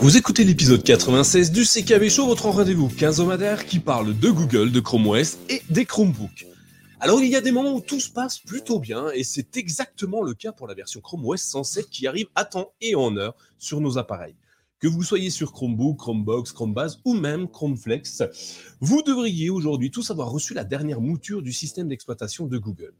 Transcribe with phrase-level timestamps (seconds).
[0.00, 4.78] Vous écoutez l'épisode 96 du CKB Show, votre rendez-vous quinzomadaire qui parle de Google, de
[4.78, 6.46] Chrome OS et des Chromebooks.
[7.00, 10.22] Alors il y a des moments où tout se passe plutôt bien et c'est exactement
[10.22, 13.34] le cas pour la version Chrome OS 107 qui arrive à temps et en heure
[13.58, 14.36] sur nos appareils.
[14.78, 18.22] Que vous soyez sur Chromebook, Chromebox, Chromebase ou même Chromeflex,
[18.80, 22.94] vous devriez aujourd'hui tous avoir reçu la dernière mouture du système d'exploitation de Google.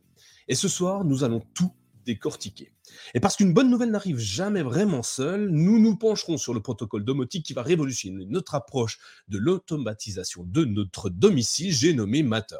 [0.48, 1.70] Et ce soir, nous allons tout
[2.09, 2.72] décortiquer.
[3.12, 7.04] Et parce qu'une bonne nouvelle n'arrive jamais vraiment seule, nous nous pencherons sur le protocole
[7.04, 12.57] domotique qui va révolutionner notre approche de l'automatisation de notre domicile, j'ai nommé Matter.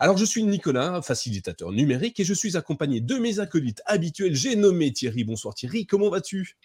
[0.00, 4.34] Alors, je suis Nicolas, facilitateur numérique, et je suis accompagné de mes acolytes habituels.
[4.34, 5.24] J'ai nommé Thierry.
[5.24, 6.56] Bonsoir Thierry, comment vas-tu?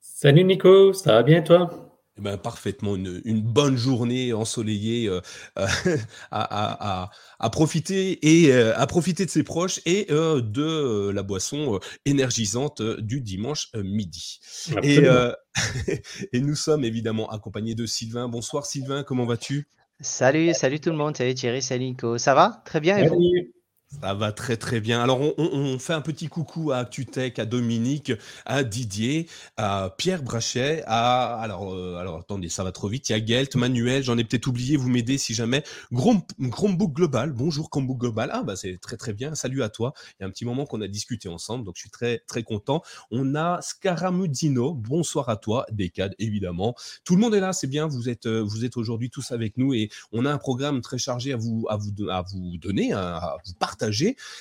[0.00, 1.85] Salut Nico, ça va bien toi?
[2.18, 5.20] Eh ben, parfaitement, une, bonne journée ensoleillée euh,
[5.58, 5.66] euh,
[6.30, 7.10] à,
[7.52, 13.68] profiter et euh, à profiter de ses proches et de la boisson énergisante du dimanche
[13.74, 14.40] midi.
[14.82, 14.98] Et,
[16.32, 18.28] et, nous sommes évidemment accompagnés de Sylvain.
[18.28, 19.68] Bonsoir Sylvain, comment vas-tu?
[20.00, 22.16] Salut, salut tout le monde, salut Thierry, salut Nico.
[22.18, 22.62] Ça va?
[22.64, 23.20] Très bien et vous?
[23.88, 25.00] Ça va très très bien.
[25.00, 28.12] Alors on, fait un petit coucou à ActuTech, à Dominique,
[28.44, 33.08] à Didier, à Pierre Brachet, à alors euh, alors attendez ça va trop vite.
[33.08, 34.76] Il y a Gelt, Manuel, j'en ai peut-être oublié.
[34.76, 35.62] Vous m'aidez si jamais.
[35.94, 38.30] Chromebook Global, bonjour Chromebook Global.
[38.32, 39.34] Ah bah c'est très très bien.
[39.36, 39.92] Salut à toi.
[40.18, 42.42] Il y a un petit moment qu'on a discuté ensemble, donc je suis très très
[42.42, 42.82] content.
[43.12, 45.64] On a Scaramudino, bonsoir à toi.
[45.70, 46.74] Decade évidemment.
[47.04, 47.86] Tout le monde est là, c'est bien.
[47.86, 50.98] Vous êtes euh, vous êtes aujourd'hui tous avec nous et on a un programme très
[50.98, 53.85] chargé à vous à vous à vous donner, à vous partager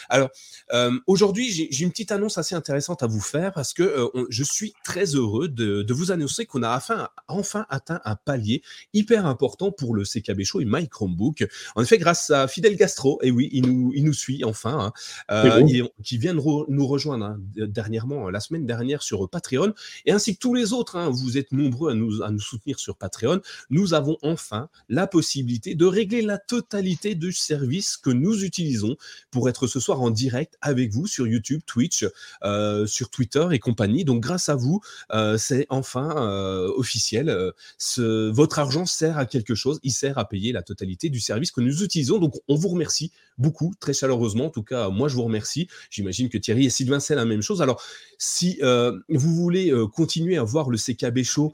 [0.09, 0.29] alors,
[0.73, 4.43] euh, aujourd'hui, j'ai une petite annonce assez intéressante à vous faire parce que euh, je
[4.43, 8.61] suis très heureux de, vous annoncer qu'on a enfin, enfin atteint un palier
[8.93, 11.47] hyper important pour le CKB Show et My Chromebook.
[11.75, 14.93] En effet, grâce à Fidel Gastro, et oui, il nous, il nous suit enfin, hein,
[15.31, 19.73] euh, qui vient de nous rejoindre hein, dernièrement, la semaine dernière sur Patreon,
[20.05, 20.97] et ainsi que tous les autres.
[20.97, 23.41] Hein, vous êtes nombreux à nous, à nous soutenir sur Patreon.
[23.69, 28.95] Nous avons enfin la possibilité de régler la totalité du service que nous utilisons
[29.35, 32.05] pour être ce soir en direct avec vous sur YouTube, Twitch,
[32.45, 34.05] euh, sur Twitter et compagnie.
[34.05, 34.79] Donc grâce à vous,
[35.11, 37.35] euh, c'est enfin euh, officiel.
[37.97, 39.81] Votre argent sert à quelque chose.
[39.83, 42.17] Il sert à payer la totalité du service que nous utilisons.
[42.17, 44.45] Donc on vous remercie beaucoup, très chaleureusement.
[44.45, 45.67] En tout cas, moi je vous remercie.
[45.89, 47.61] J'imagine que Thierry et Sylvain c'est la même chose.
[47.61, 47.83] Alors
[48.17, 51.51] si vous voulez continuer à voir le CKB Show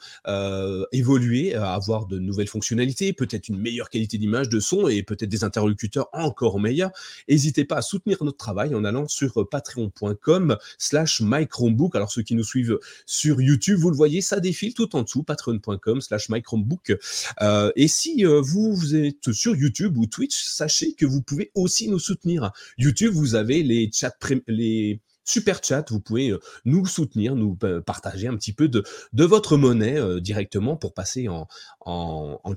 [0.91, 5.44] évoluer, avoir de nouvelles fonctionnalités, peut-être une meilleure qualité d'image, de son et peut-être des
[5.44, 6.91] interlocuteurs encore meilleurs,
[7.28, 11.96] n'hésitez pas à soutenir notre travail en allant sur euh, patreon.com slash mychromebook.
[11.96, 15.24] Alors ceux qui nous suivent sur YouTube, vous le voyez, ça défile tout en dessous,
[15.24, 16.94] patreon.com slash mychromebook.
[17.42, 21.52] Euh, et si euh, vous, vous êtes sur YouTube ou Twitch, sachez que vous pouvez
[21.56, 22.52] aussi nous soutenir.
[22.78, 24.16] YouTube, vous avez les chats,
[24.48, 28.84] les super chat, vous pouvez euh, nous soutenir, nous partager un petit peu de,
[29.14, 31.48] votre monnaie euh, directement pour passer en,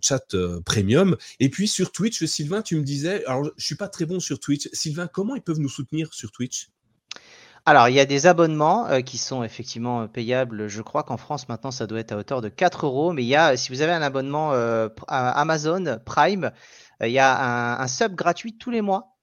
[0.01, 1.17] chat euh, premium.
[1.41, 4.41] Et puis sur Twitch, Sylvain, tu me disais, alors je suis pas très bon sur
[4.41, 4.69] Twitch.
[4.73, 6.71] Sylvain, comment ils peuvent nous soutenir sur Twitch?
[7.67, 10.69] Alors, il y a des abonnements qui sont effectivement payables.
[10.69, 13.15] Je crois qu'en France, maintenant, ça doit être à hauteur de 4 euros.
[13.15, 14.53] Mais il y a, si vous avez un abonnement
[15.09, 16.53] Amazon Prime,
[17.03, 19.14] il y a un, sub gratuit tous les mois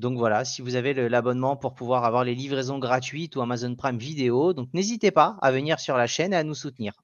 [0.00, 3.98] donc voilà, si vous avez l'abonnement pour pouvoir avoir les livraisons gratuites ou Amazon Prime
[3.98, 6.94] Vidéo, donc n'hésitez pas à venir sur la chaîne et à nous soutenir.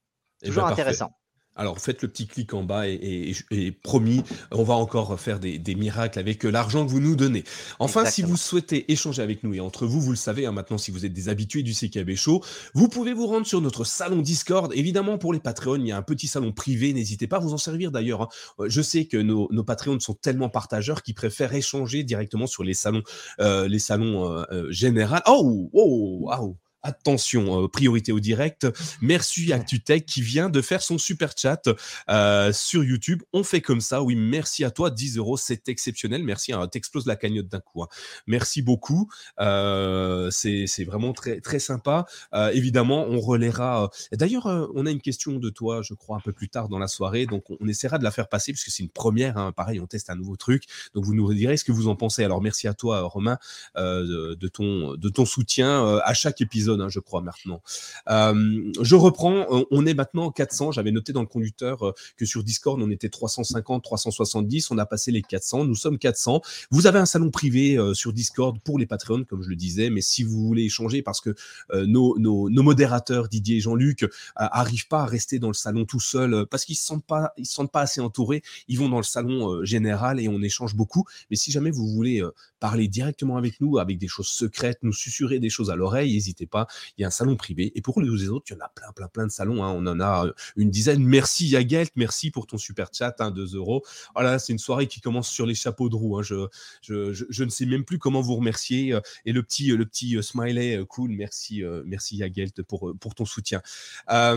[0.43, 1.13] Eh Toujours ben, intéressant.
[1.57, 3.35] Alors faites le petit clic en bas et,
[3.83, 4.23] promis,
[4.53, 7.45] on va encore faire des, miracles avec l'argent que vous nous donnez.
[7.79, 10.79] Enfin, si vous souhaitez échanger avec nous et entre vous, vous le savez, hein, maintenant
[10.79, 12.43] si vous êtes des habitués du CKB Show,
[12.75, 14.73] vous pouvez vous rendre sur notre salon Discord.
[14.75, 17.53] Évidemment, pour les Patreons, il y a un petit salon privé, n'hésitez pas à vous
[17.53, 18.23] en servir d'ailleurs.
[18.23, 18.29] Hein.
[18.61, 22.65] Euh, je sais que nos, nos Patreons sont tellement partageurs qu'ils préfèrent échanger directement sur
[22.65, 23.03] les salons,
[23.41, 25.17] euh, les salons euh, généraux.
[25.27, 28.67] Oh, oh, oh, attention, euh, priorité au direct.
[29.01, 31.69] Merci ActuTech qui vient de faire son super chat
[32.09, 33.23] euh, sur YouTube.
[33.33, 34.03] On fait comme ça.
[34.03, 34.91] Oui, merci à toi.
[34.91, 36.23] 10 euros, c'est exceptionnel.
[36.23, 36.53] Merci.
[36.53, 37.83] Hein, T'exploses la cagnotte d'un coup.
[37.83, 37.89] Hein.
[38.27, 39.11] Merci beaucoup.
[39.41, 42.07] Euh, c'est vraiment très, très sympa.
[42.53, 43.91] évidemment, on relaiera.
[44.13, 46.89] D'ailleurs, on a une question de toi, je crois, un peu plus tard dans la
[46.89, 47.27] soirée.
[47.27, 49.37] Donc, on, essaiera de la faire passer puisque c'est une première.
[49.37, 49.53] Hein.
[49.53, 50.65] Pareil, on teste un nouveau truc.
[50.95, 52.23] Donc, vous nous direz ce que vous en pensez.
[52.23, 53.39] Alors, merci à toi, Romain,
[53.77, 57.63] de, ton, de ton soutien à chaque épisode Hein, je crois, maintenant.
[58.09, 60.73] Euh, je reprends, on est maintenant 400.
[60.73, 64.71] J'avais noté dans le conducteur euh, que sur Discord, on était 350, 370.
[64.71, 65.65] On a passé les 400.
[65.65, 66.41] Nous sommes 400.
[66.71, 69.91] Vous avez un salon privé euh, sur Discord pour les Patreons, comme je le disais.
[69.91, 71.35] Mais si vous voulez échanger, parce que
[71.73, 72.17] nos,
[72.51, 76.77] modérateurs, Didier et Jean-Luc, arrivent pas à rester dans le salon tout seul parce qu'ils
[76.77, 78.43] se sentent pas, se sentent pas assez entourés.
[78.69, 81.05] Ils vont dans le salon général et on échange beaucoup.
[81.31, 82.23] Mais si jamais vous voulez
[82.61, 86.47] parler directement avec nous, avec des choses secrètes, nous susurrer des choses à l'oreille, n'hésitez
[86.47, 86.66] pas
[86.97, 87.73] il y a un salon privé.
[87.75, 89.65] Et pour les autres, il y en a plein, plein, plein de salons.
[89.65, 89.73] Hein.
[89.77, 90.27] On en a
[90.57, 91.03] une dizaine.
[91.03, 93.85] Merci Yagelt, merci pour ton super chat, hein, 2 euros.
[94.15, 96.19] Voilà, oh c'est une soirée qui commence sur les chapeaux de roue.
[96.19, 96.23] Hein.
[96.23, 98.99] Je, ne sais même plus comment vous remercier.
[99.25, 103.61] Et le petit, le petit smiley, cool, merci, merci Yagelt pour, pour ton soutien.
[104.07, 104.37] ah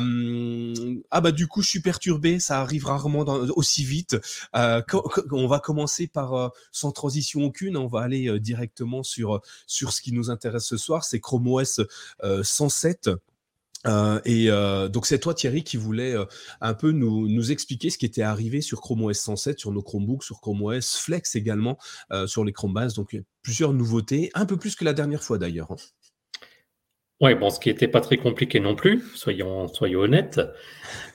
[1.22, 2.40] bah du coup, je suis perturbé.
[2.40, 3.20] Ça arrive rarement
[3.56, 4.18] aussi vite.
[4.54, 10.12] on va commencer par, sans transition aucune, on va aller directement sur, sur ce qui
[10.12, 11.04] nous intéresse ce soir.
[11.04, 11.82] C'est Chrome OS
[12.44, 13.10] 107.
[13.88, 16.26] Euh, et euh, donc c'est toi Thierry qui voulait euh,
[16.60, 19.82] un peu nous, nous, expliquer ce qui était arrivé sur Chrome OS 107, sur nos
[19.82, 21.78] Chromebooks, sur Chrome OS Flex également,
[22.26, 22.94] sur les Chromebases.
[22.96, 25.72] Donc plusieurs nouveautés, un peu plus que la dernière fois d'ailleurs.
[25.72, 25.78] Hein.
[27.22, 30.40] Oui, bon, ce qui n'était pas très compliqué non plus, soyons, soyons honnêtes.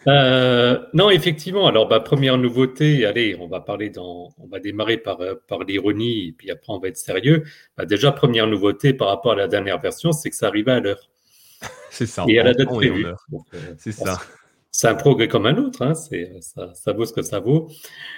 [0.06, 5.18] non, effectivement, alors bah, première nouveauté, allez, on va parler dans, on va démarrer par,
[5.48, 7.44] par l'ironie, et puis après on va être sérieux.
[7.76, 10.80] Bah, déjà, première nouveauté par rapport à la dernière version, c'est que ça arrivait à
[10.80, 11.10] l'heure.
[11.90, 12.24] C'est ça.
[12.28, 13.06] Et à la date prévue.
[13.06, 14.18] Euh, c'est ça.
[14.76, 17.68] C'est un progrès comme un autre, hein, ça, ça, vaut ce que ça vaut.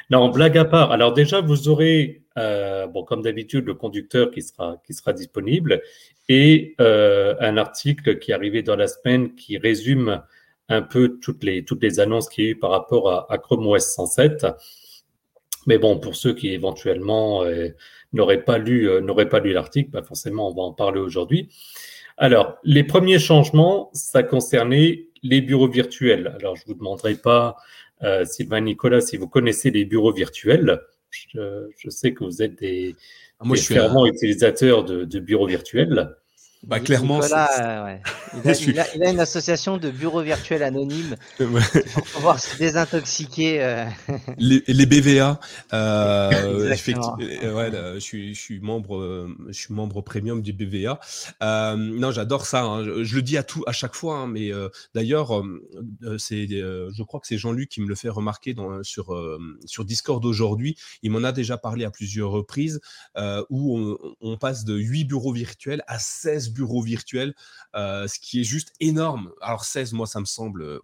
[0.08, 0.90] Non, blague à part.
[0.90, 5.82] Alors déjà, vous aurez, euh, bon, comme d'habitude, le conducteur qui sera, qui sera disponible
[6.30, 10.22] et euh, un article qui est arrivé dans la semaine qui résume
[10.70, 13.66] un peu toutes les, toutes les annonces qu'il y a eu par rapport à, Chrome
[13.66, 14.46] OS 107.
[15.66, 17.44] Mais bon, pour ceux qui éventuellement
[18.14, 21.50] n'auraient pas lu, n'auraient pas lu l'article, bah forcément, on va en parler aujourd'hui.
[22.16, 26.34] Alors, les premiers changements, ça concernait les bureaux virtuels.
[26.38, 27.56] Alors, je ne vous demanderai pas,
[28.02, 30.80] euh, Sylvain Nicolas, si vous connaissez les bureaux virtuels.
[31.10, 32.94] Je, sais que vous êtes des,
[33.40, 36.16] ah, Moi, fervents utilisateurs de, de bureaux virtuels.
[36.66, 37.96] Bah, clairement, euh,
[38.44, 43.62] il, a, une association de bureaux virtuels anonymes pour pouvoir se désintoxiquer.
[43.62, 43.86] Euh.
[44.38, 45.38] Les, BVA,
[45.72, 47.16] euh, effectivement.
[47.18, 50.98] Ouais, je, suis, je, suis, membre, je suis membre premium du BVA.
[51.76, 52.64] non, j'adore ça.
[52.64, 52.84] Hein.
[53.04, 54.50] Je, le dis à tout, à chaque fois, hein, mais
[54.92, 55.40] d'ailleurs,
[56.18, 59.16] c'est, je crois que c'est Jean-Luc qui me le fait remarquer dans, sur,
[59.66, 60.76] sur Discord aujourd'hui.
[61.02, 62.80] Il m'en a déjà parlé à plusieurs reprises
[63.50, 67.34] où on, on passe de 8 bureaux virtuels à 16 bureaux virtuels,
[67.74, 69.32] euh, ce qui est juste énorme.
[69.40, 70.80] Alors 16, moi, ça me semble euh,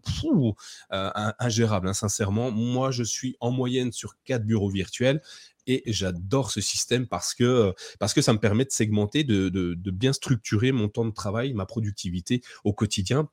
[1.39, 2.51] ingérable, hein, sincèrement.
[2.51, 5.21] Moi, je suis en moyenne sur 4 bureaux virtuels
[5.67, 10.13] et j'adore ce système parce que, parce que ça me permet de segmenter, de, bien
[10.13, 13.29] structurer mon temps de travail, ma productivité au quotidien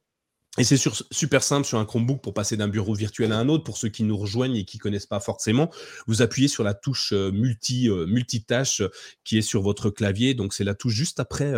[0.57, 0.77] et c'est
[1.11, 3.63] super simple sur un Chromebook pour passer d'un bureau virtuel à un autre.
[3.63, 5.69] Pour ceux qui nous rejoignent et qui connaissent pas forcément,
[6.07, 8.89] vous appuyez sur la touche euh, multi euh, multitâche euh,
[9.23, 10.33] qui est sur votre clavier.
[10.33, 11.53] Donc c'est la touche juste après.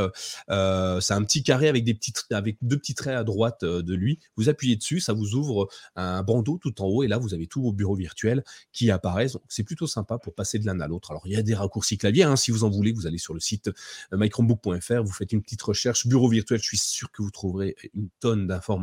[0.49, 4.19] c'est un petit carré avec des petits avec deux petits traits à droite de lui.
[4.35, 7.47] Vous appuyez dessus, ça vous ouvre un bandeau tout en haut et là vous avez
[7.47, 8.43] tous vos bureaux virtuels
[8.73, 9.37] qui apparaissent.
[9.47, 11.11] c'est plutôt sympa pour passer de l'un à l'autre.
[11.11, 12.23] Alors il y a des raccourcis clavier.
[12.23, 13.71] Hein, si vous en voulez, vous allez sur le site
[14.11, 16.59] mychromebook.fr, vous faites une petite recherche bureau virtuel.
[16.59, 18.80] Je suis sûr que vous trouverez une tonne d'informations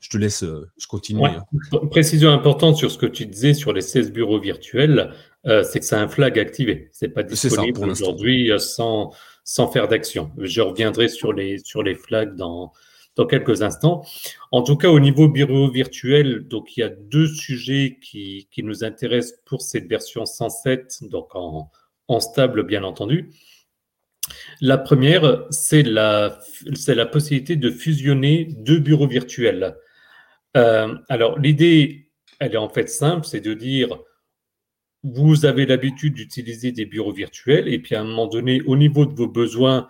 [0.00, 1.24] je te laisse, euh, je continue.
[1.24, 1.44] Hein.
[1.90, 5.12] Précision importante sur ce que tu disais sur les 16 bureaux virtuels,
[5.46, 6.88] euh, c'est que c'est un flag activé.
[6.92, 9.12] C'est pas disponible aujourd'hui euh, sans,
[9.44, 10.32] sans faire d'action.
[10.38, 12.72] Je reviendrai sur les, sur les flags dans,
[13.16, 14.02] dans quelques instants.
[14.52, 18.62] En tout cas, au niveau bureau virtuel, donc il y a deux sujets qui, qui
[18.62, 21.70] nous intéressent pour cette version 107, donc en,
[22.08, 23.30] en stable bien entendu.
[24.60, 26.38] La première, c'est la,
[27.10, 29.76] possibilité de fusionner deux bureaux virtuels.
[30.56, 33.98] Euh, alors, l'idée, elle est en fait simple, c'est de dire,
[35.02, 39.06] vous avez l'habitude d'utiliser des bureaux virtuels, et puis à un moment donné, au niveau
[39.06, 39.88] de vos besoins,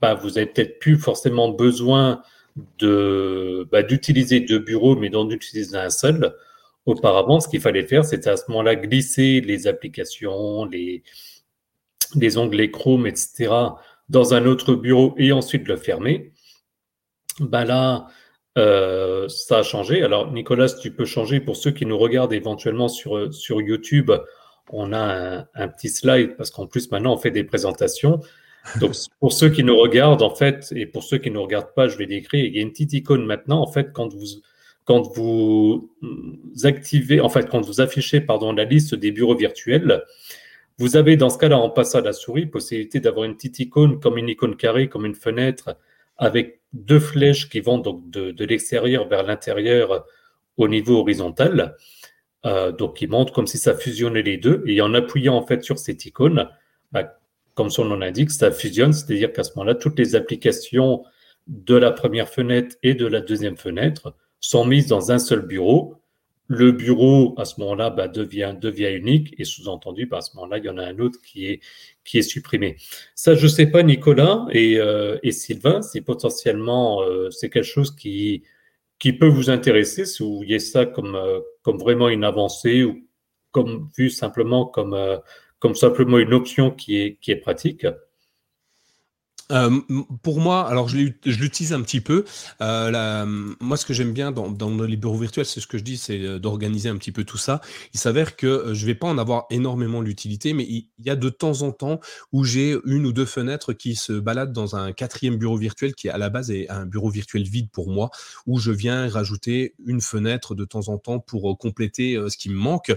[0.00, 2.22] bah, vous n'avez peut-être plus forcément besoin
[2.80, 6.34] bah, d'utiliser deux bureaux, mais d'en utiliser un seul.
[6.86, 11.02] Auparavant, ce qu'il fallait faire, c'était à ce moment-là glisser les applications, les,
[12.14, 13.52] des onglets Chrome, etc.,
[14.08, 16.32] dans un autre bureau et ensuite le fermer,
[17.40, 18.06] ben là,
[18.56, 20.02] euh, ça a changé.
[20.02, 24.10] Alors, Nicolas, tu peux changer pour ceux qui nous regardent éventuellement sur, sur YouTube.
[24.70, 28.20] On a un, petit slide parce qu'en plus, maintenant, on fait des présentations.
[28.80, 31.74] Donc, pour ceux qui nous regardent, en fait, et pour ceux qui ne nous regardent
[31.74, 32.44] pas, je vais décrire.
[32.44, 34.26] Il y a une petite icône maintenant, en fait, quand vous,
[34.84, 35.90] quand vous
[36.64, 40.02] activez, en fait, quand vous affichez, pardon, la liste des bureaux virtuels,
[40.78, 43.98] vous avez dans ce cas-là, en passant à la souris, possibilité d'avoir une petite icône
[43.98, 45.76] comme une icône carrée, comme une fenêtre,
[46.18, 50.04] avec deux flèches qui vont donc de, l'extérieur vers l'intérieur
[50.56, 51.76] au niveau horizontal.
[52.44, 54.62] Euh, donc, qui montre comme si ça fusionnait les deux.
[54.66, 56.48] Et en appuyant en fait sur cette icône,
[56.92, 57.18] bah,
[57.54, 61.02] comme son nom l'indique, ça fusionne, c'est-à-dire qu'à ce moment-là, toutes les applications
[61.48, 65.96] de la première fenêtre et de la deuxième fenêtre sont mises dans un seul bureau
[66.48, 70.58] le bureau, à ce moment-là, bah, devient, devient unique et sous-entendu, bah, à ce moment-là,
[70.58, 71.60] il y en a un autre qui est,
[72.04, 72.76] qui est supprimé.
[73.14, 77.64] Ça, je ne sais pas, Nicolas et, euh, et Sylvain, c'est potentiellement euh, c'est quelque
[77.64, 78.44] chose qui,
[78.98, 83.02] qui peut vous intéresser si vous voyez ça comme, euh, comme vraiment une avancée ou
[83.50, 84.96] comme vu simplement comme,
[85.58, 87.86] comme simplement une option qui est, qui est pratique.
[89.52, 89.80] Euh,
[90.22, 92.24] pour moi, alors je l'utilise un petit peu.
[92.60, 95.96] Euh, moi, ce que j'aime bien dans, les bureaux virtuels, c'est ce que je dis,
[95.96, 97.60] c'est euh, d'organiser un petit peu tout ça.
[97.94, 101.28] Il s'avère que je vais pas en avoir énormément l'utilité, mais il, y a de
[101.28, 102.00] temps en temps
[102.32, 106.08] où j'ai une ou deux fenêtres qui se baladent dans un quatrième bureau virtuel qui
[106.08, 108.10] à la base est un bureau virtuel vide pour moi,
[108.46, 112.56] où je viens rajouter une fenêtre de temps en temps pour compléter ce qui me
[112.56, 112.92] manque.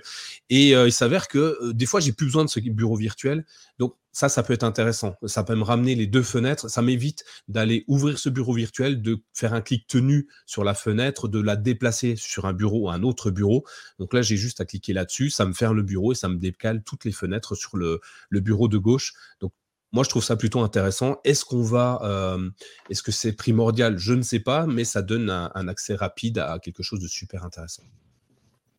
[0.49, 3.45] Et il s'avère que des fois, j'ai plus besoin de ce bureau virtuel.
[3.77, 5.15] Donc, ça, ça peut être intéressant.
[5.25, 6.67] Ça peut me ramener les deux fenêtres.
[6.69, 11.27] Ça m'évite d'aller ouvrir ce bureau virtuel, de faire un clic tenu sur la fenêtre,
[11.27, 13.65] de la déplacer sur un bureau ou un autre bureau.
[13.99, 15.29] Donc là, j'ai juste à cliquer là-dessus.
[15.29, 18.01] Ça me ferme le bureau et ça me décale toutes les fenêtres sur le,
[18.31, 19.13] bureau de gauche.
[19.41, 19.53] Donc
[19.91, 21.19] moi, je trouve ça plutôt intéressant.
[21.23, 22.49] Est-ce qu'on va, euh,
[22.89, 23.97] est-ce que c'est primordial?
[23.97, 27.07] Je ne sais pas, mais ça donne un, un accès rapide à quelque chose de
[27.07, 27.83] super intéressant.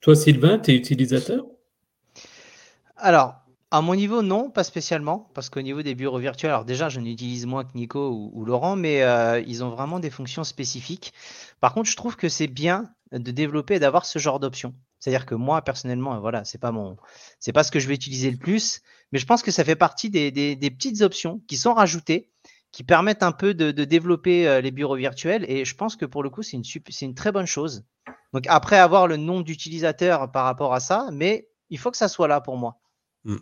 [0.00, 1.44] Toi, Sylvain, tu es utilisateur?
[2.96, 3.40] Alors,
[3.72, 6.98] à mon niveau, non, pas spécialement, parce qu'au niveau des bureaux virtuels, alors déjà, je
[6.98, 11.12] n'utilise moins que Nico ou, Laurent, mais euh, ils ont vraiment des fonctions spécifiques.
[11.60, 14.74] Par contre, je trouve que c'est bien de développer et d'avoir ce genre d'options.
[14.98, 18.82] C'est-à-dire que moi, personnellement, voilà, c'est pas pas ce que je vais utiliser le plus,
[19.12, 22.28] mais je pense que ça fait partie des, petites options qui sont rajoutées,
[22.72, 26.24] qui permettent un peu de, développer euh, les bureaux virtuels, et je pense que pour
[26.24, 27.84] le coup, c'est une, c'est une très bonne chose.
[28.32, 32.08] Donc après avoir le nombre d'utilisateurs par rapport à ça, mais il faut que ça
[32.08, 32.80] soit là pour moi.
[33.24, 33.36] Mmh.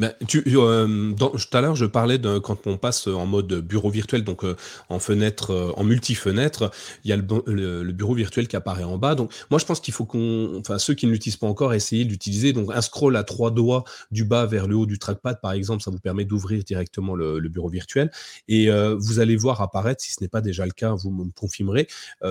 [0.00, 4.24] Ben, euh, tout à l'heure, je parlais de quand on passe en mode bureau virtuel,
[4.24, 4.56] donc euh,
[4.88, 6.72] en fenêtre, euh, en multi-fenêtre,
[7.04, 9.14] il y a le, bureau virtuel qui apparaît en bas.
[9.14, 12.04] Donc, moi, je pense qu'il faut qu'on, enfin, ceux qui ne l'utilisent pas encore, essayez
[12.04, 12.52] de l'utiliser.
[12.52, 15.82] Donc, un scroll à trois doigts du bas vers le haut du trackpad, par exemple,
[15.82, 18.10] ça vous permet d'ouvrir directement le, bureau virtuel.
[18.48, 18.68] Et
[18.98, 21.88] vous allez voir apparaître, si ce n'est pas déjà le cas, vous me confirmerez,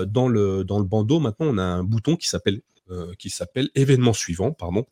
[0.08, 1.20] dans le dans le bandeau.
[1.20, 2.62] Maintenant, on a un bouton qui s'appelle
[3.18, 4.86] qui s'appelle événement suivant, pardon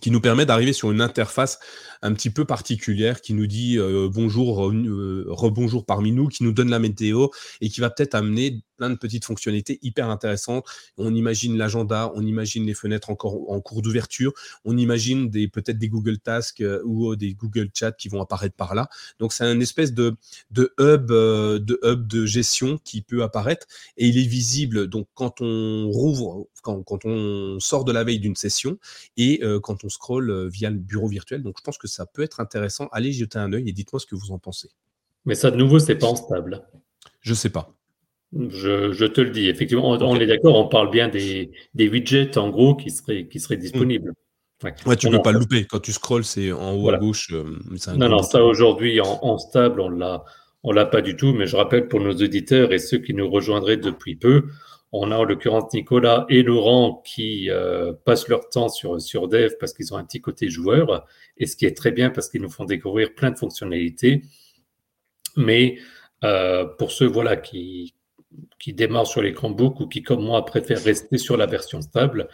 [0.00, 1.58] qui nous permet d'arriver sur une interface
[2.02, 6.52] un petit peu particulière qui nous dit euh, bonjour, euh, rebonjour parmi nous, qui nous
[6.52, 7.28] donne la météo
[7.60, 10.64] et qui va peut-être amener plein de petites fonctionnalités hyper intéressantes.
[10.96, 14.32] On imagine l'agenda, on imagine les fenêtres encore en cours d'ouverture,
[14.64, 18.56] on imagine des peut-être des Google Tasks euh, ou des Google Chat qui vont apparaître
[18.56, 18.88] par là.
[19.18, 20.16] Donc c'est un espèce de,
[20.50, 23.66] de hub de hub de gestion qui peut apparaître
[23.96, 28.20] et il est visible donc quand on rouvre quand, quand on sort de la veille
[28.20, 28.78] d'une session
[29.16, 31.42] et quand on scroll via le bureau virtuel.
[31.42, 32.88] Donc je pense que ça peut être intéressant.
[32.92, 34.70] Allez jeter un œil et dites-moi ce que vous en pensez.
[35.24, 36.66] Mais ça, de nouveau, c'est pas en stable.
[37.20, 37.77] Je sais pas.
[38.32, 39.48] Je, te le dis.
[39.48, 43.56] Effectivement, on, est d'accord, on parle bien des, widgets, en gros, qui seraient, qui seraient
[43.56, 44.12] disponibles.
[44.86, 45.64] Ouais, tu ne peux pas le louper.
[45.64, 47.32] Quand tu scrolls, c'est en haut à gauche.
[47.32, 47.58] Euh,
[47.96, 50.24] non, non, ça aujourd'hui, en, stable, on l'a,
[50.62, 51.32] on l'a pas du tout.
[51.32, 54.44] Mais je rappelle pour nos auditeurs et ceux qui nous rejoindraient depuis peu,
[54.92, 59.52] on a en l'occurrence Nicolas et Laurent qui euh, passent leur temps sur, sur Dev
[59.60, 61.06] parce qu'ils ont un petit côté joueur,
[61.36, 64.22] et ce qui est très bien parce qu'ils nous font découvrir plein de fonctionnalités.
[65.36, 65.78] Mais
[66.24, 67.94] euh, pour ceux voilà, qui,
[68.58, 72.28] qui démarrent sur les Chromebooks ou qui, comme moi, préfèrent rester sur la version stable,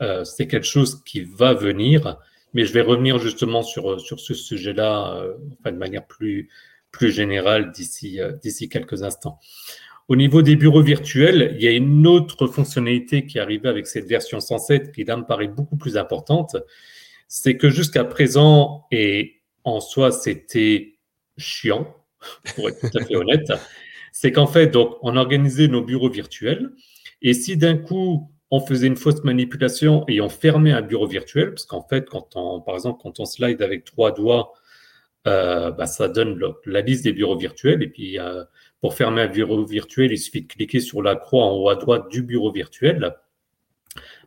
[0.00, 2.18] euh, c'est quelque chose qui va venir.
[2.54, 5.22] Mais je vais revenir justement sur, sur ce sujet-là
[5.60, 6.48] enfin, de manière plus,
[6.90, 9.38] plus générale d'ici d'ici quelques instants.
[10.10, 13.86] Au niveau des bureaux virtuels, il y a une autre fonctionnalité qui est arrivée avec
[13.86, 16.56] cette version 107 qui là me paraît beaucoup plus importante.
[17.28, 20.98] C'est que jusqu'à présent, et en soi c'était
[21.38, 21.96] chiant,
[22.56, 23.52] pour être tout à fait honnête,
[24.12, 26.70] c'est qu'en fait, donc, on organisait nos bureaux virtuels
[27.22, 31.50] et si d'un coup on faisait une fausse manipulation et on fermait un bureau virtuel,
[31.50, 34.52] parce qu'en fait, quand on, par exemple, quand on slide avec trois doigts,
[35.28, 38.42] euh, bah, ça donne la liste des bureaux virtuels et puis euh,
[38.80, 41.76] pour fermer un bureau virtuel, il suffit de cliquer sur la croix en haut à
[41.76, 43.14] droite du bureau virtuel.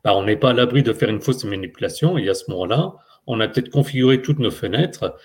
[0.04, 2.94] Bah, on n'est pas à l'abri de faire une fausse manipulation et à ce moment-là,
[3.26, 5.16] on a peut-être configuré toutes nos fenêtres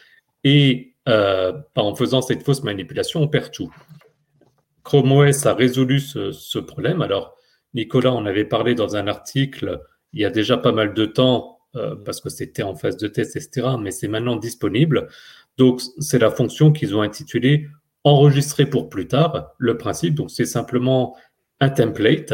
[0.42, 3.72] et euh, bah, en faisant cette fausse manipulation, on perd tout.
[4.88, 7.02] Chrome OS a résolu ce, problème.
[7.02, 7.36] Alors,
[7.74, 9.82] Nicolas, on avait parlé dans un article
[10.14, 13.06] il y a déjà pas mal de temps euh, parce que c'était en phase de
[13.06, 13.68] test, etc.
[13.78, 15.08] Mais c'est maintenant disponible.
[15.58, 17.68] Donc, c'est la fonction qu'ils ont intitulée
[18.02, 19.52] enregistrer pour plus tard.
[19.58, 21.14] Le principe, donc, c'est simplement
[21.60, 22.32] un template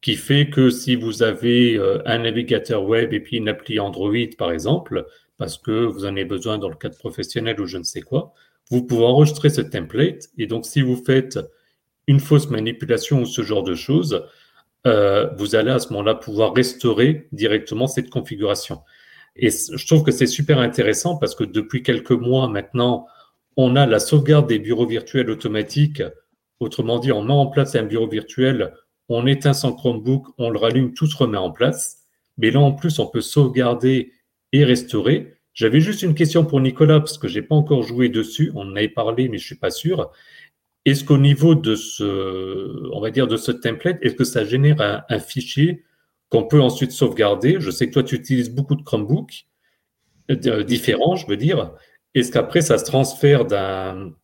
[0.00, 4.26] qui fait que si vous avez euh, un navigateur web et puis une appli Android,
[4.36, 5.06] par exemple,
[5.38, 8.34] parce que vous en avez besoin dans le cadre professionnel ou je ne sais quoi,
[8.72, 10.30] vous pouvez enregistrer ce template.
[10.36, 11.38] Et donc, si vous faites
[12.10, 14.26] une fausse manipulation ou ce genre de choses,
[14.84, 18.80] vous allez à ce moment-là pouvoir restaurer directement cette configuration.
[19.36, 23.06] Et je trouve que c'est super intéressant parce que depuis quelques mois maintenant,
[23.56, 26.02] on a la sauvegarde des bureaux virtuels automatiques.
[26.58, 28.74] Autrement dit, on met en place un bureau virtuel,
[29.08, 32.08] on éteint son Chromebook, on le rallume, tout se remet en place.
[32.38, 34.12] Mais là, en plus, on peut sauvegarder
[34.52, 35.36] et restaurer.
[35.52, 38.50] J'avais juste une question pour Nicolas, parce que je n'ai pas encore joué dessus.
[38.54, 40.10] On en avait parlé, mais je ne suis pas sûr.
[40.86, 45.04] Est-ce qu'au niveau de ce, on va dire, de ce template, est-ce que ça génère
[45.08, 45.84] un fichier
[46.30, 47.56] qu'on peut ensuite sauvegarder?
[47.60, 49.46] Je sais que toi, tu utilises beaucoup de Chromebooks
[50.30, 51.72] euh, différents, je veux dire.
[52.14, 54.14] Est-ce qu'après, ça se transfère d'un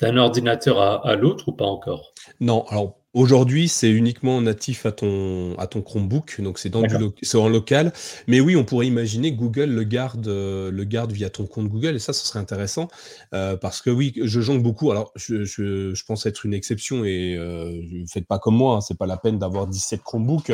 [0.00, 2.14] ordinateur à, à l'autre ou pas encore?
[2.40, 6.96] Non, alors Aujourd'hui, c'est uniquement natif à ton, à ton Chromebook, donc c'est dans du
[7.34, 7.92] en local.
[8.26, 11.94] Mais oui, on pourrait imaginer Google le garde, euh, le garde via ton compte Google,
[11.94, 12.88] et ça, ce serait intéressant,
[13.32, 14.90] euh, parce que oui, je jongle beaucoup.
[14.90, 17.80] Alors, je, je, je pense être une exception, et euh,
[18.12, 20.52] faites pas comme moi, hein, c'est pas la peine d'avoir 17 Chromebooks,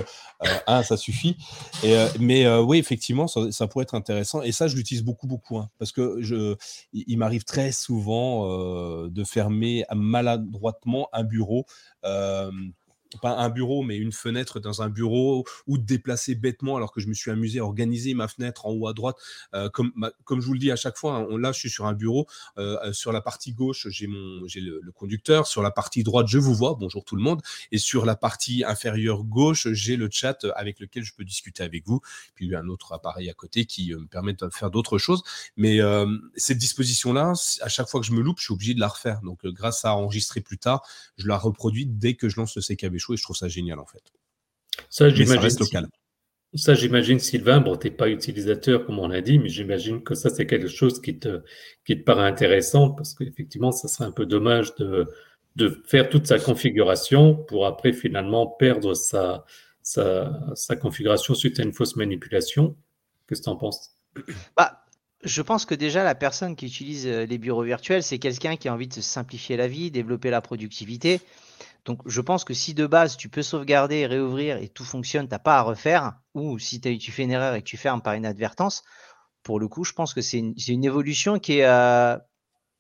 [0.66, 1.36] un, ça suffit.
[1.84, 5.58] Euh, mais oui, effectivement, ça, ça, pourrait être intéressant, et ça, je l'utilise beaucoup, beaucoup,
[5.58, 6.56] hein, parce que je,
[6.92, 8.46] il, m'arrive très souvent
[9.06, 11.66] de fermer maladroitement un bureau
[13.18, 17.00] pas un bureau, mais une fenêtre dans un bureau, ou de déplacer bêtement alors que
[17.00, 19.16] je me suis amusé à organiser ma fenêtre en haut à droite.
[19.54, 19.92] Euh, comme,
[20.24, 22.26] comme je vous le dis à chaque fois, hein, là je suis sur un bureau,
[22.58, 26.54] euh, euh, sur la partie gauche j'ai le, conducteur, sur la partie droite je vous
[26.54, 30.80] vois, bonjour tout le monde, et sur la partie inférieure gauche j'ai le chat avec
[30.80, 32.00] lequel je peux discuter avec vous,
[32.34, 35.22] puis un autre appareil à côté qui me permet de faire d'autres choses.
[35.56, 35.78] Mais
[36.36, 39.20] cette disposition-là, à chaque fois que je me loupe, je suis obligé de la refaire.
[39.22, 40.86] Donc grâce à enregistrer plus tard,
[41.16, 43.86] je la reproduis dès que je lance le CKB et je trouve ça génial en
[43.86, 44.02] fait.
[44.88, 45.58] Ça, j'imagine.
[45.58, 45.88] local.
[46.54, 50.14] Ça, j'imagine, Sylvain, bon, tu n'es pas utilisateur, comme on l'a dit, mais j'imagine que
[50.16, 51.42] ça, c'est quelque chose qui te,
[51.84, 55.06] qui te paraît intéressant parce qu'effectivement, ça serait un peu dommage de,
[55.54, 59.44] de faire toute sa configuration pour après finalement perdre sa,
[59.82, 62.76] sa, sa configuration suite à une fausse manipulation.
[63.28, 63.90] Qu'est-ce que tu en penses?
[64.56, 64.82] Bah,
[65.22, 68.68] Je pense que déjà, la personne qui utilise euh, les bureaux virtuels, c'est quelqu'un qui
[68.68, 71.20] a envie de se simplifier la vie, développer la productivité.
[71.84, 75.32] Donc je pense que si de base tu peux sauvegarder, réouvrir et tout fonctionne, tu
[75.32, 78.14] n'as pas à refaire, ou si tu fais une erreur et que tu fermes par
[78.14, 78.82] inadvertance,
[79.42, 82.16] pour le coup, je pense que c'est une, évolution qui est euh,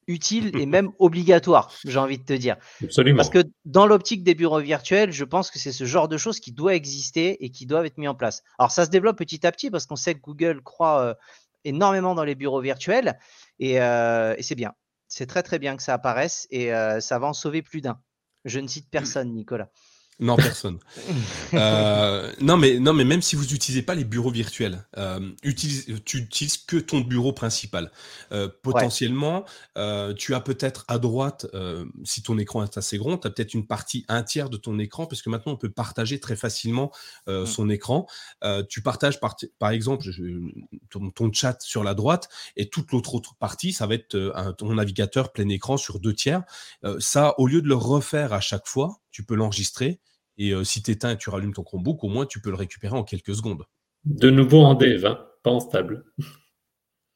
[0.06, 2.56] utile et même obligatoire, j'ai envie de te dire.
[2.82, 3.16] Absolument.
[3.16, 6.40] Parce que dans l'optique des bureaux virtuels, je pense que c'est ce genre de choses
[6.40, 8.42] qui doit exister et qui doivent être mis en place.
[8.58, 11.14] Alors ça se développe petit à petit parce qu'on sait que Google croit euh,
[11.64, 13.18] énormément dans les bureaux virtuels
[13.58, 14.74] et, euh, et c'est bien.
[15.08, 16.70] C'est très très bien que ça apparaisse et
[17.00, 18.00] ça va en sauver plus d'un.
[18.44, 19.70] Je ne cite personne, Nicolas.
[20.20, 20.78] Non, personne.
[21.54, 25.86] euh, non, mais non, mais même si vous n'utilisez pas les bureaux virtuels, euh, utilise,
[26.04, 27.90] tu utilises que ton bureau principal.
[28.32, 29.44] Euh, potentiellement,
[30.16, 31.46] tu as peut-être à droite,
[32.04, 34.78] si ton écran est assez grand, tu as peut-être une partie un tiers de ton
[34.78, 36.92] écran, parce que maintenant on peut partager très facilement
[37.26, 37.46] mm.
[37.46, 38.06] son écran.
[38.68, 40.04] tu partages par, par exemple
[40.90, 44.52] ton, ton, chat sur la droite et toute l'autre autre partie, ça va être un,
[44.52, 46.42] ton navigateur plein écran sur deux tiers.
[46.98, 50.00] ça, au lieu de le refaire à chaque fois, tu peux l'enregistrer
[50.40, 52.56] et euh, si tu éteins et tu rallumes ton Chromebook, au moins tu peux le
[52.56, 53.64] récupérer en quelques secondes.
[54.04, 56.04] De nouveau en dev, hein, pas en stable.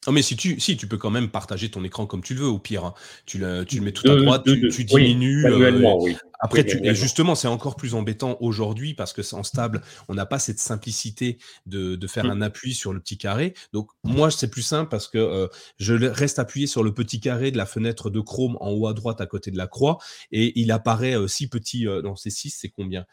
[0.06, 2.40] Non, mais si tu, si, tu peux quand même partager ton écran comme tu le
[2.40, 2.84] veux, au pire.
[2.84, 2.94] Hein.
[3.24, 5.46] Tu, le, tu le mets tout à droite, tu, diminues.
[5.46, 9.80] Euh, oui, après, tu, justement, c'est encore plus embêtant aujourd'hui parce que c'est en stable,
[10.08, 12.30] on n'a pas cette simplicité de, de faire mmh.
[12.30, 13.54] un appui sur le petit carré.
[13.72, 17.50] Donc, moi, c'est plus simple parce que euh, je reste appuyé sur le petit carré
[17.50, 19.96] de la fenêtre de Chrome en haut à droite à côté de la croix
[20.32, 23.06] et il apparaît euh, six petits, euh, non, c'est six, c'est combien?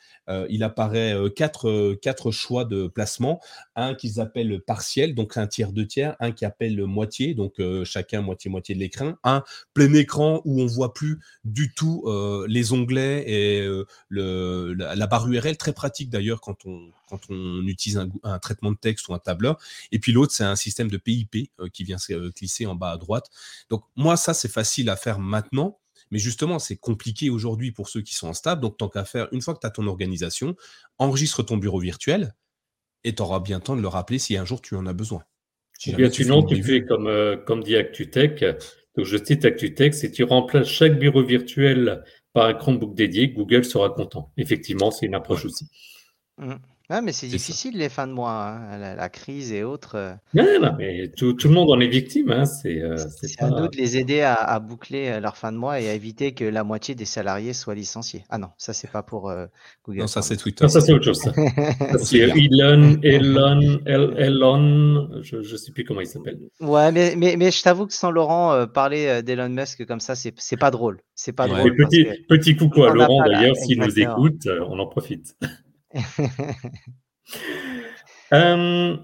[0.50, 3.42] Il apparaît quatre, quatre choix de placement.
[3.76, 6.16] Un qu'ils appellent partiel, donc un tiers, deux tiers.
[6.20, 9.16] Un qui appelle moitié, donc chacun moitié-moitié de l'écran.
[9.26, 12.06] Un plein écran où on voit plus du tout
[12.48, 17.66] les onglets et euh, le, la, barre URL très pratique d'ailleurs quand on, quand on
[17.68, 19.58] utilise un, un, traitement de texte ou un tableur.
[19.92, 22.92] Et puis l'autre, c'est un système de PIP euh, qui vient se glisser en bas
[22.92, 23.30] à droite.
[23.70, 25.78] Donc moi, ça, c'est facile à faire maintenant.
[26.12, 28.62] Mais justement, c'est compliqué aujourd'hui pour ceux qui sont en stable.
[28.62, 30.56] Donc, tant qu'à faire, une fois que tu as ton organisation,
[31.00, 32.36] enregistre ton bureau virtuel
[33.04, 34.94] et tu auras bien le temps de le rappeler si un jour tu en as
[34.94, 35.24] besoin.
[35.80, 36.26] Si bien tu
[36.64, 38.44] fais comme, euh, comme dit ActuTech.
[38.96, 43.66] Donc, je cite ActuTech, si tu remplaces chaque bureau virtuel par un Chromebook dédié, Google
[43.66, 44.32] sera content.
[44.38, 45.68] Effectivement, c'est une approche aussi.
[46.92, 47.06] Mmh.
[47.06, 49.96] mais c'est difficile les fins de mois, hein, la, crise et autres.
[49.96, 50.14] Euh.
[50.34, 52.32] Non, mais tout, le monde en est victime.
[52.32, 52.98] Hein, c'est euh,
[53.40, 56.34] à nous de les aider à, boucler euh, leur fin de mois et à éviter
[56.34, 58.24] que la moitié des salariés soient licenciés.
[58.30, 59.34] Ah non, ça c'est pas pour
[59.86, 60.00] Google.
[60.00, 60.68] Non, ça c'est Twitter.
[60.68, 61.22] ça c'est autre chose.
[62.00, 66.40] c'est Elon, Elon, Elon, je ne sais plus comment il s'appelle.
[66.60, 70.58] Ouais, mais, mais, mais je t'avoue que sans Laurent parler d'Elon Musk comme ça, c'est
[70.58, 71.00] pas drôle.
[71.16, 71.76] C'est pas drôle.
[71.76, 75.36] Petit, petit coucou à Laurent d'ailleurs, s'il nous écoute, on en profite.
[78.34, 78.96] Euh,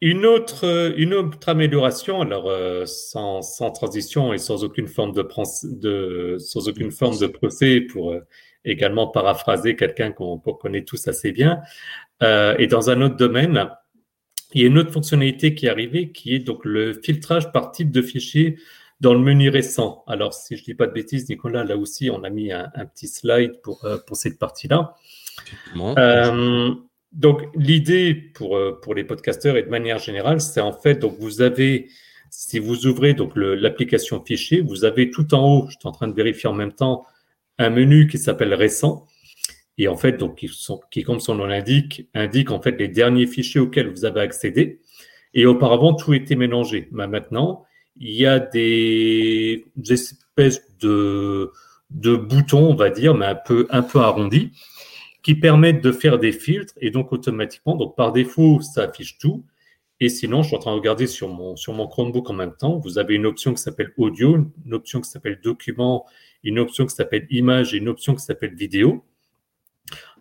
[0.00, 5.22] une, autre, une autre amélioration, alors euh, sans, sans, transition et sans aucune forme de,
[5.78, 8.20] de sans aucune forme de procès pour euh,
[8.64, 11.60] également paraphraser quelqu'un qu'on connaît tous assez bien,
[12.22, 13.68] et dans un autre domaine,
[14.54, 17.70] il y a une autre fonctionnalité qui est arrivée qui est donc le filtrage par
[17.70, 18.56] type de fichier
[19.00, 20.04] dans le menu récent.
[20.06, 22.70] Alors, si je ne dis pas de bêtises, Nicolas, là aussi, on a mis un,
[22.94, 24.94] petit slide pour, pour cette partie-là.
[25.76, 26.74] Euh,
[27.12, 31.16] donc, l'idée pour, euh, pour les podcasteurs et de manière générale, c'est en fait, donc
[31.18, 31.88] vous avez,
[32.30, 36.08] si vous ouvrez donc l'application fichier, vous avez tout en haut, je suis en train
[36.08, 37.06] de vérifier en même temps,
[37.58, 39.06] un menu qui s'appelle récent.
[39.78, 42.88] Et en fait, donc, qui, sont, qui, comme son nom l'indique, indique en fait les
[42.88, 44.80] derniers fichiers auxquels vous avez accédé.
[45.34, 46.88] Et auparavant, tout était mélangé.
[46.92, 47.64] Maintenant,
[47.96, 51.50] il y a des, espèces de,
[51.90, 54.52] de boutons, on va dire, mais un peu, un peu arrondis,
[55.24, 59.44] qui permettent de faire des filtres et donc automatiquement, donc par défaut, ça affiche tout.
[59.98, 62.54] Et sinon, je suis en train de regarder sur mon, sur mon Chromebook en même
[62.54, 62.78] temps.
[62.78, 66.04] Vous avez une option qui s'appelle audio, une option qui s'appelle document,
[66.42, 69.02] une option qui s'appelle image et une option qui s'appelle vidéo.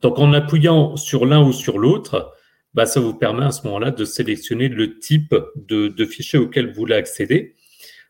[0.02, 2.34] Donc, en appuyant sur l'un ou sur l'autre,
[2.74, 6.70] bah, ça vous permet à ce moment-là de sélectionner le type de, de fichier auquel
[6.70, 7.56] vous voulez accéder.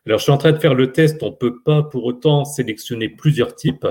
[0.06, 1.22] Alors, je suis en train de faire le test.
[1.22, 3.86] On ne peut pas pour autant sélectionner plusieurs types.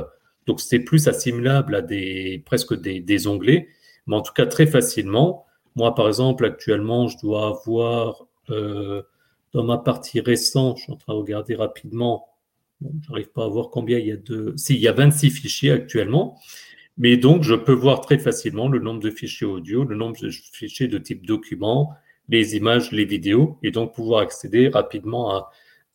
[0.46, 3.68] Donc c'est plus assimilable à des presque des, onglets,
[4.08, 5.46] mais en tout cas très facilement.
[5.76, 9.02] Moi, par exemple, actuellement, je dois avoir euh,
[9.54, 12.28] dans ma partie récente, je suis en train de regarder rapidement.
[12.82, 14.54] Bon, J'arrive pas à voir combien il y a de.
[14.58, 16.40] Si, il y a 26 fichiers actuellement.
[16.98, 20.30] Mais donc, je peux voir très facilement le nombre de fichiers audio, le nombre de
[20.30, 21.92] fichiers de type document,
[22.30, 25.50] les images, les vidéos, et donc pouvoir accéder rapidement à,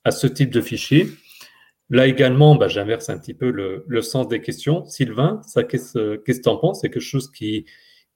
[0.04, 1.06] à ce type de fichiers.
[1.90, 4.84] Là également, bah, j'inverse un petit peu le, sens des questions.
[4.84, 6.80] Sylvain, qu'est-ce que tu en penses?
[6.82, 7.64] C'est quelque chose qui,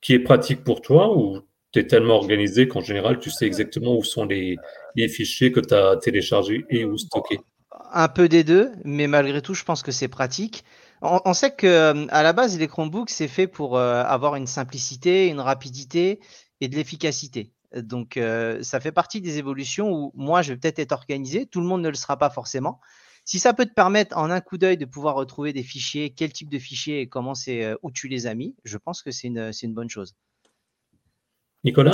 [0.08, 1.40] est pratique pour toi ou
[1.72, 4.58] tu es tellement organisé qu'en général, tu sais exactement où sont les,
[5.08, 7.40] fichiers que tu as téléchargés et où stockés?
[7.94, 10.64] Un peu des deux, mais malgré tout, je pense que c'est pratique.
[11.00, 14.46] On, sait que euh, à la base, les Chromebooks, c'est fait pour euh, avoir une
[14.46, 16.20] simplicité, une rapidité
[16.60, 17.52] et de l'efficacité.
[17.74, 21.46] Donc, euh, ça fait partie des évolutions où moi, je vais peut-être être organisé.
[21.46, 22.80] Tout le monde ne le sera pas forcément.
[23.24, 26.32] Si ça peut te permettre en un coup d'œil de pouvoir retrouver des fichiers, quel
[26.32, 29.10] type de fichiers et comment c'est, euh, où tu les as mis, je pense que
[29.10, 30.16] c'est une, une bonne chose.
[31.64, 31.92] Nicolas?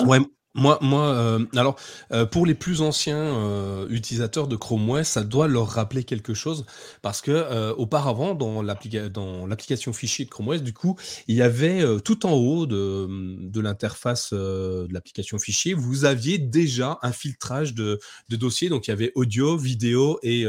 [0.55, 1.77] Moi, moi euh, alors,
[2.13, 6.35] euh, pour les plus anciens euh, utilisateurs de Chrome OS, ça doit leur rappeler quelque
[6.35, 6.67] chose
[7.03, 12.27] parce que auparavant, dans l'application fichier de Chrome OS, du coup, il y avait tout
[12.27, 18.69] en haut de, l'interface de l'application fichier, vous aviez déjà un filtrage de, de dossiers.
[18.69, 20.47] Donc, il y avait audio, vidéo et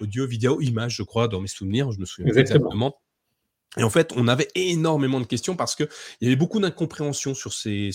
[0.00, 1.92] audio, vidéo, image, je crois, dans mes souvenirs.
[1.92, 2.94] Je me souviens exactement.
[3.76, 5.88] Et en fait, on avait énormément de questions parce qu'il
[6.20, 7.90] y avait beaucoup d'incompréhension sur ces,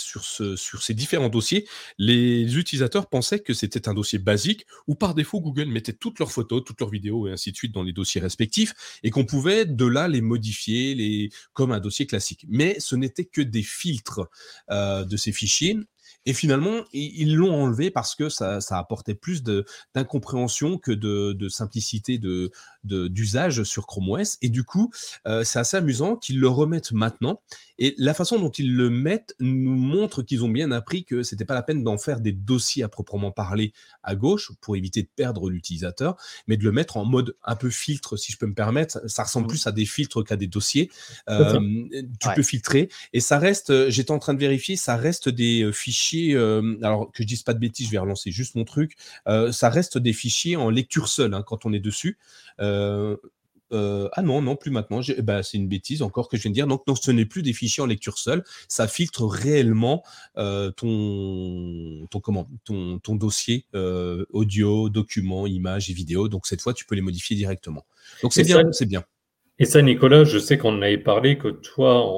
[0.90, 1.68] différents dossiers.
[1.98, 6.32] Les utilisateurs pensaient que c'était un dossier basique où par défaut Google mettait toutes leurs
[6.32, 9.66] photos, toutes leurs vidéos et ainsi de suite dans les dossiers respectifs et qu'on pouvait
[9.66, 12.46] de là les modifier les, comme un dossier classique.
[12.50, 14.28] Mais ce n'était que des filtres
[14.72, 15.78] euh, de ces fichiers
[16.26, 19.42] et finalement, ils l'ont enlevé parce que ça, apportait plus
[19.94, 22.20] d'incompréhension que de, simplicité
[22.84, 24.38] d'usage de, sur Chrome OS.
[24.42, 24.92] Et du coup,
[25.28, 27.42] euh, c'est assez amusant qu'ils le remettent maintenant.
[27.80, 31.46] Et la façon dont ils le mettent nous montre qu'ils ont bien appris que c'était
[31.46, 35.08] pas la peine d'en faire des dossiers à proprement parler à gauche pour éviter de
[35.16, 38.54] perdre l'utilisateur, mais de le mettre en mode un peu filtre, si je peux me
[38.54, 39.02] permettre.
[39.10, 40.92] Ça ressemble plus à des filtres qu'à des dossiers.
[41.30, 41.60] Euh,
[42.20, 43.90] tu peux filtrer et ça reste.
[43.90, 46.36] J'étais en train de vérifier, ça reste des euh, fichiers.
[46.36, 48.98] Euh, alors que je dise pas de bêtises, je vais relancer juste mon truc.
[49.26, 52.18] ça reste des fichiers en lecture seule hein, quand on est dessus.
[53.72, 55.02] Euh, ah non, non, plus maintenant.
[55.24, 56.68] Bah, c'est une bêtise encore que je viens de dire.
[56.68, 58.44] Donc, non, ce n'est plus des fichiers en lecture seule.
[58.68, 60.04] Ça filtre réellement
[60.38, 66.30] euh, ton, ton, comment, ton, ton dossier euh, audio, documents, images et vidéos.
[66.30, 67.86] Donc, cette fois, tu peux les modifier directement.
[68.24, 69.04] Donc, c'est bien, c'est bien.
[69.60, 72.10] Et ça, Nicolas, je sais qu'on en avait parlé que toi,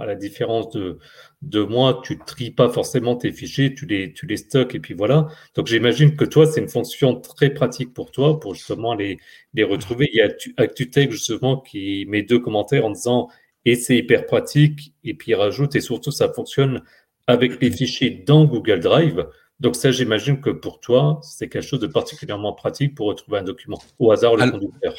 [0.00, 0.98] à la différence de,
[1.42, 4.94] de moi, tu tries pas forcément tes fichiers, tu les, tu les stocks et puis
[4.94, 5.26] voilà.
[5.56, 9.18] Donc j'imagine que toi, c'est une fonction très pratique pour toi pour justement les,
[9.54, 10.08] les retrouver.
[10.12, 13.28] Il y a ActuTech justement qui met deux commentaires en disant
[13.64, 16.82] et c'est hyper pratique et puis il rajoute et surtout ça fonctionne
[17.26, 19.26] avec les fichiers dans Google Drive.
[19.58, 23.42] Donc ça, j'imagine que pour toi, c'est quelque chose de particulièrement pratique pour retrouver un
[23.42, 23.78] document.
[23.98, 24.94] Au hasard, le conducteur.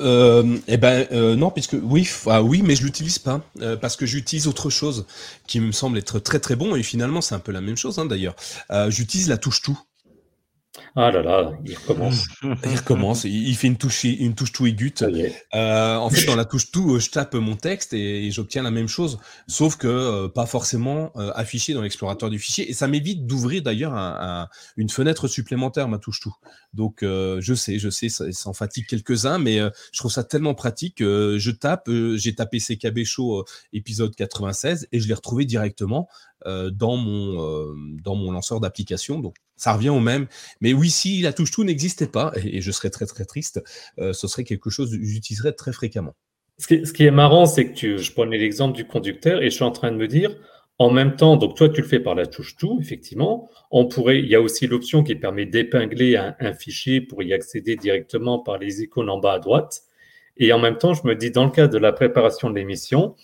[0.00, 3.96] Euh, eh ben euh, non, puisque oui, ah, oui, mais je l'utilise pas euh, parce
[3.96, 5.06] que j'utilise autre chose
[5.46, 7.98] qui me semble être très très bon et finalement c'est un peu la même chose
[7.98, 8.36] hein, d'ailleurs.
[8.88, 9.78] j'utilise la touche tout.
[10.94, 12.26] Ah là là, il recommence.
[12.42, 14.92] il recommence, il fait une touche, une touche tout aiguë.
[15.54, 18.70] Euh, en fait, dans la touche tout, euh, je tape mon texte et, j'obtiens la
[18.70, 22.70] même chose, sauf que euh, pas forcément affiché dans l'explorateur du fichier.
[22.70, 23.92] Et ça m'évite d'ouvrir d'ailleurs
[24.76, 26.34] une fenêtre supplémentaire, ma touche tout.
[26.74, 30.98] Donc, je sais, je sais, ça, en fatigue quelques-uns, mais je trouve ça tellement pratique.
[31.00, 36.08] je tape, j'ai tapé CKB Show épisode 96 et je l'ai retrouvé directement
[36.44, 39.18] dans mon dans mon lanceur d'application.
[39.18, 40.26] Donc ça revient au même.
[40.60, 43.62] Mais oui, si la touche tout n'existait pas, et, je serais très très triste,
[43.98, 46.14] euh, ce serait quelque chose que j'utiliserais très fréquemment.
[46.58, 49.70] Ce qui, est marrant, c'est que je prenais l'exemple du conducteur et je suis en
[49.70, 50.34] train de me dire,
[50.78, 53.48] en même temps, donc toi tu le fais par la touche tout, effectivement.
[53.70, 57.76] On pourrait, il y a aussi l'option qui permet d'épingler un, fichier pour y accéder
[57.76, 59.82] directement par les icônes en bas à droite.
[60.36, 63.14] Et en même temps, je me dis, dans le cas de la préparation de l'émission,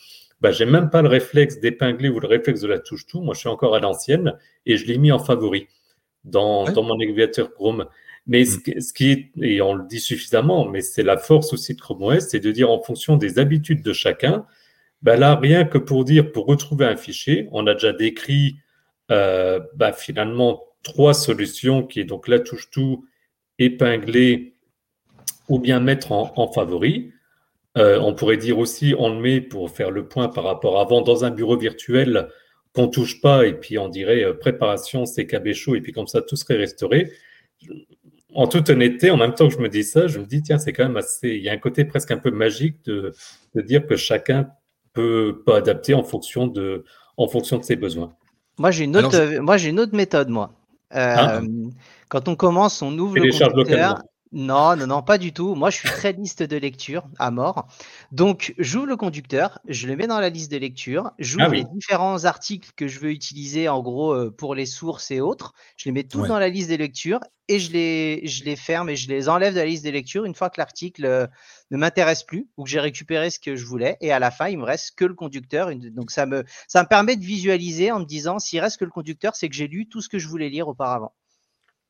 [0.45, 3.23] bah, j'ai même pas le réflexe d'épingler ou le réflexe de la touche tout.
[3.23, 4.35] Moi, je suis encore à l'ancienne
[4.67, 5.69] et je l'ai mis en favori
[6.23, 7.87] dans, dans mon navigateur Chrome.
[8.27, 8.81] Mais mm.
[8.83, 12.03] ce, qui est, et on le dit suffisamment, mais c'est la force aussi de Chrome
[12.03, 14.45] OS, c'est de dire en fonction des habitudes de chacun,
[15.01, 18.57] ben là, rien que pour dire, pour retrouver un fichier, on a déjà décrit
[19.11, 23.07] euh, ben finalement trois solutions qui est donc la touche tout,
[23.59, 24.57] épingler
[25.49, 27.14] ou bien mettre en, en favori.
[27.77, 30.83] Euh, on pourrait dire aussi, on le met pour faire le point par rapport à
[30.83, 32.29] avant dans un bureau virtuel,
[32.75, 36.23] qu'on touche pas, et puis on dirait euh, préparation, c'est chaud, et puis comme ça,
[36.23, 37.11] tout serait restauré.
[38.33, 40.59] En toute honnêteté, en même temps que je me dis ça, je me dis, tiens,
[40.59, 41.31] c'est quand même assez.
[41.31, 43.13] Il y a un côté presque un peu magique de,
[43.55, 44.49] de dire que chacun
[44.93, 46.85] peut, pas adapter en fonction de,
[47.17, 48.15] en fonction de ses besoins.
[48.59, 50.53] Moi, j'ai une, autre, moi, j'ai une autre méthode, moi.
[50.91, 51.39] Ah.
[51.39, 51.47] Euh,
[52.09, 53.93] quand on commence, on ouvre le computer.
[54.35, 55.55] Non, non, non, pas du tout.
[55.55, 57.69] Moi, je suis très liste de lecture à mort.
[58.11, 61.63] Donc, j'ouvre le conducteur, je le mets dans la liste de lecture, j'ouvre ah les
[61.63, 65.55] différents articles que je veux utiliser, en gros, euh, pour les sources et autres.
[65.77, 68.91] Je les mets tous dans la liste des lectures et je les, je les ferme
[68.91, 71.29] et je les enlève de la liste des lectures une fois que l'article euh,
[71.71, 73.97] ne m'intéresse plus ou que j'ai récupéré ce que je voulais.
[74.01, 75.71] Et à la fin, il me reste que le conducteur.
[75.77, 78.91] Donc, ça me, ça me permet de visualiser en me disant, s'il reste que le
[78.91, 81.15] conducteur, c'est que j'ai lu tout ce que je voulais lire auparavant.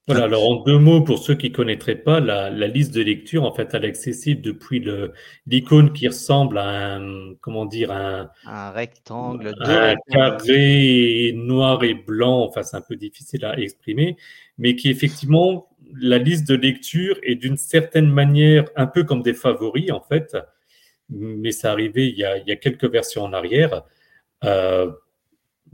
[0.06, 3.44] Voilà, alors en deux mots, pour ceux qui ne connaîtraient pas, la, liste de lecture,
[3.44, 4.84] en fait, elle est accessible depuis
[5.46, 12.44] l'icône qui ressemble à un, comment dire, un, un rectangle, un carré noir et blanc,
[12.44, 14.18] enfin c'est un peu difficile à exprimer,
[14.58, 19.34] mais qui effectivement, la liste de lecture est d'une certaine manière un peu comme des
[19.34, 20.36] favoris, en fait,
[21.08, 23.84] mais ça arrivait il y a, il y a quelques versions en arrière.
[24.44, 24.90] Euh,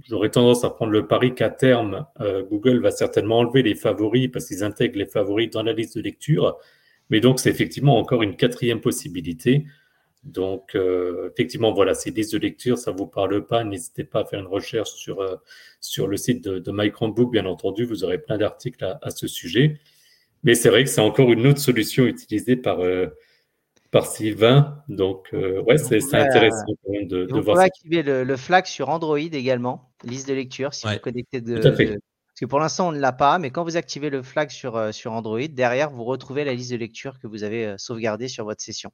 [0.08, 4.28] j'aurais tendance à prendre le pari qu'à terme, euh, Google va certainement enlever les favoris
[4.28, 6.58] parce qu'ils intègrent les favoris dans la liste de lecture.
[7.10, 9.66] Mais donc, c'est effectivement encore une quatrième possibilité.
[10.22, 13.64] Donc, euh, effectivement, voilà, ces listes de lecture, ça ne vous parle pas.
[13.64, 15.36] N'hésitez pas à faire une recherche sur, euh,
[15.80, 17.84] sur le site de, de bien entendu.
[17.84, 19.80] Vous aurez plein d'articles à, ce sujet.
[20.42, 22.80] Mais c'est vrai que c'est encore une autre solution utilisée par,
[23.90, 24.82] par Sylvain.
[24.88, 27.42] Donc, ouais, c'est intéressant de, de, voir.
[27.42, 31.56] Vous pouvez activer le, flag sur Android également, liste de lecture, si vous connectez de,
[31.60, 34.76] Parce que pour l'instant, on ne l'a pas, mais quand vous activez le flag sur,
[34.76, 38.28] euh, sur Android, derrière, vous retrouvez la liste de lecture que vous avez euh, sauvegardée
[38.28, 38.92] sur votre session.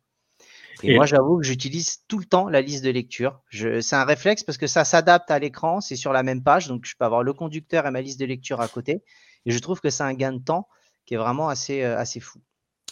[0.82, 3.40] Et, moi, j'avoue que j'utilise tout le temps la liste de lecture.
[3.50, 6.84] C'est un réflexe parce que ça s'adapte à l'écran, c'est sur la même page, donc
[6.84, 9.02] je peux avoir le conducteur et ma liste de lecture à côté.
[9.46, 10.68] Et je trouve que c'est un gain de temps
[11.06, 12.40] qui est vraiment assez, assez fou.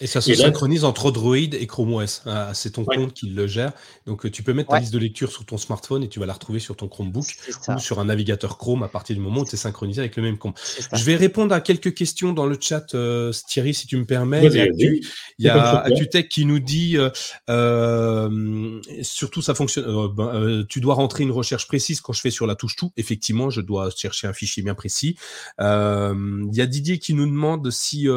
[0.01, 2.23] Et ça se synchronise entre Android et Chrome OS.
[2.27, 3.73] Ah, c'est ton compte qui le gère.
[4.07, 6.27] Donc, euh, tu peux mettre ta liste de lecture sur ton smartphone et tu vas
[6.27, 7.25] la retrouver sur ton Chromebook
[7.69, 10.25] ou sur un navigateur Chrome à partir du moment où tu es synchronisé avec le
[10.25, 10.61] même compte.
[10.93, 14.45] Je vais répondre à quelques questions dans le chat, euh, Thierry, si tu me permets.
[14.45, 15.05] Il
[15.39, 17.11] y a, Acutech qui nous dit, euh,
[17.49, 22.49] euh surtout ça fonctionne, ben, tu dois rentrer une recherche précise quand je fais sur
[22.49, 22.91] la touche tout.
[22.97, 25.17] Effectivement, je dois chercher un fichier bien précis.
[25.61, 28.09] Il y a Didier qui nous demande si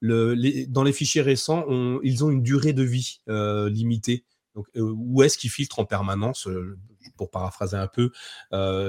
[0.00, 1.66] le, les, dans les fichiers récents,
[2.02, 4.24] ils ont une durée de vie euh, limitée.
[4.54, 6.78] Donc, euh, où est-ce qu'ils filtrent en permanence, euh,
[7.18, 8.10] pour paraphraser un peu,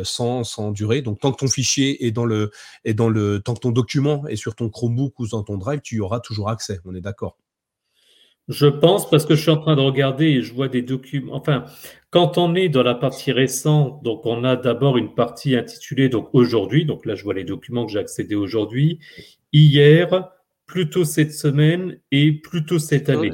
[0.03, 1.01] sans, sans, durée?
[1.01, 2.51] Donc, tant que ton fichier est dans le,
[2.85, 5.81] est dans le, tant que ton document est sur ton Chromebook ou dans ton Drive,
[5.81, 6.79] tu y auras toujours accès.
[6.85, 7.37] On est d'accord?
[8.47, 11.35] Je pense parce que je suis en train de regarder et je vois des documents.
[11.35, 11.65] Enfin,
[12.11, 16.29] quand on est dans la partie récente, donc on a d'abord une partie intitulée donc
[16.31, 16.85] aujourd'hui.
[16.85, 18.99] Donc là, je vois les documents que j'ai accédés aujourd'hui.
[19.51, 20.29] Hier,
[20.67, 23.31] plutôt cette semaine et plutôt cette année.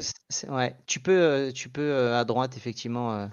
[0.50, 3.14] Ouais, tu peux, euh, tu peux euh, à droite, effectivement.
[3.14, 3.28] Euh.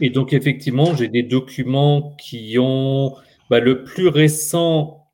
[0.00, 3.14] Et donc, effectivement, j'ai des documents qui ont.
[3.48, 5.06] Bah, le plus récent,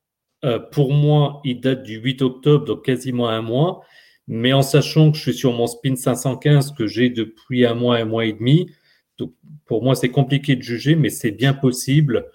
[0.73, 3.83] pour moi, il date du 8 octobre, donc quasiment un mois.
[4.27, 7.97] Mais en sachant que je suis sur mon spin 515 que j'ai depuis un mois,
[7.97, 8.71] un mois et demi,
[9.19, 9.33] donc
[9.67, 12.27] pour moi, c'est compliqué de juger, mais c'est bien possible.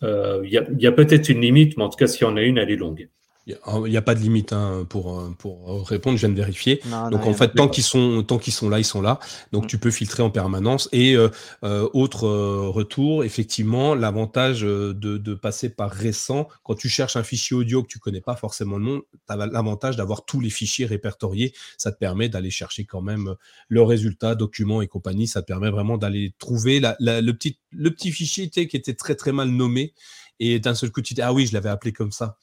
[0.00, 2.42] Il y a, a peut-être une limite, mais en tout cas, s'il y en a
[2.42, 3.08] une, elle est longue.
[3.48, 3.56] Il
[3.88, 6.80] n'y a, pas de limite hein, pour, euh, pour répondre, je viens de vérifier.
[7.10, 9.18] Donc en fait, tant qu'ils sont, tant qu'ils sont là, ils sont là.
[9.50, 9.66] Donc mm.
[9.66, 10.88] tu peux filtrer en permanence.
[10.92, 11.28] Et euh,
[11.64, 17.56] euh, autre retour, effectivement, l'avantage de, de, passer par récent, quand tu cherches un fichier
[17.56, 20.86] audio que tu connais pas forcément le nom, tu as l'avantage d'avoir tous les fichiers
[20.86, 21.52] répertoriés.
[21.78, 23.34] Ça te permet d'aller chercher quand même
[23.66, 25.26] le résultat, documents et compagnie.
[25.26, 29.16] Ça te permet vraiment d'aller trouver la, le, petit, le petit fichier qui était très
[29.16, 29.94] très mal nommé.
[30.38, 32.36] Et d'un seul coup, tu dis, ah oui, je l'avais appelé comme ça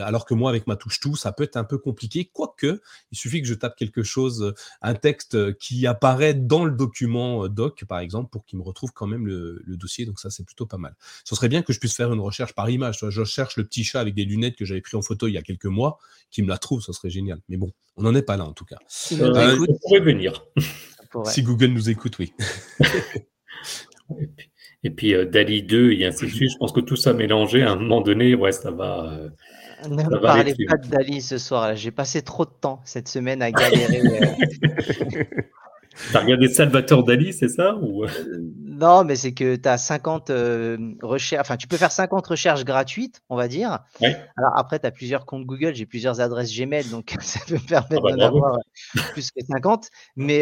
[0.00, 2.30] alors que moi, avec ma touche tout, ça peut être un peu compliqué.
[2.32, 2.80] Quoique,
[3.12, 6.72] il suffit que je tape quelque chose, euh, un texte euh, qui apparaît dans le
[6.72, 10.06] document euh, doc, par exemple, pour qu'il me retrouve quand même le, dossier.
[10.06, 10.94] Donc ça, c'est plutôt pas mal.
[11.24, 13.04] Ce serait bien que je puisse faire une recherche par image.
[13.08, 15.38] Je cherche le petit chat avec des lunettes que j'avais pris en photo il y
[15.38, 15.98] a quelques mois,
[16.30, 17.38] qui me la trouve, ça serait génial.
[17.48, 18.78] Mais bon, on n'en est pas là en tout cas.
[20.00, 20.44] venir.
[21.24, 22.32] Si Google nous écoute, oui.
[24.84, 26.52] et puis, Dali 2 et ainsi de suite.
[26.52, 29.30] Je pense que tout ça mélangé, à un moment donné, ouais, ça va.
[29.88, 31.74] Ne me parlez pas de Dali ce soir.
[31.76, 34.00] J'ai passé trop de temps cette semaine à galérer.
[34.00, 35.24] Euh.
[36.12, 38.04] T'as regardé Salvatore Dali, c'est ça ou...
[38.80, 42.26] Euh, non, mais c'est que tu as 50 euh, recherches, enfin, tu peux faire 50
[42.26, 43.80] recherches gratuites, on va dire.
[44.00, 47.66] Alors après, tu as plusieurs comptes Google, j'ai plusieurs adresses Gmail, donc ça peut me
[47.66, 48.58] permettre ah bah, d'en avoir
[49.12, 49.88] plus que 50.
[50.16, 50.40] Mais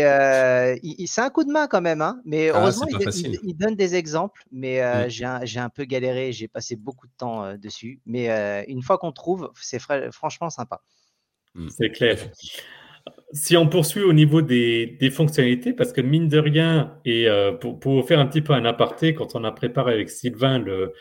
[1.06, 2.02] c'est un coup de main quand même.
[2.02, 2.20] Hein.
[2.24, 4.44] Mais ah, heureusement, il, donne des exemples.
[4.52, 5.10] Mais mm.
[5.10, 8.00] j'ai un, un, peu galéré, j'ai passé beaucoup de temps dessus.
[8.06, 10.80] Mais une fois qu'on trouve, c'est franchement sympa.
[11.54, 11.68] Mm.
[11.76, 12.18] C'est clair
[13.32, 17.78] si on poursuit au niveau des, fonctionnalités, parce que mine de rien, et euh, pour,
[17.78, 20.94] pour, faire un petit peu un aparté, quand on a préparé avec Sylvain le,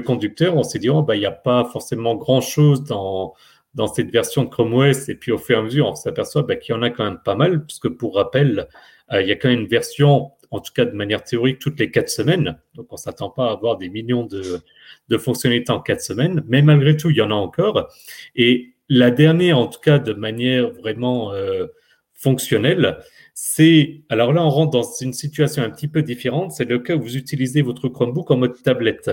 [0.00, 3.34] conducteur, on s'est dit, oh, bah, il n'y a pas forcément grand-chose dans,
[3.74, 5.08] dans cette version de Chrome OS.
[5.08, 7.04] Et puis au fur et à mesure, on s'aperçoit bah, qu'il y en a quand
[7.04, 8.68] même pas mal, puisque pour rappel,
[9.12, 11.78] euh, il y a quand même une version, en tout cas de manière théorique, toutes
[11.78, 12.58] les quatre semaines.
[12.74, 14.60] Donc on ne s'attend pas à avoir des millions de,
[15.08, 17.88] de fonctionnalités en quatre semaines, mais malgré tout, il y en a encore.
[18.36, 21.68] Et la dernière, en tout cas de manière vraiment euh,
[22.12, 22.98] fonctionnelle,
[23.32, 26.94] c'est, alors là on rentre dans une situation un petit peu différente, c'est le cas
[26.94, 29.10] où vous utilisez votre Chromebook en mode tablette.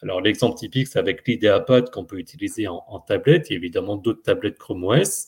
[0.00, 4.58] Alors l'exemple typique, c'est avec l'IdeaPad qu'on peut utiliser en, tablette, a évidemment d'autres tablettes
[4.58, 5.26] Chrome OS,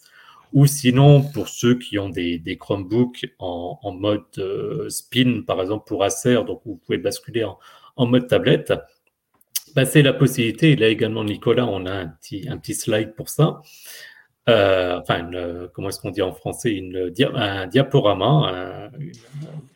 [0.52, 6.04] ou sinon pour ceux qui ont des, Chromebooks en, mode euh, spin, par exemple pour
[6.04, 7.44] Acer, donc vous pouvez basculer
[7.96, 8.72] en mode tablette
[9.84, 13.60] c'est la possibilité, là également Nicolas, on a un petit, un petit slide pour ça.
[14.48, 15.30] Euh, enfin,
[15.74, 16.72] comment est-ce qu'on dit en français?
[16.72, 18.90] Une, Un diaporama.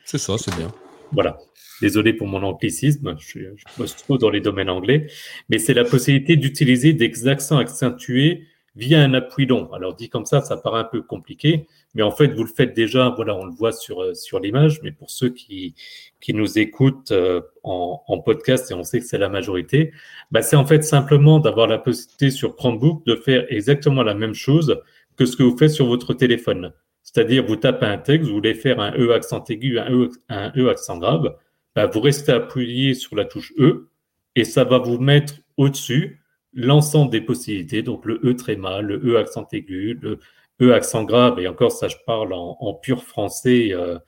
[0.05, 0.73] C'est ça, c'est bien.
[1.13, 1.39] Voilà.
[1.83, 5.09] Désolé pour mon anglicisme, je, je pose trop dans les domaines anglais,
[5.49, 9.73] mais c'est la possibilité d'utiliser des accents accentués via un appui long.
[9.73, 12.75] Alors dit comme ça, ça paraît un peu compliqué, mais en fait, vous le faites
[12.75, 15.75] déjà, voilà, on le voit sur, euh, sur l'image, mais pour ceux qui,
[16.21, 19.93] qui nous écoutent euh, en, en podcast, et on sait que c'est la majorité,
[20.31, 24.35] bah, c'est en fait simplement d'avoir la possibilité sur Chromebook de faire exactement la même
[24.35, 24.81] chose
[25.17, 26.73] que ce que vous faites sur votre téléphone.
[27.03, 30.53] C'est-à-dire, vous tapez un texte, vous voulez faire un E accent aigu, un E, un
[30.57, 31.37] e accent grave,
[31.75, 33.89] bah, vous restez appuyé sur la touche E,
[34.35, 36.23] et ça va vous mettre au-dessus
[36.55, 40.19] l'ensemble des possibilités, donc le E tréma, le E accent aigu, le
[40.61, 43.99] E accent grave, et encore ça je parle en, pur français euh,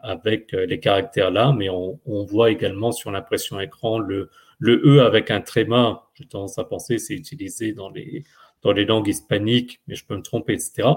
[0.00, 5.02] avec euh, les caractères là, mais on, voit également sur l'impression écran le, le E
[5.02, 8.24] avec un tréma, j'ai tendance à penser c'est utilisé dans les,
[8.62, 10.88] dans les langues hispaniques, mais je peux me tromper, etc.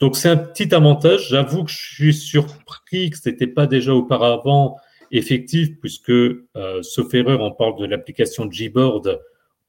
[0.00, 1.28] Donc c'est un petit avantage.
[1.28, 4.76] J'avoue que je suis surpris que ce n'était pas déjà auparavant
[5.10, 9.20] effectif, puisque, euh, sauf erreur, on parle de l'application Gboard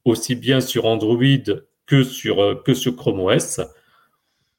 [0.03, 1.17] aussi bien sur Android
[1.85, 3.61] que sur, euh, que sur Chrome OS.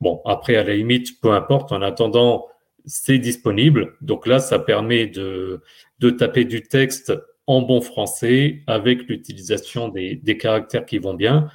[0.00, 1.72] Bon, après, à la limite, peu importe.
[1.72, 2.46] En attendant,
[2.84, 3.96] c'est disponible.
[4.00, 5.62] Donc là, ça permet de,
[5.98, 7.12] de taper du texte
[7.46, 11.48] en bon français avec l'utilisation des, des caractères qui vont bien.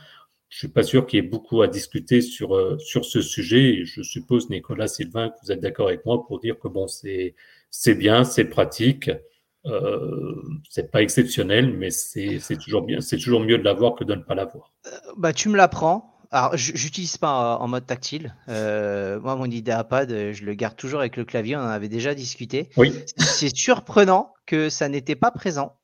[0.49, 3.85] Je suis pas sûr qu'il y ait beaucoup à discuter sur, euh, sur ce sujet.
[3.85, 7.35] je suppose, Nicolas Sylvain, que vous êtes d'accord avec moi pour dire que bon, c'est,
[7.69, 9.09] c'est bien, c'est pratique.
[9.65, 14.15] Euh, c'est pas exceptionnel, mais c'est toujours bien, c'est toujours mieux de l'avoir que de
[14.15, 14.73] ne pas l'avoir.
[14.87, 16.10] Euh, bah, tu me l'apprends.
[16.31, 18.35] Alors, j'utilise pas en mode tactile.
[18.47, 21.57] Euh, moi, mon IdeaPad, je le garde toujours avec le clavier.
[21.57, 22.69] On en avait déjà discuté.
[22.77, 22.93] Oui.
[23.17, 25.77] C'est surprenant que ça n'était pas présent.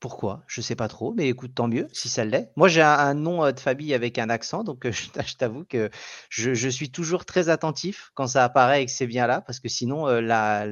[0.00, 0.42] pourquoi?
[0.46, 2.50] Je sais pas trop, mais écoute, tant mieux si ça l'est.
[2.56, 5.90] Moi, j'ai un, nom de famille avec un accent, donc je, t'avoue que
[6.30, 9.60] je, je, suis toujours très attentif quand ça apparaît et que c'est bien là, parce
[9.60, 10.66] que sinon, la,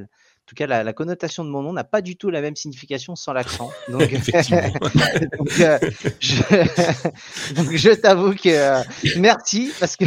[0.49, 3.35] tout cas, la, connotation de mon nom n'a pas du tout la même signification sans
[3.35, 3.71] l'accent.
[3.89, 4.19] Donc, euh,
[6.21, 8.83] je, t'avoue que euh,
[9.19, 10.07] merci parce que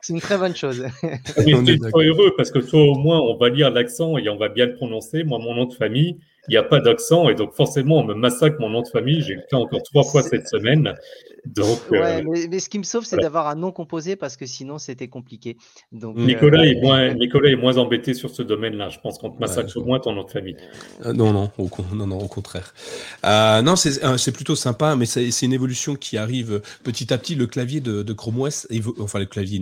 [0.00, 0.86] c'est une très bonne chose.
[1.02, 4.36] je suis trop heureux parce que toi, au moins, on va lire l'accent et on
[4.36, 5.24] va bien le prononcer.
[5.24, 6.18] Moi, mon nom de famille,
[6.50, 9.22] il n'y a pas d'accent et donc forcément on me massacre mon nom de famille.
[9.22, 10.96] J'ai le cas encore trois fois cette semaine.
[11.46, 14.46] Donc, ouais, euh, mais, ce qui me sauve, c'est d'avoir un nom composé parce que
[14.46, 15.56] sinon c'était compliqué.
[15.92, 18.88] Donc, Nicolas, est moins, Nicolas est moins embêté sur ce domaine-là.
[18.88, 20.56] Je pense qu'on te massacre moins ton nom de famille.
[21.04, 22.74] non, non, au, non, non, au contraire.
[23.22, 27.36] non, c'est plutôt sympa, mais c'est une évolution qui arrive petit à petit.
[27.36, 28.66] Le clavier de, de Chrome OS,
[28.98, 29.60] enfin le clavier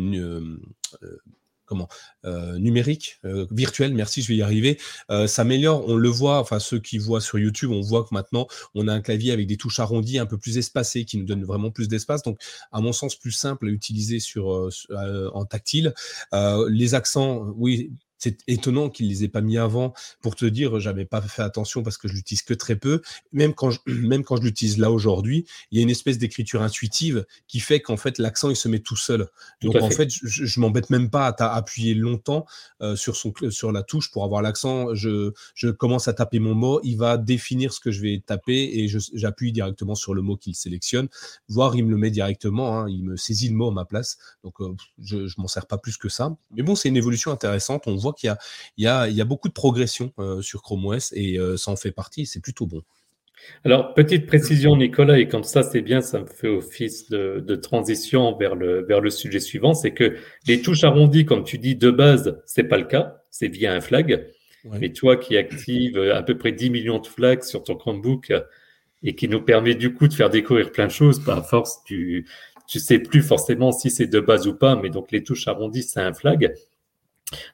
[1.68, 1.88] comment
[2.24, 4.78] euh, numérique, euh, virtuel, merci, je vais y arriver,
[5.10, 5.84] euh, s'améliore.
[5.86, 8.92] On le voit, enfin ceux qui voient sur YouTube, on voit que maintenant on a
[8.92, 11.88] un clavier avec des touches arrondies un peu plus espacées, qui nous donnent vraiment plus
[11.88, 12.22] d'espace.
[12.22, 12.40] Donc,
[12.72, 15.94] à mon sens, plus simple à utiliser sur en tactile.
[16.68, 21.04] les accents, oui, c'est étonnant qu'il les ait pas mis avant pour te dire j'avais
[21.04, 23.00] pas fait attention parce que je l'utilise que très peu.
[23.32, 26.62] Même quand je, même quand je l'utilise là aujourd'hui, il y a une espèce d'écriture
[26.62, 29.28] intuitive qui fait qu'en fait l'accent il se met tout seul.
[29.62, 32.46] Donc en fait, je, je m'embête même pas à appuyer longtemps
[32.82, 34.94] euh, sur son sur la touche pour avoir l'accent.
[34.94, 38.70] Je, je commence à taper mon mot, il va définir ce que je vais taper
[38.80, 41.08] et j'appuie directement sur le mot qu'il sélectionne.
[41.48, 44.18] Voire il me le met directement, hein, il me saisit le mot à ma place.
[44.42, 46.36] Donc euh, je, je m'en sers pas plus que ça.
[46.50, 47.86] Mais bon, c'est une évolution intéressante.
[47.86, 48.34] On voit qu'il
[48.76, 52.26] y, a, beaucoup de progression euh, sur Chrome OS et euh, ça en fait partie,
[52.26, 52.82] c'est plutôt bon.
[53.64, 58.36] Alors, petite précision, Nicolas, et comme ça, c'est bien, ça me fait office de, transition
[58.36, 61.90] vers le, vers le sujet suivant, c'est que les touches arrondies, comme tu dis, de
[61.90, 64.26] base, c'est pas le cas, c'est via un flag.
[64.64, 68.32] Mais toi qui actives à peu près 10 millions de flags sur ton Chromebook
[69.02, 71.82] et qui nous permet du coup de faire découvrir plein de choses, par bah, force,
[71.84, 72.26] tu,
[72.66, 75.82] tu sais plus forcément si c'est de base ou pas, mais donc les touches arrondies,
[75.82, 76.54] c'est un flag.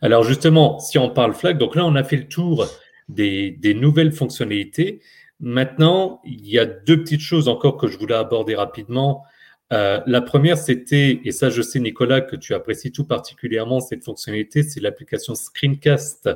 [0.01, 2.67] Alors justement, si on parle flag, donc là on a fait le tour
[3.09, 5.01] des, nouvelles fonctionnalités.
[5.41, 9.25] Maintenant, il y a deux petites choses encore que je voulais aborder rapidement.
[9.73, 14.05] Euh, la première, c'était, et ça je sais Nicolas que tu apprécies tout particulièrement cette
[14.05, 16.31] fonctionnalité, c'est l'application Screencast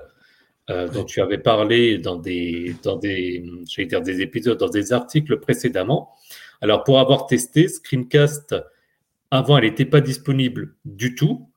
[0.71, 3.45] euh, dont tu avais parlé dans des, dans des,
[3.79, 6.15] dire des épisodes, dans des articles précédemment.
[6.61, 8.57] Alors pour avoir testé Screencast,
[9.31, 11.51] avant elle n'était pas disponible du tout.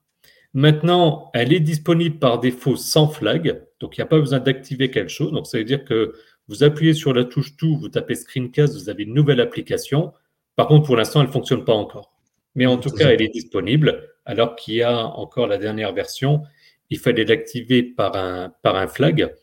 [0.54, 4.90] Maintenant, elle est disponible par défaut sans flag, donc il n'y a pas besoin d'activer
[4.90, 5.32] quelque chose.
[5.32, 6.14] Donc ça veut dire que
[6.48, 10.12] vous appuyez sur la touche tout, vous tapez Screencast, vous avez une nouvelle application.
[10.56, 12.12] Par contre, pour l'instant, elle ne fonctionne pas encore.
[12.54, 16.42] Mais en tout cas, elle est disponible, alors qu'il y a encore la dernière version.
[16.90, 19.34] Il fallait l'activer par un, par un flag.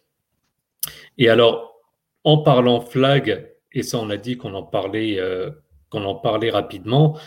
[1.17, 1.81] Et alors,
[2.23, 5.49] en parlant flag, et ça on a dit qu'on en parlait, euh,
[5.89, 7.17] qu'on en parlait rapidement,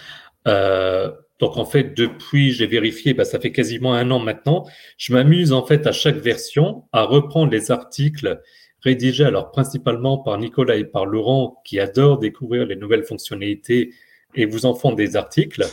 [0.47, 1.11] euh,
[1.43, 4.65] donc en fait, depuis, j'ai vérifié, bah, ça fait quasiment un an maintenant,
[4.97, 8.41] je m'amuse en fait à chaque version à reprendre les articles
[8.81, 13.93] rédigés alors principalement par Nicolas et par Laurent qui adorent découvrir les nouvelles fonctionnalités
[14.37, 15.65] et vous en font des articles.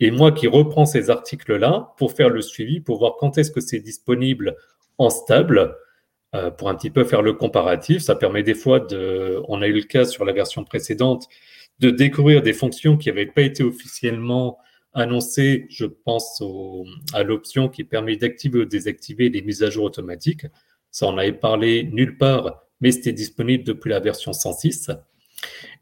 [0.00, 3.60] Et moi qui reprends ces articles-là pour faire le suivi, pour voir quand est-ce que
[3.60, 4.56] c'est disponible
[4.98, 5.76] en stable,
[6.34, 8.02] euh, pour un petit peu faire le comparatif.
[8.02, 11.28] Ça permet des fois de, on a eu le cas sur la version précédente,
[11.78, 14.58] de découvrir des fonctions qui n'avaient pas été officiellement
[14.94, 16.42] annoncé, je pense
[17.12, 20.46] à l'option qui permet d'activer ou désactiver les mises à jour automatiques.
[20.90, 24.90] Ça, on avait parlé nulle part, mais c'était disponible depuis la version 106.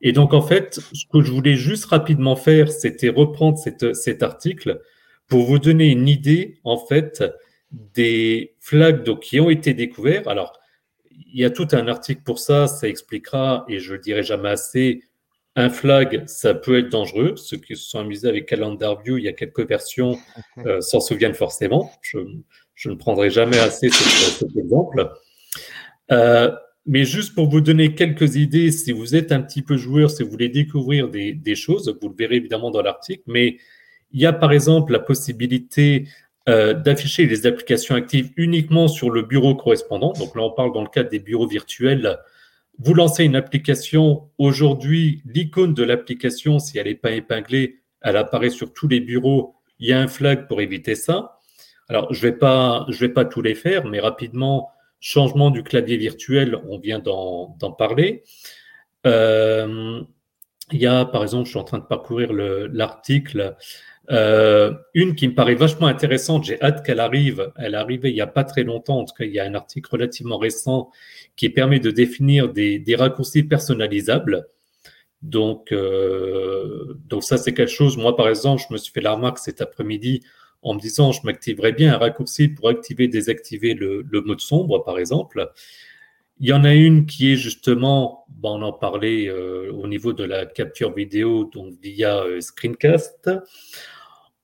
[0.00, 4.80] Et donc, en fait, ce que je voulais juste rapidement faire, c'était reprendre cet article
[5.26, 7.22] pour vous donner une idée, en fait,
[7.70, 10.26] des flags donc, qui ont été découverts.
[10.28, 10.58] Alors,
[11.11, 14.48] il y a tout un article pour ça, ça expliquera, et je le dirai jamais
[14.48, 15.02] assez,
[15.57, 17.34] un flag, ça peut être dangereux.
[17.36, 20.18] Ceux qui se sont amusés avec Calendar View, il y a quelques versions,
[20.66, 21.90] euh, s'en souviennent forcément.
[22.03, 22.18] Je,
[22.86, 25.11] ne prendrai jamais assez cet, exemple.
[26.12, 26.51] Euh,
[26.86, 30.22] mais juste pour vous donner quelques idées, si vous êtes un petit peu joueur, si
[30.22, 33.59] vous voulez découvrir des, choses, vous le verrez évidemment dans l'article, mais
[34.12, 36.09] il y a par exemple la possibilité
[36.48, 40.12] euh, d'afficher les applications actives uniquement sur le bureau correspondant.
[40.14, 42.18] Donc là, on parle dans le cadre des bureaux virtuels
[42.82, 48.48] vous lancez une application, aujourd'hui, l'icône de l'application, si elle n'est pas épinglée, elle apparaît
[48.48, 49.54] sur tous les bureaux.
[49.78, 51.38] Il y a un flag pour éviter ça.
[51.90, 56.78] Alors, je ne vais, pas, tous les faire, mais rapidement, changement du clavier virtuel, on
[56.78, 58.22] vient d'en parler.
[59.06, 60.00] Euh,
[60.72, 63.56] il y a, par exemple, je suis en train de parcourir l'article,
[64.11, 67.52] euh, une qui me paraît vachement intéressante, j'ai hâte qu'elle arrive.
[67.56, 69.44] Elle est arrivée il n'y a pas très longtemps, en tout cas, il y a
[69.44, 70.90] un article relativement récent
[71.36, 74.48] qui permet de définir des, raccourcis personnalisables.
[75.22, 77.96] Donc, euh, donc ça, c'est quelque chose.
[77.96, 80.22] Moi, par exemple, je me suis fait la remarque cet après-midi
[80.62, 84.98] en me disant, je m'activerais bien un raccourci pour activer, désactiver le, mode sombre, par
[84.98, 85.50] exemple.
[86.40, 90.24] Il y en a une qui est justement, on en parlait euh, au niveau de
[90.24, 93.30] la capture vidéo, donc via Screencast.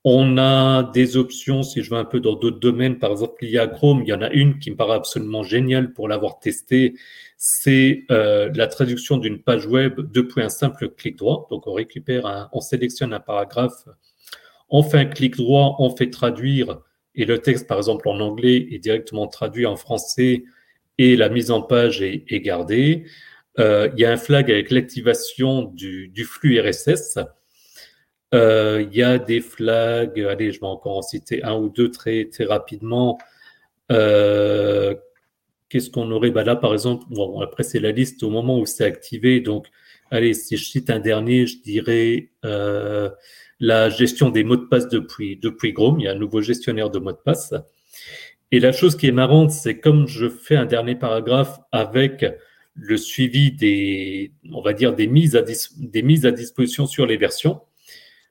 [0.09, 3.67] On a des options, si je vais un peu dans d'autres domaines, par exemple l'IA
[3.67, 6.95] Chrome, il y en a une qui me paraît absolument géniale pour l'avoir testé,
[7.37, 11.49] c'est euh, la traduction d'une page web depuis un simple clic droit.
[11.51, 13.89] Donc on récupère, on sélectionne un paragraphe,
[14.71, 16.83] on fait un clic droit, on fait traduire,
[17.17, 20.45] et le texte, par exemple en anglais, est directement traduit en français,
[20.99, 23.07] et la mise en page est, gardée.
[23.59, 27.19] Euh, il y a un flag avec l'activation du flux RSS.
[28.37, 31.91] Euh, il y a des flags, allez, je vais encore en citer un ou deux
[31.91, 33.19] très, très rapidement.
[33.91, 34.95] Euh,
[35.69, 36.31] qu'est-ce qu'on aurait?
[36.31, 39.41] Bah Là, par exemple, bon, après, c'est la liste au moment où c'est activé.
[39.41, 39.69] Donc,
[40.11, 43.09] allez, si je cite un dernier, je dirais euh,
[43.59, 46.01] la gestion des mots de passe depuis, depuis Chrome.
[46.01, 47.55] Il y a un nouveau gestionnaire de mots de passe.
[48.53, 52.25] Et la chose qui est marrante, c'est comme je fais un dernier paragraphe avec
[52.75, 57.17] le suivi des, on va dire, des mises à, des mises à disposition sur les
[57.17, 57.63] versions.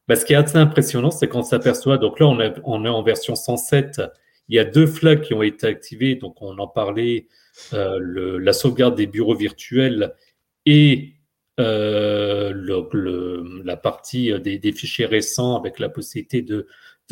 [0.08, 3.36] Bah, ce qui est assez impressionnant, c'est qu'on s'aperçoit, donc là, on, est en version
[3.36, 4.02] 107,
[4.50, 7.28] il y a deux flags qui ont été activés, donc on en parlait,
[7.74, 10.14] euh, la sauvegarde des bureaux virtuels
[10.68, 11.14] et
[11.60, 12.54] euh,
[13.64, 16.68] la partie des, fichiers récents avec la possibilité de,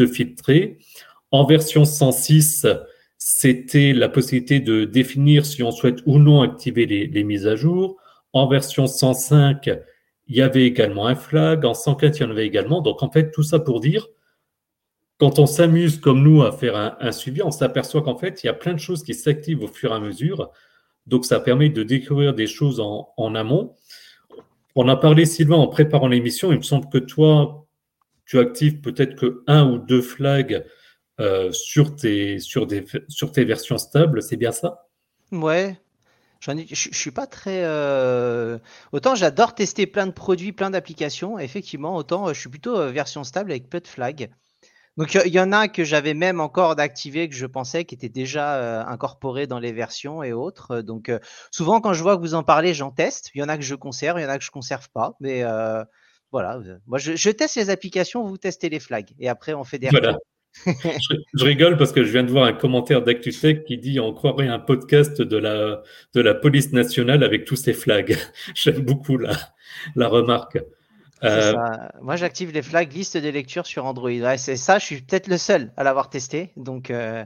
[0.06, 0.78] filtrer.
[1.32, 2.68] En version 106,
[3.18, 7.56] c'était la possibilité de définir si on souhaite ou non activer les, les mises à
[7.56, 7.98] jour.
[8.34, 9.70] En version 105,
[10.28, 12.82] il y avait également un flag, en 104, il y en avait également.
[12.82, 14.08] Donc, en fait, tout ça pour dire,
[15.18, 18.50] quand on s'amuse comme nous à faire un, suivi, on s'aperçoit qu'en fait, il y
[18.50, 20.52] a plein de choses qui s'activent au fur et à mesure.
[21.08, 23.76] Donc, ça permet de découvrir des choses en, amont.
[24.76, 26.52] On a parlé, Sylvain, en préparant l'émission.
[26.52, 27.68] Il me semble que toi,
[28.26, 30.66] tu actives peut-être que un ou deux flags
[31.20, 34.24] euh, sur, tes, sur, tes versions stables.
[34.24, 34.88] C'est bien ça?
[35.32, 35.78] Ouais,
[36.46, 37.64] je, suis pas très.
[37.64, 38.60] Euh,
[38.92, 41.40] autant j'adore tester plein de produits, plein d'applications.
[41.40, 44.30] Effectivement, autant euh, je suis plutôt euh, version stable avec peu de flags.
[44.98, 48.10] Donc il y, en a que j'avais même encore d'activer que je pensais qui étaient
[48.10, 50.82] déjà incorporés dans les versions et autres.
[50.82, 51.12] Donc
[51.50, 53.32] souvent quand je vois que vous en parlez, j'en teste.
[53.34, 55.16] Il y en a que je conserve, il y en a que je conserve pas.
[55.20, 55.44] Mais
[56.32, 59.90] voilà, moi je, teste les applications, vous testez les flags et après on fait des
[59.90, 60.16] voilà
[60.66, 64.48] je, rigole parce que je viens de voir un commentaire d'ActuTech qui dit on croirait
[64.48, 65.82] un podcast de la,
[66.14, 68.18] de la police nationale avec tous ces flags.
[68.56, 69.36] J'aime beaucoup la,
[69.96, 70.60] la remarque.
[71.24, 71.54] Euh,
[72.02, 74.38] Moi, j'active les flags liste des lectures sur Android.
[74.38, 77.24] c'est ça, je suis peut-être le seul à l'avoir testé, donc euh,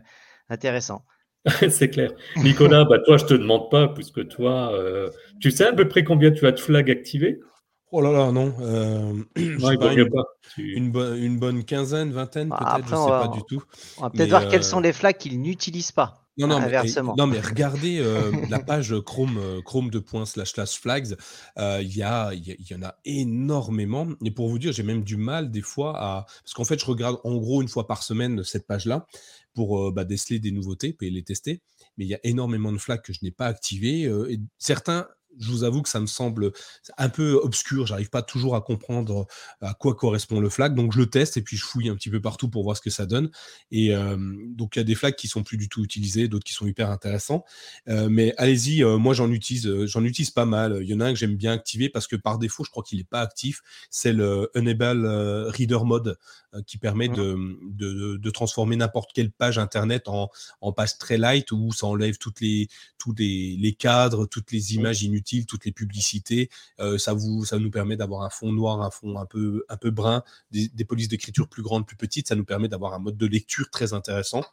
[0.49, 1.03] intéressant.
[1.69, 2.11] c'est clair.
[2.37, 5.09] Nicolas, bah, toi, je te demande pas, puisque toi, euh,
[5.39, 7.39] tu sais à peu près combien tu as de flags activés?
[7.91, 8.53] Oh là là, non.
[8.59, 9.13] Euh,
[10.57, 13.63] une, bonne quinzaine, vingtaine, bah, peut-être, je ne sais pas du tout.
[13.97, 16.23] On va peut-être voir quels sont les flags qu'ils n'utilisent pas.
[16.39, 16.71] Non, non, mais,
[17.17, 21.15] non, mais regardez euh, la page Chrome, euh, Chrome de points slash slash flags.
[21.57, 24.07] Il y, a, y, en a énormément.
[24.23, 26.25] Et pour vous dire, j'ai même du mal des fois à.
[26.43, 29.07] Parce qu'en fait, je regarde en gros une fois par semaine cette page-là
[29.55, 31.63] pour bah, déceler des nouveautés et les tester.
[31.97, 34.03] Mais il y a énormément de flags que je n'ai pas activés.
[34.03, 35.07] et certains
[35.39, 36.51] je vous avoue que ça me semble
[36.97, 37.85] un peu obscur.
[37.87, 39.27] J'arrive pas toujours à comprendre
[39.61, 40.75] à quoi correspond le flag.
[40.75, 42.81] Donc je le teste et puis je fouille un petit peu partout pour voir ce
[42.81, 43.29] que ça donne.
[43.71, 46.53] Et donc il y a des flags qui sont plus du tout utilisés, d'autres qui
[46.53, 47.43] sont hyper intéressants.
[47.87, 50.79] mais allez-y, moi j'en utilise, j'en utilise pas mal.
[50.81, 52.83] Il y en a un que j'aime bien activer parce que par défaut, je crois
[52.83, 53.61] qu'il n'est pas actif.
[53.89, 55.05] C'est le Enable
[55.49, 56.17] Reader Mode
[56.65, 57.57] qui permet mmh.
[57.73, 60.29] de, de, transformer n'importe quelle page internet en,
[60.61, 62.67] en, page très light où ça enlève toutes les,
[62.97, 66.49] tous les, les cadres, toutes les images inutiles toutes les publicités.
[66.79, 69.77] Euh, ça, vous, ça nous permet d'avoir un fond noir, un fond un peu, un
[69.77, 72.27] peu brun, des, polices d'écriture plus grandes, plus petites.
[72.27, 74.43] Ça nous permet d'avoir un mode de lecture très intéressant.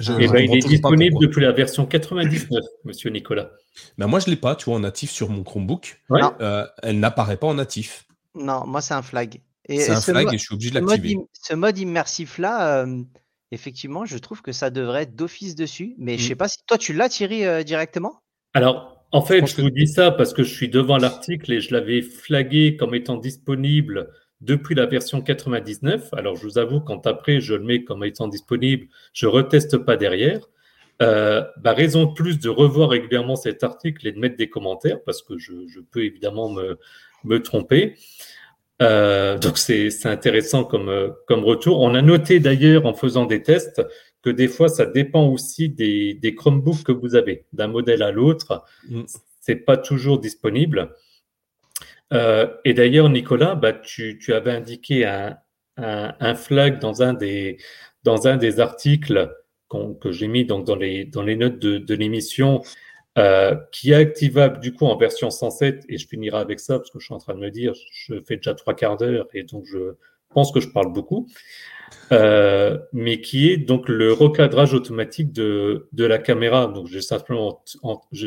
[0.00, 3.50] Eh ben, il est disponible depuis la version 99, monsieur Nicolas.
[3.98, 6.00] Ben moi, je ne l'ai pas, tu vois, en natif sur mon Chromebook.
[6.10, 8.06] Euh, elle n'apparaît pas en natif.
[8.34, 9.40] Non, moi, c'est un flag.
[9.68, 11.16] C'est un flag et je suis obligé de l'activer.
[11.32, 13.02] Ce mode immersif-là, euh,
[13.52, 15.94] effectivement, je trouve que ça devrait être d'office dessus.
[15.98, 16.28] Mais je ne mmh.
[16.28, 18.22] sais pas si toi, tu l'as tiré directement?
[18.54, 21.72] Alors, en fait, je, vous dis ça parce que je suis devant l'article et je
[21.72, 26.12] l'avais flagué comme étant disponible depuis la version 99.
[26.12, 29.96] Alors, je vous avoue, quand après je le mets comme étant disponible, je reteste pas
[29.96, 30.40] derrière.
[31.02, 35.02] Euh, bah, raison de plus de revoir régulièrement cet article et de mettre des commentaires
[35.04, 35.52] parce que je,
[35.90, 36.50] peux évidemment
[37.24, 37.96] me, tromper.
[38.82, 41.80] Euh, donc c'est intéressant comme, comme retour.
[41.80, 43.82] On a noté d'ailleurs en faisant des tests
[44.26, 47.44] que des fois, ça dépend aussi des, Chromebooks que vous avez.
[47.52, 49.02] D'un modèle à l'autre, mm.
[49.40, 50.96] c'est pas toujours disponible.
[52.12, 57.58] Euh, et d'ailleurs, Nicolas, bah, tu, avais indiqué un, flag dans un des,
[58.02, 59.32] dans un des articles
[60.00, 62.62] que j'ai mis donc dans, les, dans les notes de, l'émission,
[63.18, 66.90] euh, qui est activable du coup en version 107, et je finirai avec ça parce
[66.90, 69.44] que je suis en train de me dire, je fais déjà trois quarts d'heure et
[69.44, 69.94] donc je,
[70.34, 71.28] pense que je parle beaucoup,
[72.12, 76.66] euh, mais qui est donc le recadrage automatique de, de la caméra.
[76.66, 77.62] Donc, j'ai simplement,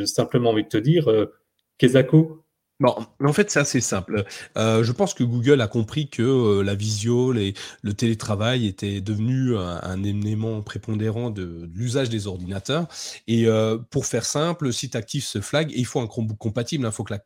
[0.06, 1.34] simplement envie de te dire, euh,
[1.78, 2.45] Kezako,
[2.82, 4.24] Bon, en fait, c'est assez simple.
[4.58, 9.02] Euh, je pense que Google a compris que euh, la visio, les, le télétravail était
[9.02, 12.88] devenu un, élément prépondérant de, l'usage des ordinateurs.
[13.28, 16.86] Et euh, pour faire simple, si tu actives ce flag, il faut un Chromebook compatible.
[16.86, 17.20] Il hein, faut que la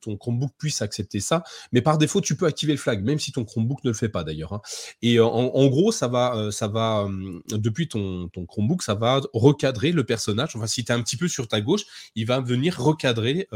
[0.00, 1.42] ton Chromebook puisse accepter ça.
[1.72, 4.08] Mais par défaut, tu peux activer le flag, même si ton Chromebook ne le fait
[4.08, 4.52] pas d'ailleurs.
[4.52, 4.60] Hein.
[5.02, 7.08] Et en, gros, ça va, ça va
[7.50, 10.56] depuis ton, Chromebook, ça va recadrer le personnage.
[10.56, 11.82] Enfin, si tu es un petit peu sur ta gauche,
[12.14, 13.48] il va venir recadrer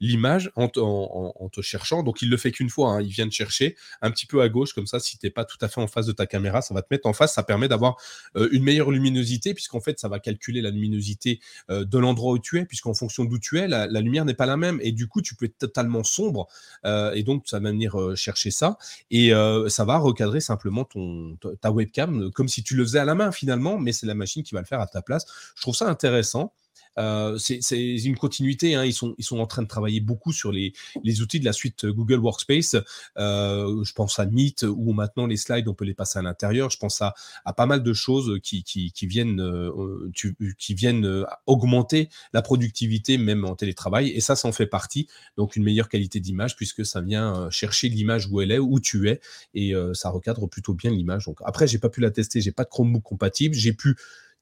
[0.00, 2.02] l'image en, te cherchant.
[2.02, 2.94] Donc, il le fait qu'une fois.
[2.94, 3.02] Hein.
[3.02, 5.44] Il vient te chercher un petit peu à gauche, comme ça, si tu n'es pas
[5.44, 7.34] tout à fait en face de ta caméra, ça va te mettre en face.
[7.34, 7.96] Ça permet d'avoir
[8.34, 12.64] une meilleure luminosité, puisqu'en fait, ça va calculer la luminosité de l'endroit où tu es,
[12.64, 14.78] puisqu'en fonction d'où tu es, la, la lumière n'est pas la même.
[14.82, 16.48] Et du coup, tu peux totalement sombre.
[16.84, 18.78] Euh, et donc, ça va venir euh, chercher ça.
[19.10, 23.04] Et euh, ça va recadrer simplement ton, ta webcam comme si tu le faisais à
[23.04, 25.26] la main finalement, mais c'est la machine qui va le faire à ta place.
[25.54, 26.52] Je trouve ça intéressant.
[26.98, 27.60] Euh, c'est
[28.04, 28.74] une continuité.
[28.74, 28.84] Hein.
[28.84, 30.72] Ils, sont, en train de travailler beaucoup sur les,
[31.20, 32.76] outils de la suite Google Workspace.
[33.18, 36.70] Euh, je pense à Meet, où maintenant les slides, on peut les passer à l'intérieur.
[36.70, 37.14] Je pense à,
[37.56, 40.10] pas mal de choses qui, viennent, euh,
[40.58, 44.10] qui viennent augmenter la productivité, même en télétravail.
[44.10, 45.08] Et ça, ça en fait partie.
[45.36, 49.08] Donc, une meilleure qualité d'image, puisque ça vient chercher l'image où elle est, où tu
[49.08, 49.20] es,
[49.54, 51.28] et ça recadre plutôt bien l'image.
[51.44, 53.54] Après, j'ai pas pu la tester, j'ai pas de Chromebook compatible.
[53.54, 53.96] J'ai pu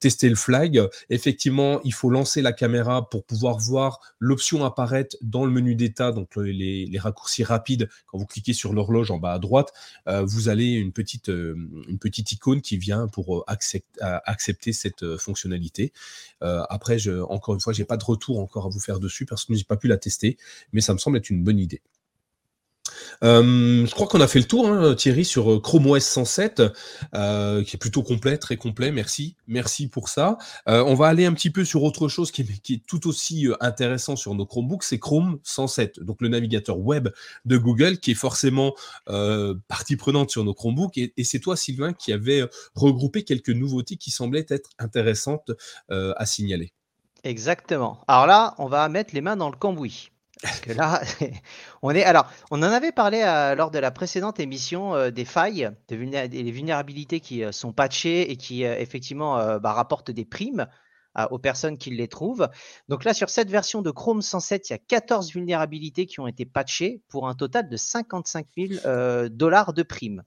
[0.04, 0.86] tester le flag.
[1.08, 6.12] Effectivement, il faut lancer la caméra pour pouvoir voir l'option apparaître dans le menu d'état,
[6.12, 7.88] donc les, raccourcis rapides.
[8.04, 9.72] Quand vous cliquez sur l'horloge en bas à droite,
[10.06, 11.56] euh, vous allez une petite, euh,
[11.88, 13.44] une petite icône qui vient pour euh,
[14.26, 15.94] accepter cette fonctionnalité.
[16.42, 16.98] après,
[17.30, 19.60] encore une fois, j'ai pas de retour encore à vous faire dessus parce que je
[19.60, 20.36] n'ai pas pu la tester,
[20.74, 21.80] mais ça me semble être une bonne idée.
[23.22, 26.62] Euh, je crois qu'on a fait le tour, hein, Thierry, sur euh, Chrome OS 107,
[27.14, 28.90] euh, qui est plutôt complet, très complet.
[28.92, 30.38] Merci, merci pour ça.
[30.66, 34.34] on va aller un petit peu sur autre chose qui est, tout aussi intéressant sur
[34.34, 37.08] nos Chromebooks, c'est Chrome 107, donc le navigateur web
[37.44, 38.74] de Google, qui est forcément
[39.68, 40.98] partie prenante sur nos Chromebooks.
[40.98, 45.52] Et, et c'est toi, Sylvain, qui avait regroupé quelques nouveautés qui semblaient être intéressantes
[45.88, 46.72] à signaler.
[47.24, 48.00] Exactement.
[48.06, 50.10] Alors là, on va mettre les mains dans le cambouis.
[50.44, 51.00] Parce que là,
[51.82, 52.04] on est.
[52.04, 55.96] Alors, on en avait parlé euh, lors de la précédente émission euh, des failles, des,
[55.96, 60.66] vulnérabilités qui euh, sont patchées et qui effectivement bah, rapportent des primes
[61.30, 62.48] aux personnes qui les trouvent.
[62.88, 66.26] Donc là, sur cette version de Chrome 107, il y a 14 vulnérabilités qui ont
[66.26, 70.24] été patchées pour un total de 55 000 dollars de primes.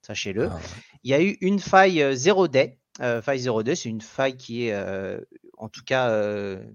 [0.00, 0.48] Sachez-le.
[0.50, 0.58] Ah
[1.04, 2.78] il y a eu une faille 0 day.
[2.98, 5.20] faille 02, c'est une faille qui est
[5.60, 6.10] en tout cas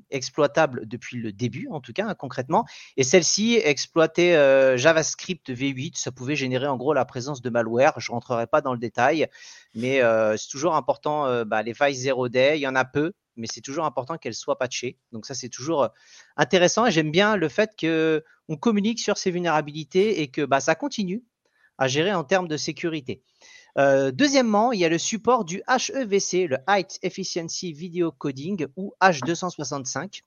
[0.09, 2.65] exploitable depuis le début, en tout cas hein, concrètement.
[2.97, 5.97] Et celle-ci exploitait JavaScript V8.
[5.97, 7.99] Ça pouvait générer en gros la présence de malware.
[7.99, 9.27] Je rentrerai pas dans le détail,
[9.73, 10.01] mais
[10.37, 11.43] c'est toujours important.
[11.45, 14.35] Bah, les failles 0 day, il y en a peu, mais c'est toujours important qu'elles
[14.35, 14.97] soient patchées.
[15.11, 15.89] Donc ça, c'est toujours
[16.37, 16.89] intéressant.
[16.89, 21.23] J'aime bien le fait qu'on communique sur ces vulnérabilités et que bah, ça continue
[21.77, 23.21] à gérer en termes de sécurité.
[23.77, 28.93] Euh, deuxièmement, il y a le support du HEVC, le Height Efficiency Video Coding ou
[29.01, 30.21] H265.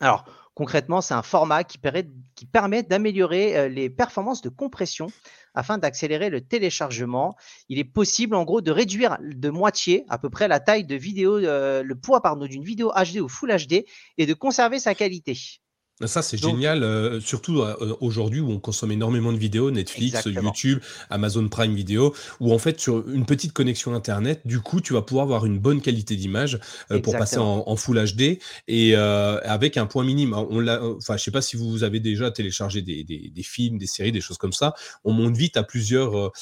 [0.00, 0.24] Alors,
[0.54, 5.08] concrètement, c'est un format qui permet, d'améliorer euh, les performances de compression
[5.54, 7.36] afin d'accélérer le téléchargement.
[7.68, 10.96] Il est possible, en gros, de réduire de moitié à peu près la taille de
[10.96, 13.84] vidéo, euh, le poids pardon, d'une vidéo HD ou Full HD
[14.18, 15.60] et de conserver sa qualité.
[16.04, 20.80] Ça, c'est génial, euh, surtout euh, aujourd'hui où on consomme énormément de vidéos, Netflix, YouTube,
[21.08, 25.00] Amazon Prime Video, où en fait, sur une petite connexion Internet, du coup, tu vas
[25.00, 28.38] pouvoir avoir une bonne qualité d'image euh, pour passer en, Full HD
[28.68, 30.34] et avec un point minime.
[30.34, 33.78] On l'a, enfin, je sais pas si vous avez déjà téléchargé des, des, des, films,
[33.78, 34.74] des séries, des choses comme ça.
[35.04, 36.32] On monte vite à plusieurs.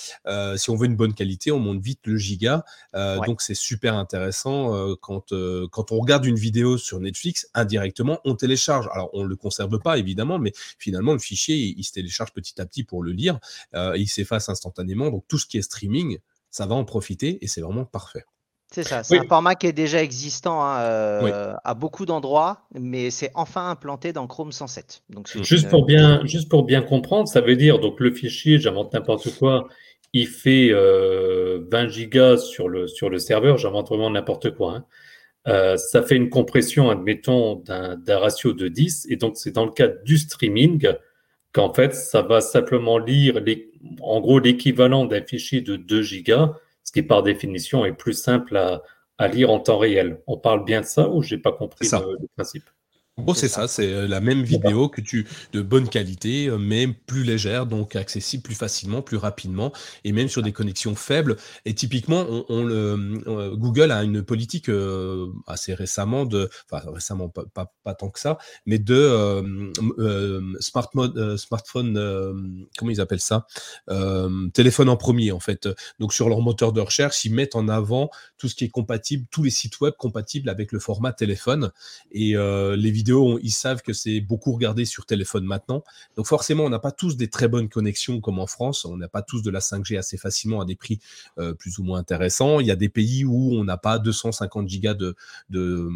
[0.56, 2.64] si on veut une bonne qualité, on monte vite le giga.
[2.92, 5.32] Donc, c'est super intéressant quand
[5.70, 8.88] quand on regarde une vidéo sur Netflix indirectement, on télécharge.
[8.92, 12.66] Alors, on le conserve pas, évidemment, mais finalement, le fichier, il, se télécharge petit à
[12.66, 13.38] petit pour le lire,
[13.74, 15.10] euh, il s'efface instantanément.
[15.10, 16.18] Donc, tout ce qui est streaming,
[16.50, 18.24] ça va en profiter et c'est vraiment parfait.
[18.72, 23.10] C'est ça, c'est un format qui est déjà existant hein, euh, à beaucoup d'endroits, mais
[23.10, 25.04] c'est enfin implanté dans Chrome 107.
[25.10, 28.92] Donc, juste, pour bien, juste pour bien comprendre, ça veut dire donc le fichier, j'invente
[28.92, 29.68] n'importe quoi,
[30.12, 34.72] il fait 20 euh, gigas sur le, sur le serveur, j'invente vraiment n'importe quoi.
[34.72, 34.84] Hein.
[35.46, 39.06] Euh, ça fait une compression, admettons, d'un ratio de 10.
[39.10, 40.88] Et donc, c'est dans le cadre du streaming
[41.52, 43.70] qu'en fait, ça va simplement lire, les,
[44.00, 48.56] en gros, l'équivalent d'un fichier de 2 gigas, ce qui par définition est plus simple
[48.56, 48.82] à,
[49.18, 50.20] à, lire en temps réel.
[50.26, 52.64] On parle bien de ça ou j'ai pas compris le, principe?
[53.16, 56.88] Bon, c'est ça, c'est euh, la même vidéo que tu de bonne qualité, euh, mais
[56.88, 61.36] plus légère, donc accessible plus facilement, plus rapidement, et même sur des connexions faibles.
[61.64, 64.68] Et typiquement, on, le, euh, Google a une politique
[65.46, 67.44] assez récemment de, enfin récemment pas,
[67.84, 68.36] pas, tant que ça,
[68.66, 69.72] mais de
[70.58, 73.46] smart mode, smartphone, comment ils appellent ça,
[74.54, 75.68] téléphone en premier en fait.
[76.00, 79.26] Donc sur leur moteur de recherche, ils mettent en avant tout ce qui est compatible,
[79.30, 81.70] tous les sites web compatibles avec le format téléphone
[82.10, 83.03] et les vidéos
[83.42, 85.84] ils savent que c'est beaucoup regardé sur téléphone maintenant.
[86.16, 88.84] Donc forcément, on n'a pas tous des très bonnes connexions comme en France.
[88.84, 91.00] On n'a pas tous de la 5G assez facilement à des prix
[91.38, 92.60] euh, plus ou moins intéressants.
[92.60, 95.14] Il y a des pays où on n'a pas 250 gigas de,
[95.50, 95.88] de,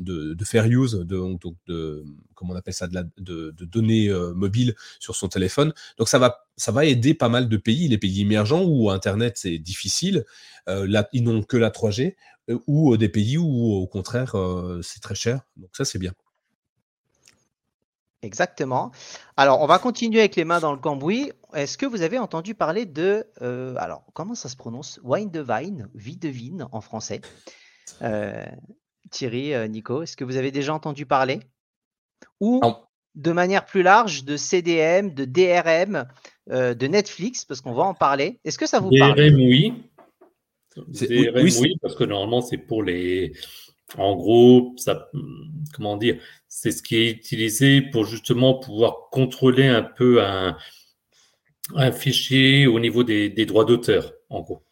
[0.00, 2.04] de, fair use, de, de,
[2.34, 5.72] comment on appelle ça, de, de données euh, mobiles sur son téléphone.
[5.98, 9.36] Donc ça va, ça va aider pas mal de pays, les pays émergents où Internet
[9.36, 10.24] c'est difficile,
[10.68, 12.16] euh, là, ils n'ont que la 3G,
[12.66, 14.36] ou des pays où au contraire
[14.82, 15.40] c'est très cher.
[15.56, 16.12] Donc ça c'est bien.
[18.24, 18.90] Exactement.
[19.36, 21.30] Alors, on va continuer avec les mains dans le cambouis.
[21.54, 24.98] Est-ce que vous avez entendu parler de, euh, alors, comment ça se prononce?
[25.04, 27.20] Wine de Vine, vie de vine en français.
[28.02, 28.44] Euh,
[29.10, 31.40] Thierry, euh, Nico, est-ce que vous avez déjà entendu parler?
[32.40, 32.62] Ou,
[33.14, 36.06] de manière plus large, de CDM, de DRM,
[36.48, 38.40] de Netflix, parce qu'on va en parler.
[38.44, 39.14] Est-ce que ça vous parle?
[39.14, 39.74] DRM, oui.
[40.76, 43.34] DRM, oui, parce que normalement, c'est pour les,
[43.96, 45.08] en gros, ça,
[45.72, 50.56] comment dire, c'est ce qui est utilisé pour justement pouvoir contrôler un peu un,
[51.92, 54.62] fichier au niveau des, droits d'auteur, en gros.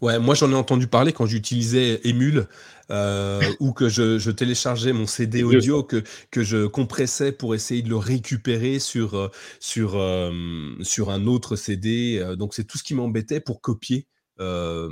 [0.00, 2.48] Ouais, moi j'en ai entendu parler quand j'utilisais Emule
[2.90, 7.90] euh, ou que je, téléchargeais mon CD audio que, que je compressais pour essayer de
[7.90, 9.28] le récupérer sur, euh,
[9.60, 10.32] sur, euh,
[10.80, 12.34] sur un autre CD.
[12.38, 14.06] Donc c'est tout ce qui m'embêtait pour copier
[14.38, 14.88] un,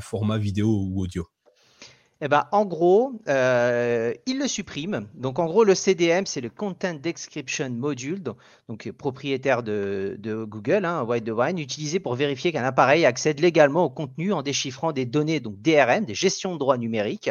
[0.00, 1.26] format vidéo ou audio.
[2.22, 5.06] Eh ben, en gros, euh, il le supprime.
[5.14, 11.06] Donc, en gros, le CDM, c'est le Content Description Module, donc, propriétaire de, Google, hein,
[11.22, 15.40] the Wine, utilisé pour vérifier qu'un appareil accède légalement au contenu en déchiffrant des données,
[15.40, 17.30] donc DRM, des gestions de droits numériques.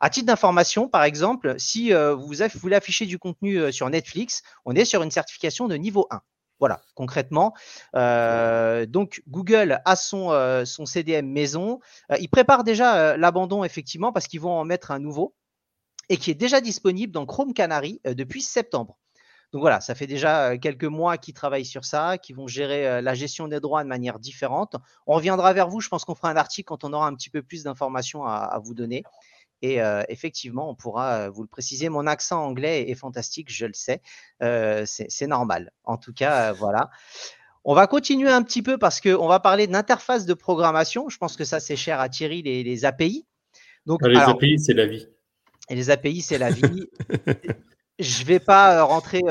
[0.00, 4.42] À titre d'information, par exemple, si euh, vous, voulez afficher du contenu euh, sur Netflix,
[4.64, 6.20] on est sur une certification de niveau 1.
[6.64, 7.52] Voilà, concrètement.
[7.94, 11.78] Euh, donc, Google a son, euh, CDM maison.
[12.10, 15.34] Euh, ils préparent déjà l'abandon, effectivement, parce qu'ils vont en mettre un nouveau
[16.08, 18.96] et qui est déjà disponible dans Chrome Canary depuis septembre.
[19.52, 23.12] Donc voilà, ça fait déjà quelques mois qu'ils travaillent sur ça, qu'ils vont gérer la
[23.12, 24.76] gestion des droits de manière différente.
[25.06, 27.28] On reviendra vers vous, je pense qu'on fera un article quand on aura un petit
[27.28, 29.04] peu plus d'informations à, vous donner.
[29.66, 31.88] Et effectivement, on pourra vous le préciser.
[31.88, 34.02] Mon accent anglais est fantastique, je le sais.
[34.40, 35.72] c'est normal.
[35.84, 36.90] En tout cas, voilà.
[37.64, 41.08] On va continuer un petit peu parce qu'on va parler d'interface de programmation.
[41.08, 43.26] Je pense que ça, c'est cher à Thierry, les, API.
[43.86, 45.08] Donc, ah, les API, c'est la vie.
[45.70, 46.62] Et les API, c'est la vie.
[47.98, 49.22] je ne vais pas rentrer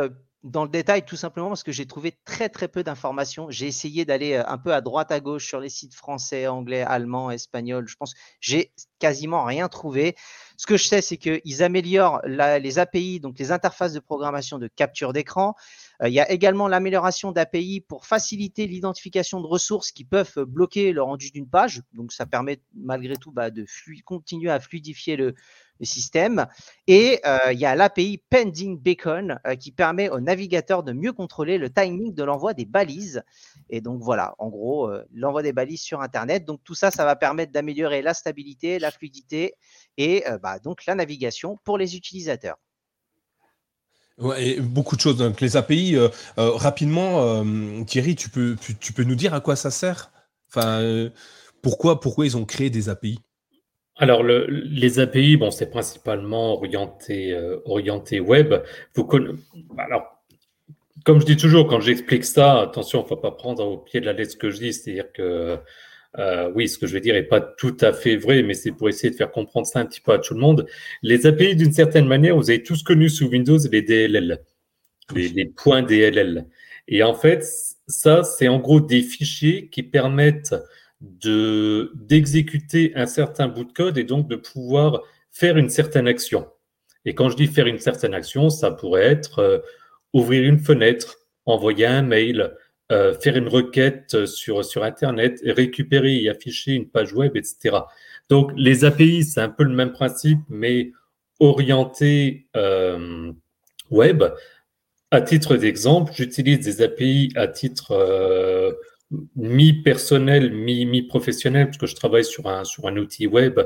[0.44, 3.50] dans le détail tout simplement parce que j'ai trouvé très très peu d'informations.
[3.50, 7.32] J'ai essayé d'aller un peu à droite à gauche sur les sites français, anglais, allemand,
[7.32, 7.88] espagnol.
[7.88, 10.16] Je pense j'ai quasiment rien trouvé.
[10.58, 14.68] Ce que je sais, c'est qu'ils améliorent les API, donc les interfaces de programmation de
[14.68, 15.56] capture d'écran.
[16.04, 21.02] il y a également l'amélioration d'API pour faciliter l'identification de ressources qui peuvent bloquer le
[21.02, 21.82] rendu d'une page.
[21.94, 23.66] Donc ça permet malgré tout bah, de
[24.06, 25.36] continuer à fluidifier le,
[25.82, 26.48] système.
[26.88, 31.14] Et euh, il y a l'API Pending Beacon euh, qui permet au navigateur de mieux
[31.14, 33.24] contrôler le timing de l'envoi des balises.
[33.70, 36.46] Et donc voilà, en gros, euh, l'envoi des balises sur Internet.
[36.46, 39.56] Donc tout ça, ça va permettre d'améliorer la stabilité, la fluidité
[39.98, 42.58] et bah, donc la navigation pour les utilisateurs.
[44.18, 45.18] Ouais, beaucoup de choses.
[45.18, 45.98] Donc les API,
[46.38, 47.44] rapidement,
[47.86, 48.56] Thierry, tu peux,
[48.96, 50.12] peux nous dire à quoi ça sert?
[50.50, 51.10] Enfin,
[51.62, 53.20] pourquoi, pourquoi ils ont créé des API
[53.96, 58.56] alors, les API, bon, c'est principalement orienté, euh, orienté web.
[58.96, 59.08] Vous
[59.78, 60.24] Alors,
[61.06, 64.00] comme je dis toujours, quand j'explique ça, attention, il ne faut pas prendre au pied
[64.02, 64.74] de la lettre ce que je dis.
[64.74, 65.60] C'est-à-dire que,
[66.18, 68.72] euh, oui, ce que je vais dire n'est pas tout à fait vrai, mais c'est
[68.72, 70.66] pour essayer de faire comprendre ça un petit peu à tout le monde.
[71.04, 74.40] Les API, d'une certaine manière, vous avez tous connu sous Windows les DLL,
[75.14, 76.48] les, les points DLL.
[76.88, 77.46] Et en fait,
[77.88, 80.56] ça, c'est en gros des fichiers qui permettent
[81.04, 85.02] de d'exécuter un certain bout de code et donc de pouvoir
[85.32, 86.48] faire une certaine action.
[87.06, 89.60] Et quand je dis faire une certaine action, ça pourrait être euh,
[90.14, 92.56] ouvrir une fenêtre, envoyer un mail,
[92.92, 97.80] euh, faire une requête sur, sur Internet, récupérer et afficher une page web, etc.
[98.30, 100.92] Donc les API, c'est un peu le même principe, mais
[101.42, 103.34] orienté euh,
[103.90, 104.24] web.
[105.12, 107.94] À titre d'exemple, j'utilise des API à titre
[109.36, 113.60] mi-personnel, mi-professionnel, parce que je travaille sur un, sur un outil web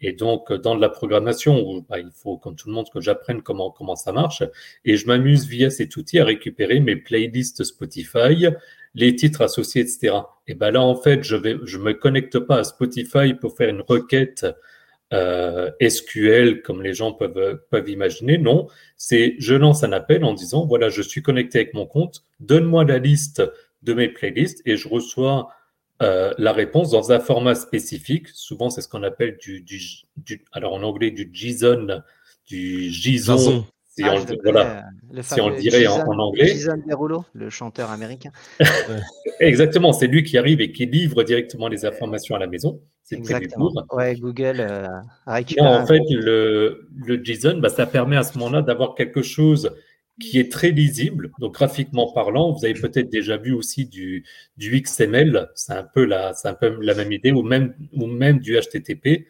[0.00, 3.00] Et donc, dans de la programmation, où, bah, il faut, comme tout le monde, que
[3.00, 4.42] j'apprenne comment, comment ça marche.
[4.84, 8.46] Et je m'amuse via cet outil à récupérer mes playlists Spotify,
[8.94, 10.14] les titres associés, etc.
[10.46, 13.68] Et ben là, en fait, je vais, je me connecte pas à Spotify pour faire
[13.68, 14.46] une requête
[15.12, 18.38] euh, SQL comme les gens peuvent, peuvent imaginer.
[18.38, 22.24] Non, c'est je lance un appel en disant voilà, je suis connecté avec mon compte,
[22.40, 23.42] donne-moi la liste
[23.82, 25.50] de mes playlists et je reçois
[26.00, 28.28] euh, la réponse dans un format spécifique.
[28.28, 32.02] Souvent, c'est ce qu'on appelle du, du, alors en anglais du JSON,
[32.46, 33.64] du JSON.
[33.88, 36.46] Si, on, voilà, le si on le dirait en, anglais.
[36.46, 38.30] Jason Derulo, le chanteur américain.
[39.40, 42.80] Exactement, c'est lui qui arrive et qui livre directement les informations à la maison.
[43.02, 43.72] C'est Exactement.
[43.90, 44.86] Ouais, Google euh,
[45.26, 49.74] en fait, le, le JSON, bah, ça permet à ce moment-là d'avoir quelque chose
[50.18, 51.30] qui est très lisible.
[51.38, 54.24] Donc, graphiquement parlant, vous avez peut-être déjà vu aussi du,
[54.56, 55.48] du XML.
[55.54, 59.26] C'est un, peu la, un peu la même idée, ou même, ou même du HTTP.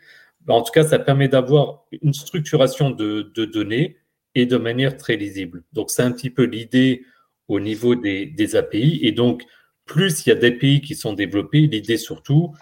[0.49, 3.97] En tout cas, ça permet d'avoir une structuration de, de, données
[4.35, 5.63] et de manière très lisible.
[5.73, 7.05] Donc, c'est un petit peu l'idée
[7.49, 9.01] au niveau des, des, API.
[9.03, 9.43] Et donc,
[9.85, 12.55] plus il y a d'API qui sont développés, l'idée surtout,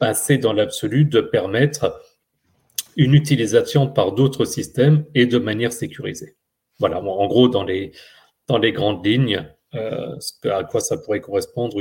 [0.00, 2.00] ben, c'est dans l'absolu de permettre
[2.96, 6.36] une utilisation par d'autres systèmes et de manière sécurisée.
[6.80, 7.92] Voilà, en gros, dans les,
[8.48, 11.76] dans les grandes lignes, euh, à quoi ça pourrait correspondre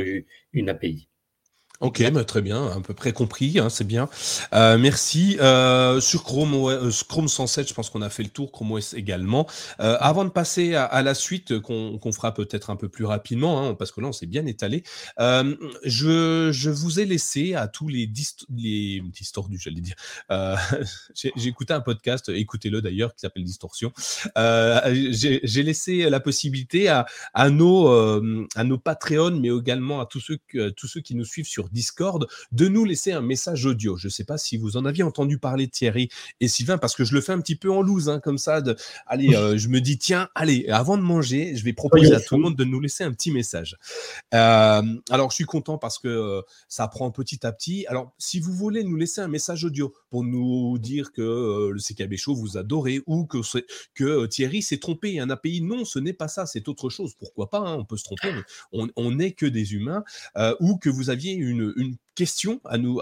[0.53, 1.09] une API.
[1.81, 4.09] Ok, très bien, à peu près compris, hein, c'est bien.
[4.53, 5.37] Euh, merci.
[5.39, 8.93] Euh, sur Chrome, euh, Chrome 107, je pense qu'on a fait le tour, Chrome OS
[8.95, 9.47] également.
[9.79, 13.75] Euh, avant de passer à, la suite, qu'on fera peut-être un peu plus rapidement, hein,
[13.75, 14.83] parce que là, on s'est bien étalé,
[15.21, 15.55] euh,
[15.85, 19.95] je, je, vous ai laissé à tous les, dist les distordus, j'allais dire.
[21.15, 23.93] J'ai écouté un podcast, écoutez-le d'ailleurs, qui s'appelle Distorsion.
[24.35, 30.39] J'ai laissé la possibilité à, à nos, à nos Patreons, mais également à tous ceux,
[30.75, 33.97] tous ceux qui nous suivent sur Discord, de nous laisser un message audio.
[33.97, 36.09] Je ne sais pas si vous en aviez entendu parler, Thierry
[36.39, 38.61] et Sylvain, parce que je le fais un petit peu en loose, hein, comme ça.
[38.61, 38.75] De,
[39.07, 42.35] allez, euh, je me dis, tiens, allez, avant de manger, je vais proposer à tout
[42.35, 43.77] le monde de nous laisser un petit message.
[44.33, 47.85] Euh, alors, je suis content parce que euh, ça prend petit à petit.
[47.87, 52.17] Alors, si vous voulez nous laisser un message audio pour nous dire que le CKB
[52.17, 53.37] Show vous adorez ou que,
[53.93, 57.13] que Thierry s'est trompé, un API, non, ce n'est pas ça, c'est autre chose.
[57.17, 60.03] Pourquoi pas hein, On peut se tromper, mais on n'est que des humains.
[60.59, 62.99] ou que vous aviez une une, question à nous,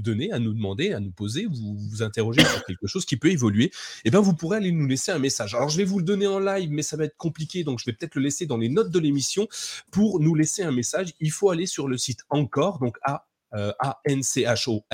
[0.00, 3.30] donner, à nous demander, à nous poser, vous vous interrogez sur quelque chose qui peut
[3.30, 3.70] évoluer, et
[4.06, 5.54] eh bien vous pourrez aller nous laisser un message.
[5.54, 7.84] Alors je vais vous le donner en live, mais ça va être compliqué, donc je
[7.84, 9.46] vais peut-être le laisser dans les notes de l'émission.
[9.92, 13.72] Pour nous laisser un message, il faut aller sur le site encore, donc à euh,
[13.78, 14.84] A-N-C-H-O-R.fm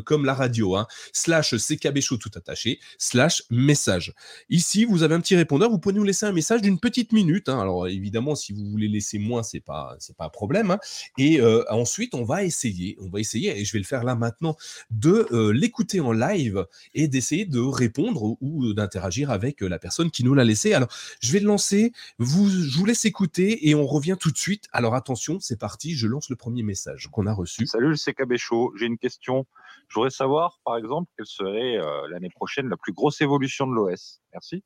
[0.00, 4.14] comme la radio, hein, slash CKB Show tout attaché, slash message.
[4.48, 7.48] Ici, vous avez un petit répondeur, vous pouvez nous laisser un message d'une petite minute.
[7.48, 7.60] Hein.
[7.60, 10.70] Alors évidemment, si vous voulez laisser moins, c'est pas pas un problème.
[10.70, 10.78] Hein.
[11.18, 14.14] Et euh, ensuite, on va essayer, on va essayer, et je vais le faire là
[14.14, 14.56] maintenant,
[14.90, 20.24] de euh, l'écouter en live et d'essayer de répondre ou d'interagir avec la personne qui
[20.24, 20.72] nous l'a laissé.
[20.74, 20.88] Alors,
[21.20, 24.64] je vais le lancer, vous, je vous laisse écouter et on revient tout de suite.
[24.72, 27.66] Alors attention, c'est parti, je lance le premier message qu'on a reçu.
[27.66, 29.46] Salut le CKB Show, j'ai une question.
[29.88, 33.74] Je voudrais savoir, par exemple, quelle serait euh, l'année prochaine la plus grosse évolution de
[33.74, 34.20] l'OS.
[34.32, 34.62] Merci.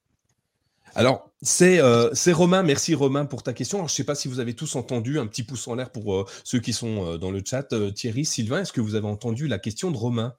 [0.94, 2.62] Alors, c'est euh, Romain.
[2.62, 3.78] Merci Romain pour ta question.
[3.78, 5.92] Alors, je ne sais pas si vous avez tous entendu un petit pouce en l'air
[5.92, 7.74] pour euh, ceux qui sont dans le chat.
[7.92, 10.34] Thierry, Sylvain, est-ce que vous avez entendu la question de Romain?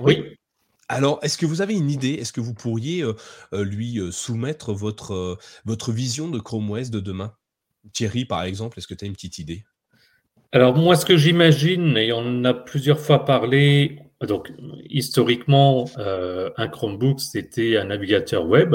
[0.00, 0.36] Oui.
[0.88, 2.14] Alors, est-ce que vous avez une idée?
[2.14, 3.04] Est-ce que vous pourriez
[3.52, 7.34] lui soumettre votre, votre vision de Chrome OS de demain?
[7.92, 9.64] Thierry, par exemple, est-ce que tu as une petite idée?
[10.52, 14.50] Alors moi, ce que j'imagine, et on en a plusieurs fois parlé, donc
[14.88, 18.74] historiquement, euh, un Chromebook, c'était un navigateur web.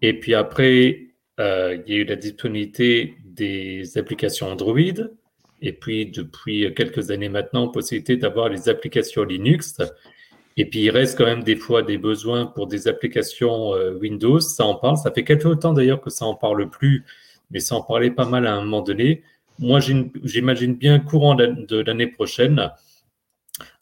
[0.00, 1.08] Et puis après,
[1.40, 4.78] euh, il y a eu la disponibilité des applications Android.
[5.60, 9.76] Et puis depuis quelques années maintenant, possibilité d'avoir les applications Linux.
[10.56, 14.40] Et puis il reste quand même des fois des besoins pour des applications euh, Windows.
[14.40, 14.96] Ça en parle.
[14.96, 17.04] Ça fait quelques temps d'ailleurs que ça en parle plus,
[17.50, 19.22] mais ça en parlait pas mal à un moment donné.
[19.58, 22.70] Moi, j'imagine bien courant de l'année prochaine,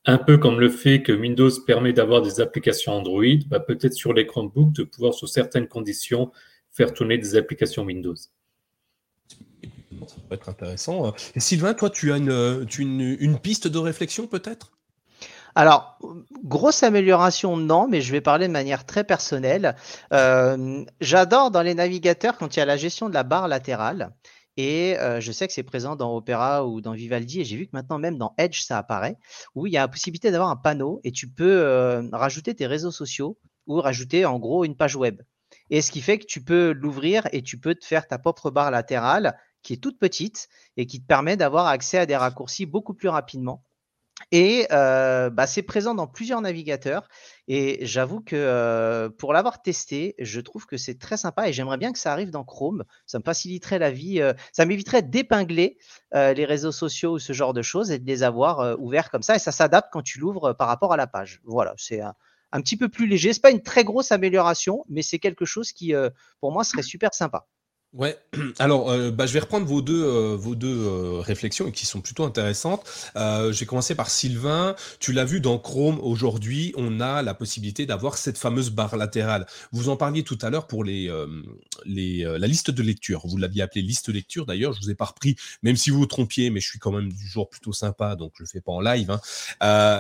[0.07, 4.12] un peu comme le fait que Windows permet d'avoir des applications Android, bah, peut-être sur
[4.12, 6.31] les Chromebooks, de pouvoir, sous certaines conditions,
[6.70, 8.14] faire tourner des applications Windows.
[10.07, 11.12] Ça pourrait être intéressant.
[11.35, 14.72] Et Sylvain, toi, tu as une, piste de réflexion peut-être?
[15.57, 15.99] Alors,
[16.45, 19.74] grosse amélioration, non, mais je vais parler de manière très personnelle.
[20.12, 24.12] Euh, j'adore dans les navigateurs quand il y a la gestion de la barre latérale.
[24.57, 27.73] Et je sais que c'est présent dans Opera ou dans Vivaldi, et j'ai vu que
[27.75, 29.19] maintenant même dans Edge, ça apparaît,
[29.55, 32.91] où il y a la possibilité d'avoir un panneau et tu peux rajouter tes réseaux
[32.91, 35.21] sociaux ou rajouter en gros une page web.
[35.71, 38.51] Et ce qui fait que tu peux l'ouvrir et tu peux te faire ta propre
[38.51, 42.67] barre latérale qui est toute petite et qui te permet d'avoir accès à des raccourcis
[42.67, 43.65] beaucoup plus rapidement
[44.33, 47.09] Et bah, c'est présent dans plusieurs navigateurs.
[47.49, 51.93] Et j'avoue que pour l'avoir testé, je trouve que c'est très sympa et j'aimerais bien
[51.93, 52.85] que ça arrive dans Chrome.
[53.07, 54.21] Ça me faciliterait la vie.
[54.53, 55.79] ça m'éviterait d'épingler
[56.12, 59.37] les réseaux sociaux ou ce genre de choses et de les avoir ouverts comme ça.
[59.37, 61.41] Et ça s'adapte quand tu l'ouvres par rapport à la page.
[61.45, 62.14] Voilà, c'est un,
[62.53, 63.33] un, petit peu plus léger.
[63.33, 65.95] C'est pas une très grosse amélioration, mais c'est quelque chose qui,
[66.41, 67.47] pour moi, serait super sympa.
[67.97, 68.18] Ouais,
[68.59, 72.03] alors euh, bah, je vais reprendre vos deux, euh, vos deux euh, réflexions qui sont
[72.03, 72.84] plutôt intéressantes.
[73.51, 74.76] J'ai commencé par Sylvain.
[75.01, 79.47] Tu l'as vu dans Chrome aujourd'hui, on a la possibilité d'avoir cette fameuse barre latérale.
[79.72, 81.11] Vous en parliez tout à l'heure pour les,
[81.86, 83.22] les, la liste de lecture.
[83.26, 84.72] Vous l'aviez appelée liste lecture d'ailleurs.
[84.74, 87.12] Je vous ai pas repris, même si vous vous trompiez, mais je suis quand même
[87.12, 89.11] du genre plutôt sympa, donc je le fais pas en live.
[89.11, 89.20] Hein.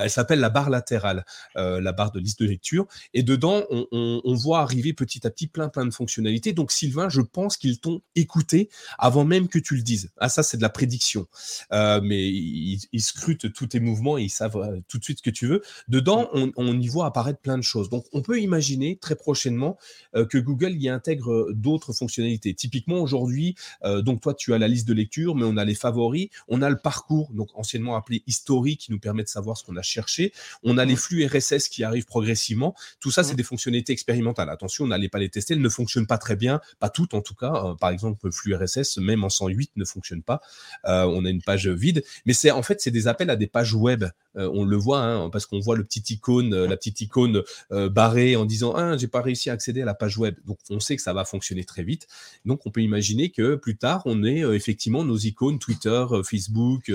[0.02, 1.24] elle s'appelle la barre latérale,
[1.54, 2.86] la barre de liste de lecture.
[3.14, 6.52] Et dedans, on, on, on voit arriver petit à petit plein plein de fonctionnalités.
[6.52, 7.78] Donc Sylvain, je pense qu'il
[8.14, 8.68] écouté
[8.98, 10.10] avant même que tu le dises?
[10.18, 11.26] Ah, ça, c'est de la prédiction.
[11.72, 15.22] Euh, mais ils, scrutent tous tes mouvements et ils savent euh, tout de suite ce
[15.22, 15.62] que tu veux.
[15.88, 16.52] Dedans, mm.
[16.56, 17.90] on, y voit apparaître plein de choses.
[17.90, 19.78] Donc, on peut imaginer très prochainement
[20.14, 22.54] euh, que Google y intègre d'autres fonctionnalités.
[22.54, 23.54] Typiquement, aujourd'hui,
[24.02, 26.70] donc toi, tu as la liste de lecture, mais on a les favoris, on a
[26.70, 30.32] le parcours, donc anciennement appelé historique, qui nous permet de savoir ce qu'on a cherché.
[30.62, 30.98] On a les mm.
[30.98, 32.74] flux RSS qui arrivent progressivement.
[33.00, 33.36] Tout ça, c'est mm.
[33.36, 34.50] des fonctionnalités expérimentales.
[34.50, 35.54] Attention, on n'allait pas les tester.
[35.54, 38.54] Elles ne fonctionnent pas très bien, pas toutes en tout cas par exemple, le flux
[38.54, 40.40] RSS, même en 108, ne fonctionne pas.
[40.86, 43.46] Euh, on a une page vide, mais c'est en fait c'est des appels à des
[43.46, 44.04] pages web.
[44.36, 47.42] Euh, on le voit hein, parce qu'on voit le petit icône, euh, la petite icône
[47.70, 50.36] barrée en disant ah j'ai pas réussi à accéder à la page web.
[50.46, 52.06] Donc on sait que ça va fonctionner très vite.
[52.44, 56.90] Donc on peut imaginer que plus tard on ait effectivement nos icônes Twitter, Facebook,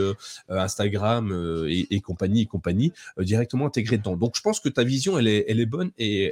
[0.50, 4.18] Instagram et, compagnie et compagnie directement intégrées dedans.
[4.18, 6.24] Donc je pense que ta vision elle est, bonne et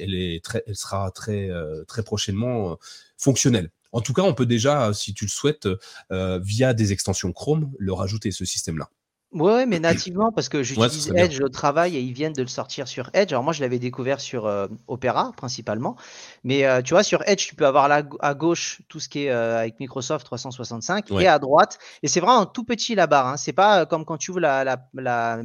[0.00, 1.50] elle, est très, elle sera très
[1.86, 2.78] très prochainement
[3.16, 3.70] fonctionnelle.
[3.92, 5.68] En tout cas, on peut déjà, si tu le souhaites,
[6.12, 8.90] euh, via des extensions Chrome, le rajouter, ce système-là.
[9.32, 12.88] Ouais, mais nativement, parce que j'utilise Edge au travail et ils viennent de le sortir
[12.88, 13.30] sur Edge.
[13.32, 15.96] Alors moi, je l'avais découvert sur euh, Opera principalement.
[16.44, 19.30] Mais euh, tu vois, sur Edge, tu peux avoir à gauche tout ce qui est
[19.30, 21.78] euh, avec Microsoft 365 et à droite.
[22.02, 23.26] Et c'est vraiment tout petit la barre.
[23.26, 23.36] Hein.
[23.36, 24.64] C'est pas comme quand tu ouvres la,
[24.94, 25.42] la,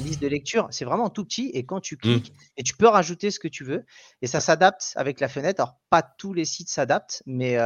[0.00, 0.66] liste de lecture.
[0.70, 1.52] C'est vraiment tout petit.
[1.54, 1.98] Et quand tu mmh.
[1.98, 3.84] cliques, et tu peux rajouter ce que tu veux.
[4.20, 5.60] Et ça s'adapte avec la fenêtre.
[5.60, 7.56] Alors, pas tous les sites s'adaptent, mais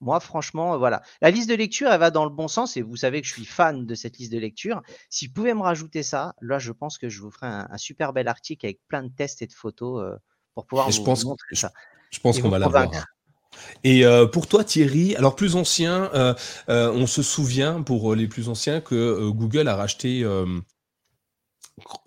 [0.00, 1.02] moi, franchement, voilà.
[1.20, 3.32] La liste de lecture, elle va dans le bon sens et vous savez que je
[3.32, 4.82] suis fan de cette liste de lecture.
[5.10, 8.12] Si vous pouvez me rajouter ça, là, je pense que je vous ferai un, super
[8.12, 10.16] bel article avec plein de tests et de photos euh,
[10.54, 11.72] pour pouvoir vous, je pense, montrer ça.
[12.10, 12.90] Je pense qu'on va l'avoir.
[13.82, 16.34] Et euh, pour toi, Thierry, alors plus ancien, euh,
[16.68, 20.24] on se souvient pour les plus anciens que Google a racheté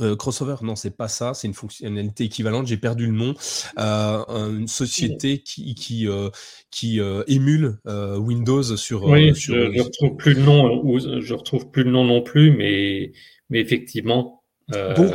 [0.02, 3.34] euh, crossover, non, c'est pas ça, c'est une fonctionnalité équivalente, j'ai perdu le nom.
[3.80, 6.30] Euh, une société qui, qui, euh,
[6.70, 9.04] qui émule Windows sur.
[9.04, 12.52] Oui, je, ne retrouve plus le nom, ou je retrouve plus le nom non plus,
[12.52, 13.12] mais,
[13.50, 14.44] mais effectivement.
[14.70, 15.12] Donc,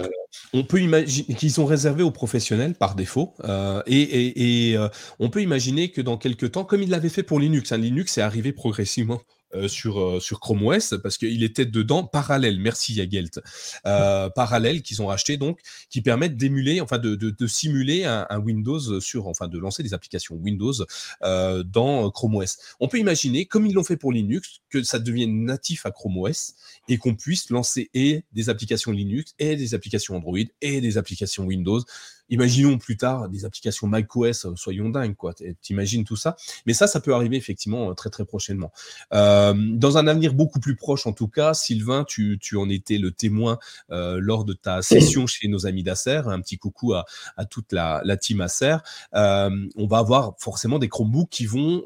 [0.53, 3.35] on peut imaginer qu'ils sont réservés aux professionnels par défaut,
[3.87, 4.79] et, et,
[5.19, 8.19] on peut imaginer que dans quelques temps, comme il l'avait fait pour Linux, hein, Linux
[8.19, 9.21] est arrivé progressivement
[9.57, 12.61] euh, sur, euh, sur Chrome OS parce qu'il était dedans parallèle.
[12.61, 13.41] Merci Yagelt.
[13.87, 19.01] Euh, parallèle qu'ils ont racheté donc, qui permettent d'émuler, enfin de, de, simuler un, Windows
[19.01, 20.75] sur, enfin de lancer des applications Windows
[21.23, 22.59] dans Chrome OS.
[22.81, 26.19] On peut imaginer, comme ils l'ont fait pour Linux, que ça devienne natif à Chrome
[26.19, 26.55] OS
[26.89, 31.45] et qu'on puisse lancer et des applications Linux et des applications Android et des applications
[31.45, 31.81] Windows
[32.29, 35.33] Imaginons plus tard des applications macOS, euh, soyons dingues, quoi.
[35.63, 36.37] T'imagines tout ça?
[36.67, 38.73] Mais ça, ça peut arriver effectivement euh, très très prochainement.
[39.13, 42.99] Euh, dans un avenir beaucoup plus proche, en tout cas, Sylvain, tu, tu en étais
[42.99, 43.59] le témoin
[43.91, 46.23] euh, lors de ta session chez nos amis d'Acer.
[46.27, 47.05] Un petit coucou à,
[47.37, 48.77] à toute la, la team Acer.
[49.15, 51.83] Euh, on va avoir forcément des Chromebooks qui vont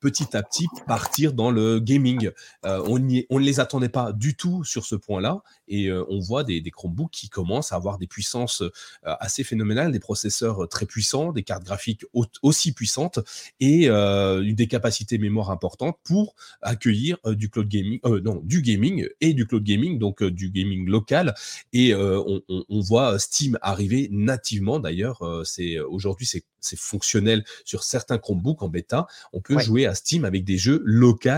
[0.00, 2.30] petit à petit partir dans le gaming.
[2.64, 2.98] on,
[3.30, 6.70] on ne les attendait pas du tout sur ce point-là et on voit des, des
[6.70, 8.62] Chromebooks qui commencent à avoir des puissances
[9.02, 12.04] assez phénoménales des processeurs euh, très puissants, des cartes graphiques
[12.42, 13.18] aussi puissantes
[13.60, 19.08] et euh, des capacités mémoire importantes pour accueillir euh, du cloud gaming, non, du gaming
[19.20, 21.34] et du cloud gaming, donc du gaming local.
[21.72, 22.42] Et on,
[22.80, 24.78] voit Steam arriver nativement.
[24.78, 29.06] D'ailleurs, c'est aujourd'hui c'est c'est fonctionnel sur certains Chromebooks en bêta.
[29.32, 31.28] On peut jouer à Steam avec des jeux locaux,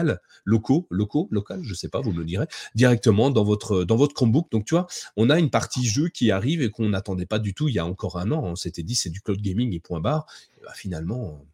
[0.45, 4.14] locaux, locaux, local, je sais pas, vous me le direz, directement dans votre dans votre
[4.14, 4.51] Chromebook.
[4.51, 7.55] Donc tu vois, on a une partie jeu qui arrive et qu'on n'attendait pas du
[7.55, 8.43] tout il y a encore un an.
[8.45, 10.27] On s'était dit c'est du cloud gaming et point barre.
[10.62, 11.45] Bah, finalement,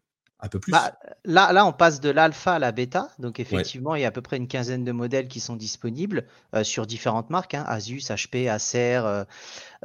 [0.41, 0.71] un peu plus.
[0.71, 3.09] Bah, là, là, on passe de l'alpha à la bêta.
[3.19, 6.25] Donc, effectivement, il y a à peu près une quinzaine de modèles qui sont disponibles
[6.55, 9.01] euh, sur différentes marques hein, Asus, HP, Acer.
[9.05, 9.23] Euh,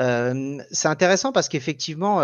[0.00, 2.20] euh, c'est intéressant parce qu'effectivement,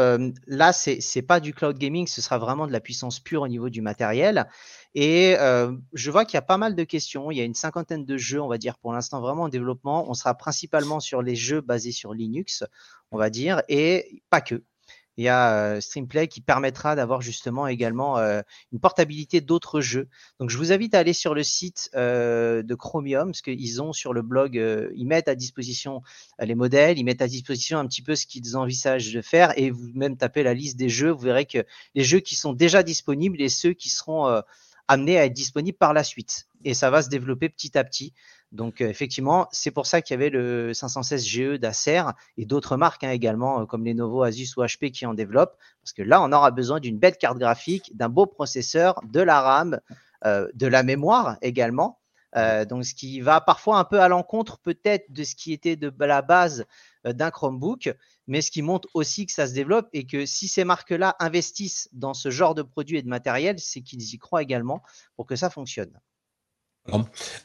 [0.47, 3.49] là, c'est n'est pas du cloud gaming, ce sera vraiment de la puissance pure au
[3.49, 4.49] niveau du matériel.
[4.95, 5.37] Et
[5.93, 7.31] je vois qu'il y a pas mal de questions.
[7.31, 10.09] Il y a une cinquantaine de jeux, on va dire, pour l'instant vraiment en développement.
[10.09, 12.65] On sera principalement sur les jeux basés sur Linux,
[13.11, 14.63] on va dire, et pas que
[15.23, 20.09] il y a Streamplay qui permettra d'avoir justement également une portabilité d'autres jeux.
[20.41, 24.13] Donc je vous invite à aller sur le site de Chromium, parce qu'ils ont sur
[24.13, 24.57] le blog,
[24.97, 26.03] ils mettent à disposition
[26.41, 29.71] les modèles, ils mettent à disposition un petit peu ce qu'ils envisagent de faire, et
[29.71, 31.65] vous même tapez la liste des jeux, vous verrez que
[31.95, 34.43] les jeux qui sont déjà disponibles et ceux qui seront
[34.89, 36.49] amenés à être disponibles par la suite.
[36.65, 38.13] Et ça va se développer petit à petit.
[38.53, 42.03] Donc, euh, effectivement, c'est pour ça qu'il y avait le 516 GE d'Acer
[42.37, 45.57] et d'autres marques hein, également, euh, comme Lenovo, Asus ou HP qui en développent.
[45.83, 49.41] Parce que là, on aura besoin d'une belle carte graphique, d'un beau processeur, de la
[49.41, 49.81] RAM,
[50.27, 51.99] euh, de la mémoire également.
[52.69, 55.93] donc, ce qui va parfois un peu à l'encontre peut-être de ce qui était de
[55.99, 56.65] la base
[57.05, 57.95] d'un Chromebook,
[58.27, 61.91] mais ce qui montre aussi que ça se développe et que si ces marques-là investissent
[61.93, 64.83] dans ce genre de produits et de matériel, c'est qu'ils y croient également
[65.17, 65.93] pour que ça fonctionne.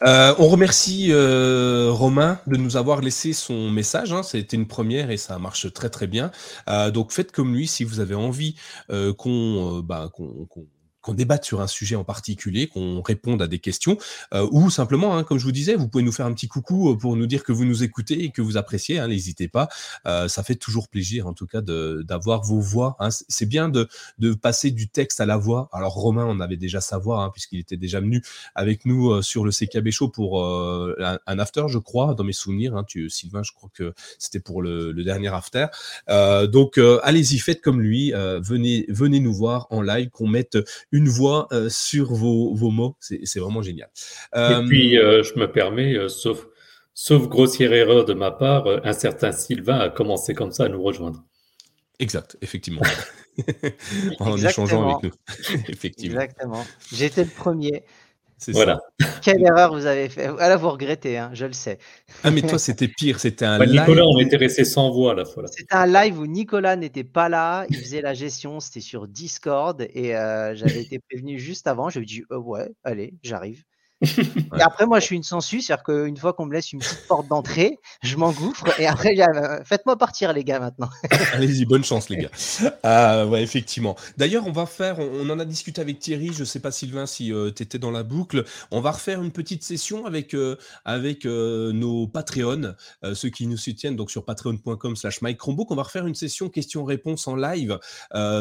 [0.04, 4.12] Euh, on remercie euh, Romain de nous avoir laissé son message.
[4.12, 4.24] Hein.
[4.24, 6.32] C'était une première et ça marche très très bien.
[6.70, 8.56] Euh, donc faites comme lui si vous avez envie
[9.18, 10.48] qu'on bah, qu'on
[11.08, 13.98] qu'on débatte sur un sujet en particulier, qu'on réponde à des questions,
[14.34, 16.92] euh, ou simplement, hein, comme je vous disais, vous pouvez nous faire un petit coucou
[16.92, 19.00] euh, pour nous dire que vous nous écoutez et que vous appréciez.
[19.00, 19.70] Hein, N'hésitez pas,
[20.06, 22.98] euh, ça fait toujours plaisir, en tout cas, d'avoir vos voix.
[23.00, 23.08] Hein.
[23.30, 23.88] C'est bien de,
[24.20, 25.70] de, passer du texte à la voix.
[25.72, 28.22] Alors Romain, on avait déjà sa voix, puisqu'il était déjà venu
[28.54, 32.84] avec nous sur le CKB Show pour un, after, je crois, dans mes souvenirs.
[32.86, 35.68] Tu, Sylvain, je crois que c'était pour le, le, dernier after.
[36.52, 40.58] donc allez-y, faites comme lui, venez, venez nous voir en live, qu'on mette
[40.92, 42.98] une une voix euh, sur vos, vos mots.
[43.00, 43.90] C'est vraiment génial.
[44.36, 46.48] Et puis, euh, je me permets, euh, sauf,
[46.94, 50.82] sauf grossière erreur de ma part, un certain Sylvain a commencé comme ça à nous
[50.82, 51.24] rejoindre.
[52.00, 52.82] Exact, effectivement.
[54.20, 55.12] en échangeant avec nous.
[55.68, 56.20] effectivement.
[56.20, 56.66] Exactement.
[56.92, 57.84] J'étais le premier.
[58.50, 58.80] Voilà.
[59.22, 60.28] Quelle erreur vous avez fait.
[60.40, 61.80] Alors vous regrettez, hein, je le sais.
[62.24, 63.82] Ah mais toi c'était pire, c'était un bah, live.
[63.82, 65.44] Nicolas, on était resté sans voix à la fois.
[65.48, 69.82] C'était un live où Nicolas n'était pas là, il faisait la gestion, c'était sur Discord
[69.94, 71.90] et euh, j'avais été prévenu juste avant.
[71.90, 73.64] Je lui ai dit euh, ouais, allez, j'arrive.
[74.02, 77.08] Et après, moi, je suis une sensu, c'est-à-dire qu'une fois qu'on me laisse une petite
[77.08, 80.90] porte d'entrée, je m'engouffre et après, euh, faites-moi partir, les gars, maintenant.
[81.34, 82.30] Allez-y, bonne chance, les gars.
[82.84, 83.96] Ah, ouais, effectivement.
[84.18, 87.34] D'ailleurs, on va faire, on, en a discuté avec Thierry, je sais pas, Sylvain, si
[87.34, 88.46] euh, tu étais dans la boucle.
[88.70, 92.76] On va refaire une petite session avec, euh, avec nos Patreons,
[93.14, 95.72] ceux qui nous soutiennent donc sur patreon.com/slash Chromebook.
[95.72, 97.80] On va refaire une session questions-réponses en live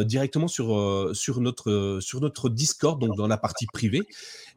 [0.04, 4.02] directement sur, sur, notre, sur notre Discord, donc dans la partie privée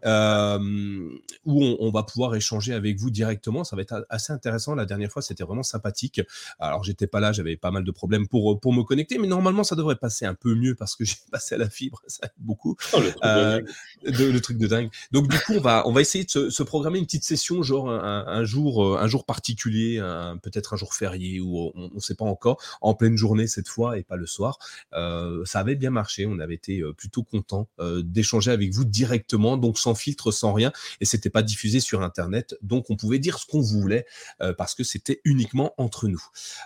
[0.05, 3.63] où on, va pouvoir échanger avec vous directement.
[3.63, 4.75] Ça va être assez intéressant.
[4.75, 6.21] La dernière fois, c'était vraiment sympathique.
[6.59, 9.63] Alors, j'étais pas là, j'avais pas mal de problèmes pour, pour me connecter, mais normalement,
[9.63, 12.31] ça devrait passer un peu mieux parce que j'ai passé à la fibre, ça aide
[12.37, 12.75] beaucoup.
[12.93, 13.61] Oh, le, truc euh,
[14.05, 14.89] de, le, truc de dingue.
[15.11, 17.89] Donc, du coup, on va, on va essayer de se, programmer une petite session, genre
[17.89, 19.99] un, jour, euh, un jour particulier,
[20.43, 23.97] peut-être un jour férié ou on ne sait pas encore, en pleine journée cette fois
[23.97, 24.59] et pas le soir.
[24.93, 26.25] Euh, ça avait bien marché.
[26.25, 30.71] On avait été plutôt content d'échanger avec vous directement, donc sans filtre, sans rien
[31.01, 34.05] et c'était pas diffusé sur Internet, donc on pouvait dire ce qu'on voulait
[34.41, 36.23] euh, parce que c'était uniquement entre nous.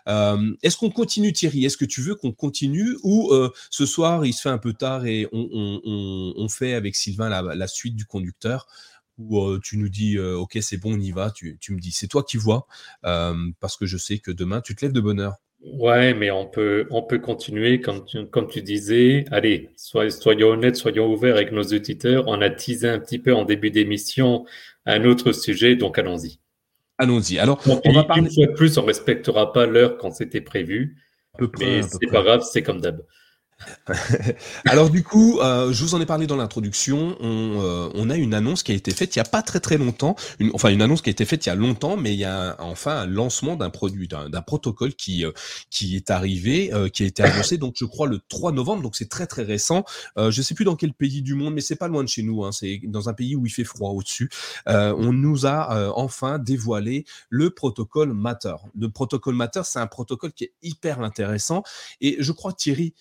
[0.07, 1.65] Euh, est-ce qu'on continue, Thierry?
[1.65, 4.73] Est-ce que tu veux qu'on continue ou euh, ce soir il se fait un peu
[4.73, 8.67] tard et on, fait avec Sylvain la, suite du conducteur?
[9.19, 12.07] Ou tu nous dis ok c'est bon on y va, tu, tu me dis c'est
[12.07, 12.67] toi qui vois
[13.01, 15.37] parce que je sais que demain tu te lèves de bonne heure.
[15.65, 19.23] Ouais, mais on peut, on peut continuer, comme tu, comme tu disais.
[19.31, 22.25] Allez, soyons honnêtes, soyons ouverts avec nos auditeurs.
[22.27, 24.45] On a teasé un petit peu en début d'émission
[24.85, 26.39] un autre sujet, donc allons-y.
[26.97, 27.39] Allons-y.
[27.39, 28.23] Alors, on va parler.
[28.23, 30.97] Une fois de plus, on respectera pas l'heure quand c'était prévu.
[31.37, 33.01] Peu mais c'est pas grave, c'est comme d'hab.
[34.65, 37.17] Alors du coup, euh, je vous en ai parlé dans l'introduction.
[37.19, 39.59] On, euh, on, a une annonce qui a été faite il y a pas très
[39.59, 40.15] très longtemps.
[40.53, 42.55] Enfin une annonce qui a été faite il y a longtemps, mais il y a
[42.59, 45.31] enfin un lancement d'un produit, d'un protocole qui euh,
[45.69, 47.57] qui est arrivé, qui a été annoncé.
[47.57, 48.83] Donc je crois le 3 novembre.
[48.83, 49.83] Donc c'est très très récent.
[50.17, 52.43] je sais plus dans quel pays du monde, mais c'est pas loin de chez nous.
[52.43, 54.29] Hein, c'est dans un pays où il fait froid au-dessus.
[54.67, 58.55] on nous a enfin dévoilé le protocole Matter.
[58.77, 61.63] Le protocole Matter, c'est un protocole qui est hyper intéressant.
[62.01, 62.93] Et je crois Thierry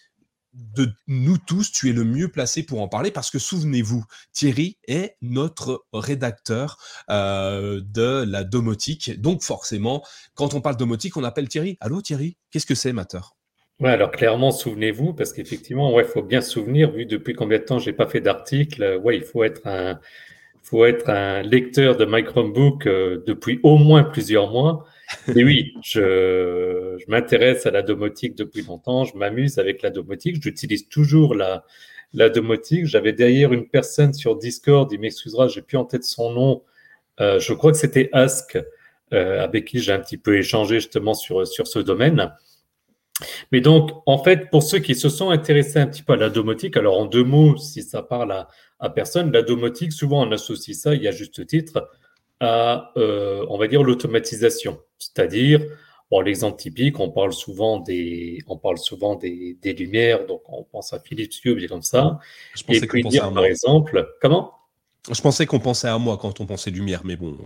[0.52, 4.78] de nous tous, tu es le mieux placé pour en parler parce que souvenez-vous, Thierry
[4.86, 6.78] est notre rédacteur
[7.10, 9.20] euh, de la domotique.
[9.20, 10.04] Donc forcément,
[10.34, 11.78] quand on parle domotique, on appelle Thierry.
[11.80, 13.20] Allô Thierry, qu'est-ce que c'est Matter
[13.80, 17.58] Ouais, alors clairement, souvenez-vous, parce qu'effectivement, ouais, il faut bien se souvenir, vu depuis combien
[17.58, 19.98] de temps j'ai pas fait d'article, ouais, il faut être un,
[20.62, 22.24] faut être un lecteur de My
[22.86, 24.86] euh, depuis au moins plusieurs mois.
[25.28, 31.34] Oui, je, m'intéresse à la domotique depuis longtemps, je m'amuse avec la domotique, j'utilise toujours
[31.34, 31.64] la,
[32.30, 32.86] domotique.
[32.86, 36.62] J'avais derrière une personne sur Discord, il m'excusera, j'ai plus en tête son nom.
[37.20, 38.58] Euh, je crois que c'était Ask,
[39.12, 42.32] euh, avec qui j'ai un petit peu échangé justement sur, sur ce domaine.
[43.52, 46.30] Mais donc, en fait, pour ceux qui se sont intéressés un petit peu à la
[46.30, 48.46] domotique, alors en deux mots, si ça parle
[48.80, 51.88] à personne, la domotique, souvent on associe ça, il y a juste titre,
[52.42, 54.80] à, euh, on va dire, l'automatisation.
[54.98, 55.64] C'est-à-dire,
[56.10, 60.64] bon, l'exemple typique, on parle souvent des, on parle souvent des, des lumières, donc on
[60.64, 62.18] pense à Philips Hue, comme ça.
[62.54, 64.52] Je pensais qu'on pensait à par exemple, comment?
[65.10, 67.38] Je pensais qu'on pensait à moi quand on pensait lumière, mais bon.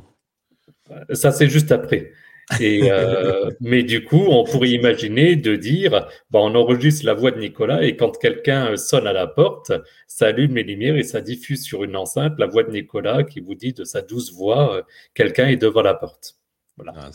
[1.13, 2.13] Ça, c'est juste après.
[2.61, 7.33] Et, euh, mais du coup, on pourrait imaginer de dire, bah, on enregistre la voix
[7.33, 9.73] de Nicolas et quand quelqu'un sonne à la porte,
[10.07, 13.41] ça allume les lumières et ça diffuse sur une enceinte la voix de Nicolas qui
[13.41, 14.83] vous dit de sa douce voix, euh,
[15.15, 16.37] quelqu'un est devant la porte.
[16.77, 17.11] Voilà, ah,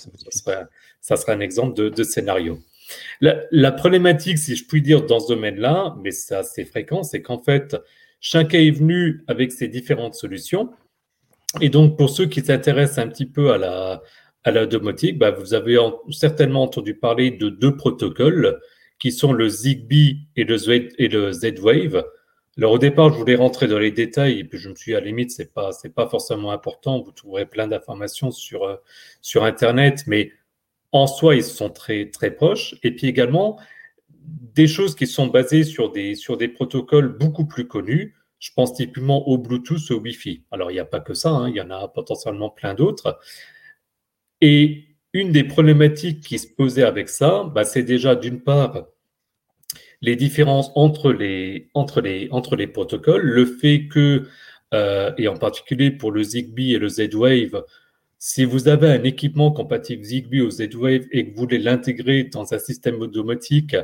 [1.00, 2.60] ça, sera, un exemple de, scénario.
[3.22, 7.22] La, la, problématique, si je puis dire, dans ce domaine-là, mais c'est assez fréquent, c'est
[7.22, 7.78] qu'en fait,
[8.20, 10.72] chacun est venu avec ses différentes solutions.
[11.62, 14.02] Et donc, pour ceux qui s'intéressent un petit peu à la,
[14.44, 15.78] à la domotique, bah, vous avez
[16.10, 18.60] certainement entendu parler de deux protocoles
[19.00, 22.06] qui sont le Zigbee et le, Z-Wave.
[22.58, 24.96] Alors au départ, je voulais rentrer dans les détails et puis je me suis dit,
[24.96, 27.02] à la limite, c'est pas c'est pas forcément important.
[27.02, 28.76] Vous trouverez plein d'informations sur euh,
[29.22, 30.32] sur Internet, mais
[30.92, 32.76] en soi, ils sont très très proches.
[32.84, 33.60] Et puis également
[34.54, 38.16] des choses qui sont basées sur des sur des protocoles beaucoup plus connus.
[38.40, 40.44] Je pense typiquement au Bluetooth, au Wi-Fi.
[40.52, 43.20] Alors il n'y a pas que ça, hein, il y en a potentiellement plein d'autres.
[44.42, 48.88] Et une des problématiques qui se posait avec ça, bah, c'est déjà d'une part
[50.02, 54.28] les différences entre les, entre les, entre les protocoles, le fait que,
[54.74, 57.64] euh, et en particulier pour le Zigbee et le Z-Wave,
[58.18, 62.54] si vous avez un équipement compatible Zigbee ou Z-Wave et que vous voulez l'intégrer dans
[62.54, 63.76] un système automatique,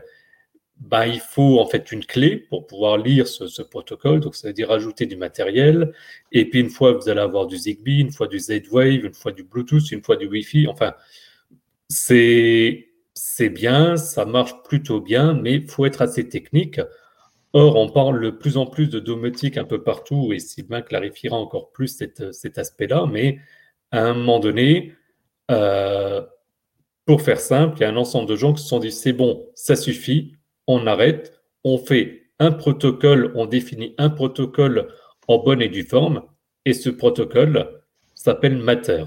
[0.80, 4.54] bah, il faut en fait une clé pour pouvoir lire ce, protocole, donc ça veut
[4.54, 5.94] dire ajouter du matériel.
[6.32, 9.32] Et puis une fois, vous allez avoir du Zigbee, une fois du Z-Wave, une fois
[9.32, 10.68] du Bluetooth, une fois du Wi-Fi.
[10.68, 10.94] Enfin,
[11.90, 16.80] c'est c'est bien, ça marche plutôt bien, mais il faut être assez technique.
[17.54, 21.38] Or, on parle de plus en plus de domotique un peu partout, et Sylvain clarifiera
[21.38, 21.98] encore plus
[22.32, 23.40] cet aspect-là, mais
[23.92, 24.94] à un moment donné,
[25.52, 26.22] euh,
[27.06, 29.14] pour faire simple, il y a un ensemble de gens qui se sont dit c'est
[29.14, 30.37] bon, ça suffit,
[30.68, 31.34] on arrête,
[31.64, 34.90] on fait un protocole, on définit un protocole
[35.28, 36.24] en bonne et due forme,
[36.66, 37.82] et ce protocole
[38.14, 39.04] s'appelle Matter.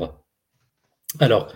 [1.18, 1.52] Alors,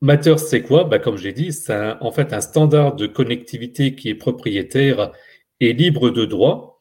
[0.00, 0.84] Matter, c'est quoi?
[0.84, 5.12] Bah, Comme j'ai dit, c'est en fait un standard de connectivité qui est propriétaire
[5.60, 6.80] et libre de droit,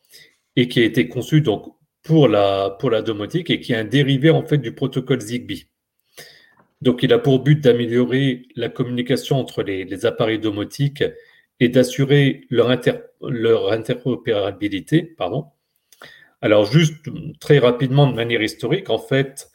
[0.55, 1.43] et qui a été conçu
[2.03, 5.67] pour la, domotique et qui est un dérivé en fait du protocole Zigbee.
[6.81, 11.03] Donc, il a pour but d'améliorer la communication entre les appareils domotiques
[11.59, 12.69] et d'assurer leur,
[13.21, 15.03] leur interopérabilité.
[15.03, 15.45] Pardon.
[16.41, 16.95] Alors, juste
[17.39, 19.49] très rapidement, de manière historique, en fait,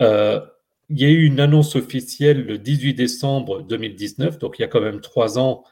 [0.00, 0.40] euh,
[0.88, 4.68] il y a eu une annonce officielle le 18 décembre 2019, donc il y a
[4.68, 5.64] quand même trois ans.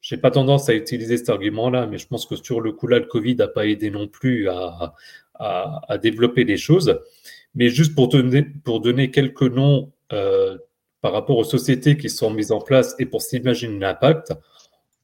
[0.00, 2.88] Je n'ai pas tendance à utiliser cet argument-là, mais je pense que sur le coup
[2.88, 4.94] là, le Covid n'a pas aidé non plus à,
[5.34, 7.00] à, développer les choses.
[7.54, 10.58] Mais juste pour donner, pour donner quelques noms euh,
[11.00, 14.32] par rapport aux sociétés qui sont mises en place et pour s'imaginer l'impact,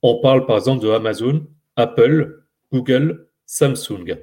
[0.03, 1.47] on parle par exemple de Amazon,
[1.77, 4.16] Apple, Google, Samsung.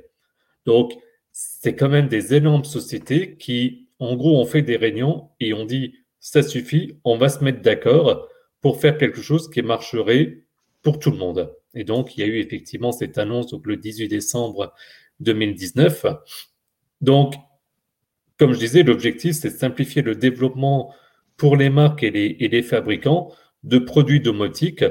[0.65, 0.93] Donc,
[1.31, 5.65] c'est quand même des énormes sociétés qui, en gros, ont fait des réunions et ont
[5.65, 8.27] dit, ça suffit, on va se mettre d'accord
[8.61, 10.45] pour faire quelque chose qui marcherait
[10.81, 11.53] pour tout le monde.
[11.73, 14.73] Et donc, il y a eu effectivement cette annonce donc, le 18 décembre
[15.19, 16.05] 2019.
[17.01, 17.35] Donc,
[18.37, 20.93] comme je disais, l'objectif, c'est de simplifier le développement
[21.37, 23.31] pour les marques et les, et les fabricants
[23.63, 24.85] de produits domotiques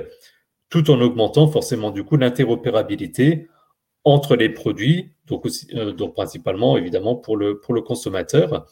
[0.74, 3.46] tout en augmentant forcément du coup l'interopérabilité
[4.02, 8.66] entre les produits, euh, donc principalement évidemment pour le, pour le consommateur.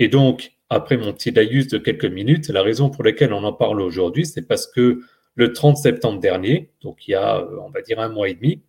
[0.00, 3.52] Et donc, après mon petit laïus de quelques minutes, la raison pour laquelle on en
[3.52, 5.02] parle aujourd'hui, c'est parce que
[5.36, 8.34] le 30 septembre dernier, donc il y a, euh, on va dire, un mois et
[8.34, 8.64] demi,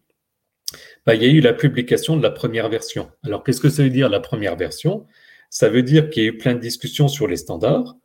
[1.07, 3.09] bah, il y a eu la publication de la première version.
[3.23, 5.07] Alors, qu'est-ce que ça veut dire la première version?
[5.49, 7.95] Ça veut dire qu'il y a eu plein de discussions sur les standards,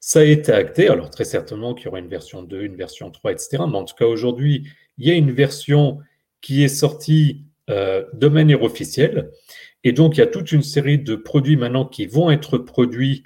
[0.00, 3.10] ça a été acté, alors très certainement qu'il y aura une version 2, une version
[3.10, 3.64] 3, etc.
[3.68, 4.68] Mais en tout cas, aujourd'hui,
[4.98, 5.98] il y a une version
[6.40, 9.30] qui est sortie euh, de manière officielle.
[9.84, 13.24] Et donc, il y a toute une série de produits maintenant qui vont être produits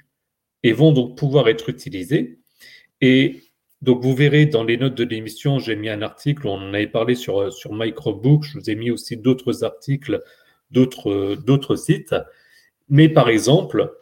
[0.63, 2.39] et vont donc pouvoir être utilisés.
[3.01, 3.41] Et
[3.81, 6.87] donc, vous verrez dans les notes de l'émission, j'ai mis un article, on en avait
[6.87, 10.21] parlé sur, euh, sur Microbook, je vous ai mis aussi d'autres articles
[10.71, 12.15] d'autres, d'autres sites.
[12.89, 13.93] Mais par exemple,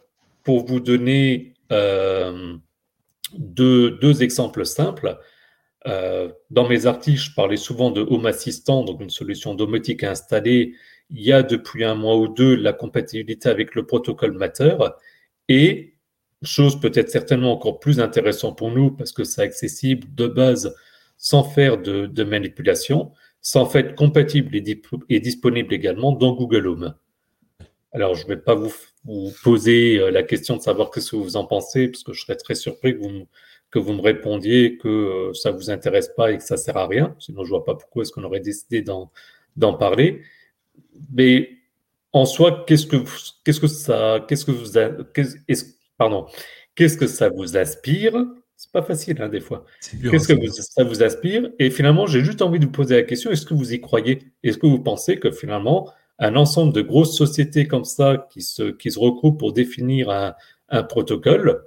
[0.42, 2.56] pour vous donner euh,
[3.34, 5.18] deux, exemples simples.
[5.86, 10.74] Euh, dans mes articles, je parlais souvent de Home Assistant, donc une solution domotique installée.
[11.10, 14.76] Il y a depuis un mois ou deux la compatibilité avec le protocole Matter.
[15.48, 15.94] Et,
[16.42, 20.74] chose peut-être certainement encore plus intéressante pour nous, parce que c'est accessible de base
[21.18, 26.94] sans faire de, manipulation, sans fait compatible et, disponible également dans Google Home.
[27.92, 28.72] Alors, je ne vais pas vous,
[29.42, 32.36] poser euh, la question de savoir ce que vous en pensez, parce que je serais
[32.36, 33.26] très surpris que vous,
[33.70, 36.60] que vous me répondiez que euh, ça ne vous intéresse pas et que ça ne
[36.60, 37.14] sert à rien.
[37.18, 40.22] Sinon, je ne vois pas pourquoi est-ce qu'on aurait décidé d'en parler.
[41.12, 41.50] Mais
[42.12, 42.96] en soi, qu'est-ce que,
[43.44, 44.72] qu'est-ce que ça, qu'est-ce que vous,
[45.96, 46.26] pardon,
[46.74, 48.26] qu'est-ce que ça vous aspire?
[48.56, 49.64] C'est pas facile, hein, des fois.
[50.10, 51.50] Qu'est-ce que ça vous aspire?
[51.58, 54.18] Et finalement, j'ai juste envie de vous poser la question est-ce que vous y croyez?
[54.42, 55.90] Est-ce que vous pensez que finalement,
[56.20, 60.34] un ensemble de grosses sociétés comme ça qui se, qui se pour définir un,
[60.68, 61.64] un protocole,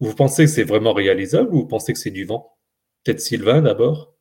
[0.00, 2.56] vous pensez que c'est vraiment réalisable ou vous pensez que c'est du vent?
[3.02, 4.14] Peut-être Sylvain d'abord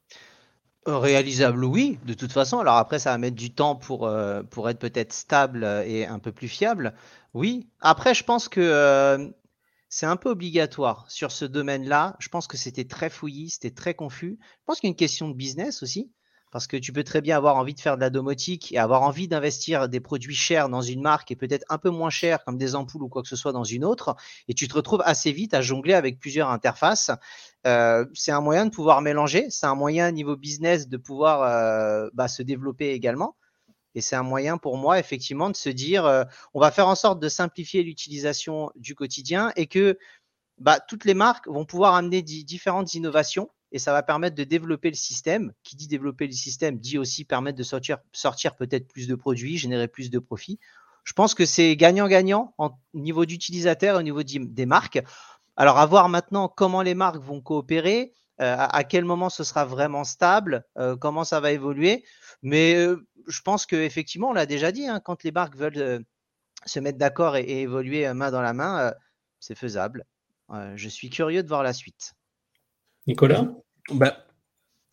[0.87, 2.59] euh, Réalisable, oui, de toute façon.
[2.59, 6.19] Alors après, ça va mettre du temps pour, euh, pour être peut-être stable et un
[6.19, 6.93] peu plus fiable.
[7.33, 7.67] Oui.
[7.81, 9.27] Après, je pense que euh,
[9.89, 12.15] c'est un peu obligatoire sur ce domaine-là.
[12.19, 14.39] Je pense que c'était très fouillis, c'était très confus.
[14.41, 16.09] Je pense qu'il y a une question de business aussi.
[16.57, 19.03] Parce que tu peux très bien avoir envie de faire de la domotique et avoir
[19.03, 22.57] envie d'investir des produits chers dans une marque et peut-être un peu moins chers comme
[22.57, 24.15] des ampoules ou quoi que ce soit dans une autre.
[24.47, 27.11] Et tu te retrouves assez vite à jongler avec plusieurs interfaces.
[27.67, 29.45] Euh, c'est un moyen de pouvoir mélanger.
[29.51, 33.35] C'est un moyen niveau business de pouvoir euh, bah, se développer également.
[33.93, 36.23] Et c'est un moyen pour moi, effectivement, de se dire, euh,
[36.55, 39.99] on va faire en sorte de simplifier l'utilisation du quotidien et que
[40.57, 44.89] bah, toutes les marques vont pouvoir amener différentes innovations et ça va permettre de développer
[44.89, 45.53] le système.
[45.61, 47.99] Qui dit développer le système dit aussi permettre de sortir,
[48.57, 50.59] peut-être plus de produits, générer plus de profits.
[51.03, 54.99] Je pense que c'est gagnant-gagnant au niveau d'utilisateur au niveau des marques.
[55.55, 59.63] Alors, à voir maintenant comment les marques vont coopérer, euh, à, quel moment ce sera
[59.63, 62.03] vraiment stable, euh, comment ça va évoluer.
[62.41, 66.03] Mais euh, je pense qu'effectivement, on l'a déjà dit, hein, quand les marques veulent
[66.65, 68.91] se mettre d'accord et, et, évoluer main dans la main,
[69.39, 70.03] c'est faisable.
[70.49, 72.15] je suis curieux de voir la suite.
[73.07, 73.45] Nicolas?
[73.91, 74.26] Bah,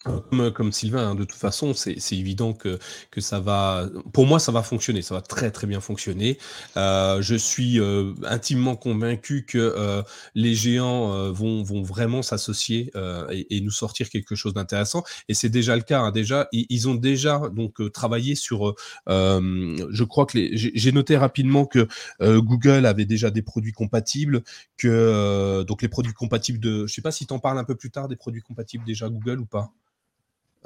[0.04, 2.78] comme, Sylvain, hein, de toute façon, c'est évident que,
[3.18, 3.88] ça va.
[4.12, 5.02] Pour moi, ça va fonctionner.
[5.02, 6.38] Ça va très très bien fonctionner.
[6.76, 10.02] Euh, je suis euh, intimement convaincu que euh,
[10.34, 12.92] les géants vont, vraiment s'associer
[13.30, 15.02] et, nous sortir quelque chose d'intéressant.
[15.28, 16.00] Et c'est déjà le cas.
[16.00, 16.10] Hein.
[16.10, 18.74] Déjà, ils, ont déjà donc travaillé sur.
[19.06, 21.88] je crois que j'ai noté rapidement que
[22.20, 24.42] Google avait déjà des produits compatibles.
[24.76, 26.86] Que donc les produits compatibles de.
[26.86, 29.08] Je sais pas si tu en parles un peu plus tard des produits compatibles déjà
[29.08, 29.72] Google ou pas?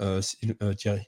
[0.00, 0.20] Euh,
[0.62, 1.02] euh, Thierry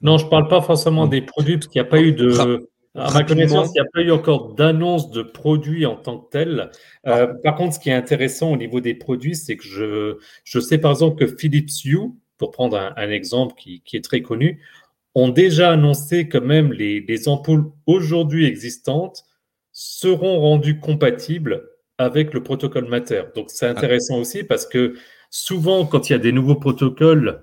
[0.00, 2.68] Non, je ne parle pas forcément des produits parce qu'il n'y a pas eu de.
[2.94, 6.28] À ma connaissance, il n'y a pas eu encore d'annonce de produits en tant que
[6.30, 6.70] tel.
[7.06, 7.34] Euh, ah.
[7.42, 10.76] par contre, ce qui est intéressant au niveau des produits, c'est que je, je sais
[10.76, 14.60] par exemple que Philips Hue, pour prendre un, exemple qui, qui, est très connu,
[15.14, 19.24] ont déjà annoncé que même les, les ampoules aujourd'hui existantes
[19.72, 21.66] seront rendues compatibles
[21.96, 23.22] avec le protocole Matter.
[23.34, 23.70] Donc, c'est ah.
[23.70, 24.96] intéressant aussi parce que
[25.30, 27.42] souvent, quand il y a des nouveaux protocoles,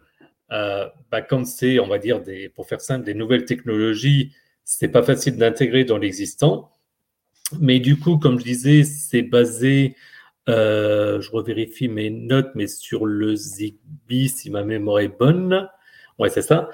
[0.49, 5.03] bah, quand c'est, on va dire, des, pour faire simple, des nouvelles technologies, c'est pas
[5.03, 6.71] facile d'intégrer dans l'existant.
[7.59, 9.95] Mais du coup, comme je disais, c'est basé,
[10.47, 15.67] euh, je revérifie mes notes, mais sur le Zigbee, si ma mémoire est bonne.
[16.19, 16.69] Ouais, c'est ça.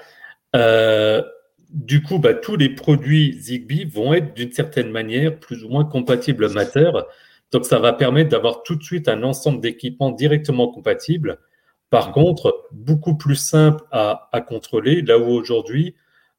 [0.54, 1.22] Euh,
[1.70, 5.84] du coup, bah, tous les produits Zigbee vont être d'une certaine manière plus ou moins
[5.84, 6.90] compatibles Matter.
[7.52, 11.38] Donc, ça va permettre d'avoir tout de suite un ensemble d'équipements directement compatibles
[11.96, 15.94] par contre, beaucoup plus simple à, contrôler, là où aujourd'hui,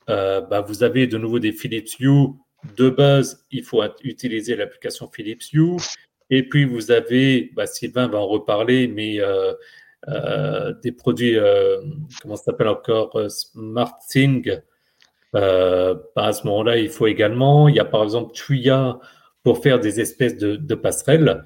[0.07, 2.27] euh, bah, vous avez de nouveau des Philips Hue.
[2.75, 5.77] De base, il faut utiliser l'application Philips Hue.
[6.29, 9.51] Et puis, vous avez, bah, Sylvain va en reparler, mais euh,
[10.09, 11.35] euh, des produits,
[12.21, 14.59] comment ça s'appelle encore, SmartThing.
[15.33, 18.99] Bah, à ce moment-là, il faut également, il y a par exemple Tuya
[19.41, 21.43] pour faire des espèces de, de passerelles.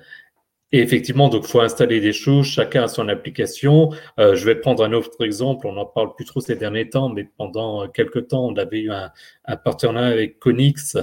[0.71, 3.91] Et effectivement, donc, faut installer des choses, chacun a son application.
[4.19, 7.09] Euh, je vais prendre un autre exemple, on n'en parle plus trop ces derniers temps,
[7.09, 9.11] mais pendant quelques temps, on avait eu un,
[9.45, 10.97] un partenariat avec Conix.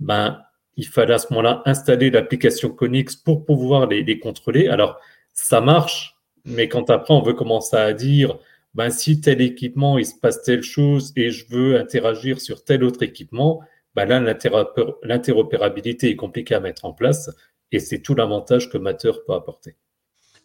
[0.00, 0.42] Ben,
[0.76, 4.68] il fallait à ce moment-là installer l'application Conix pour pouvoir les, les, contrôler.
[4.68, 5.00] Alors,
[5.32, 8.38] ça marche, mais quand après, on veut commencer à dire,
[8.74, 12.84] ben, si tel équipement, il se passe telle chose et je veux interagir sur tel
[12.84, 13.62] autre équipement,
[13.94, 14.20] ben là,
[15.02, 17.30] l'interopérabilité est compliquée à mettre en place.
[17.72, 19.76] Et c'est tout l'avantage que Matter peut apporter.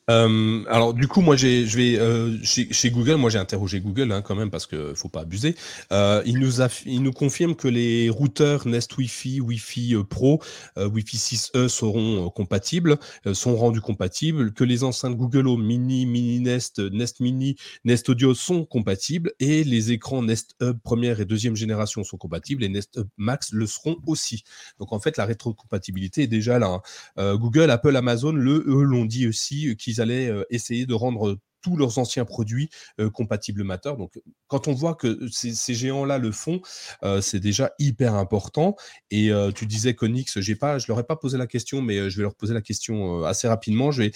[0.10, 4.11] Euh, alors du coup, moi, j'ai, je vais euh, chez, Google, moi j'ai interrogé Google
[4.11, 5.56] hein, quand même parce que faut pas abuser.
[5.91, 6.69] Euh, il nous a,
[7.15, 10.41] confirme que les routeurs Nest Wi-Fi, Wi-Fi Pro,
[10.78, 12.98] Wi-Fi 6E seront compatibles,
[13.34, 17.56] sont rendus compatibles, que les enceintes Google Home Mini, Mini Nest, Nest Mini,
[17.86, 22.64] Nest Audio sont compatibles et les écrans Nest Hub première et deuxième génération sont compatibles
[22.64, 24.44] et Nest Hub Max le seront aussi.
[24.80, 26.82] Donc en fait, la rétrocompatibilité est déjà là.
[27.18, 27.36] Hein.
[27.36, 31.78] Google, Apple, Amazon, le eux l'ont dit aussi qu'ils allaient euh, essayer de rendre tous
[31.78, 32.70] leurs anciens produits
[33.00, 33.94] euh, compatibles Matter.
[33.98, 36.62] Donc, quand on voit que ces, géants-là le font,
[37.04, 38.76] euh, c'est déjà hyper important.
[39.12, 42.10] Et euh, tu disais Conix, j'ai pas, je leur ai pas posé la question, mais
[42.10, 43.92] je vais leur poser la question assez rapidement.
[43.92, 44.12] Je vais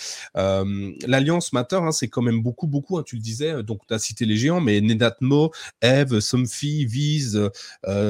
[1.08, 2.98] l'alliance Matter, hein, c'est quand même beaucoup, beaucoup.
[2.98, 3.64] Hein, tu le disais.
[3.64, 5.52] Donc, tu as cité les géants, mais Nedatmo,
[5.82, 7.40] Eve, Somfy, Viz,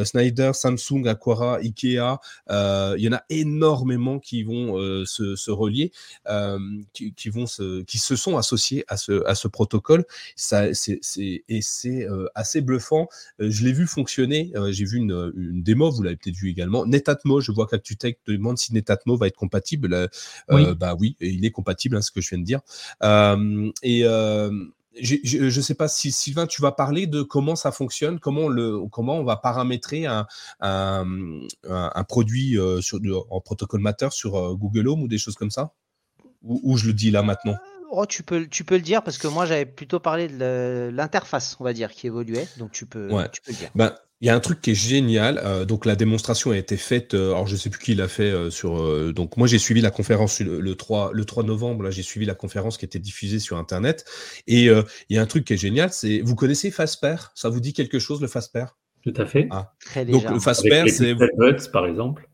[0.03, 4.75] Snyder, Samsung, Aquara, Ikea, il y en a énormément qui vont
[5.05, 5.91] se, relier,
[6.93, 10.05] qui, vont se, qui se sont associés à ce à ce protocole.
[10.35, 13.07] Ça, c'est, et c'est euh, assez bluffant.
[13.41, 14.51] Euh, je l'ai vu fonctionner.
[14.55, 16.85] Euh, j'ai vu une, une, démo, vous l'avez peut-être vu également.
[16.85, 20.09] Netatmo, je vois qu'ActuTech demande si Netatmo va être compatible.
[20.49, 20.65] Oui.
[20.75, 22.61] bah oui, il est compatible, hein, ce que je viens de dire.
[23.83, 24.03] et
[25.01, 28.87] je ne sais pas si Sylvain, tu vas parler de comment ça fonctionne, comment, le,
[28.91, 30.25] comment on va paramétrer un,
[30.61, 31.05] un,
[31.69, 32.99] un, produit sur,
[33.29, 35.73] en protocole Matter sur Google Home ou des choses comme ça?
[36.43, 37.57] Ou, ou je le dis là maintenant?
[37.91, 41.55] Oh, tu, peux, tu peux le dire parce que moi j'avais plutôt parlé de l'interface,
[41.59, 42.47] on va dire, qui évoluait.
[42.57, 43.69] Donc tu peux, tu peux le dire.
[43.75, 45.39] Ben, il y a un truc qui est génial.
[45.43, 47.13] Euh, donc la démonstration a été faite.
[47.13, 49.13] Euh, alors je sais plus qui l'a fait euh, sur.
[49.13, 51.83] donc moi j'ai suivi la conférence le, 3 le 3 novembre.
[51.83, 54.05] Là j'ai suivi la conférence qui était diffusée sur internet.
[54.47, 55.91] Et il y a un truc qui est génial.
[55.91, 57.15] C'est vous connaissez Fasper?
[57.35, 58.65] Ça vous dit quelque chose le Fasper?
[59.03, 59.47] Tout à fait.
[59.51, 59.73] Ah.
[59.85, 61.15] Très donc le Fasper c'est.
[61.71, 62.29] par exemple.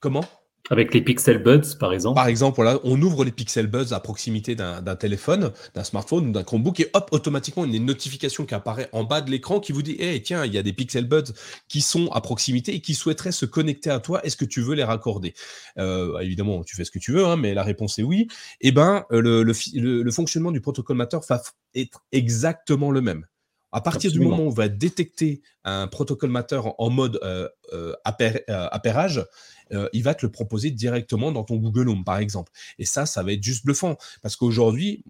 [0.00, 0.24] Comment?
[0.70, 2.14] Avec les Pixel Buds, par exemple.
[2.14, 6.32] Par exemple, voilà, on ouvre les Pixel Buds à proximité d'un téléphone, d'un smartphone ou
[6.32, 9.82] d'un Chromebook et hop, automatiquement, une notification qui apparaît en bas de l'écran qui vous
[9.82, 11.32] dit, hey, tiens, il y a des Pixel Buds
[11.68, 14.24] qui sont à proximité et qui souhaiteraient se connecter à toi.
[14.24, 15.34] Est-ce que tu veux les raccorder?
[15.78, 18.28] Euh, Évidemment, tu fais ce que tu veux, hein, mais la réponse est oui.
[18.60, 21.42] Eh ben, euh, le, le, le, fonctionnement du protocole Matter va
[21.74, 23.26] être exactement le même.
[23.74, 27.92] À partir du moment où on va détecter un protocole Matter en, mode euh, euh,
[28.04, 29.26] appairage,
[29.72, 32.52] euh, il va te le proposer directement dans ton Google Home, par exemple.
[32.78, 33.96] Et ça, ça va être juste bluffant.
[34.22, 35.04] Parce qu'aujourd'hui,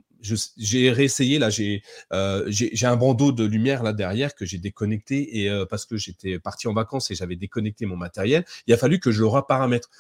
[0.56, 1.82] j'ai réessayé, là, j'ai
[2.12, 2.51] euh,
[2.82, 6.66] un bandeau de lumière là derrière que j'ai déconnecté et euh, parce que j'étais parti
[6.66, 9.90] en vacances et j'avais déconnecté mon matériel, il a fallu que je le reparamètre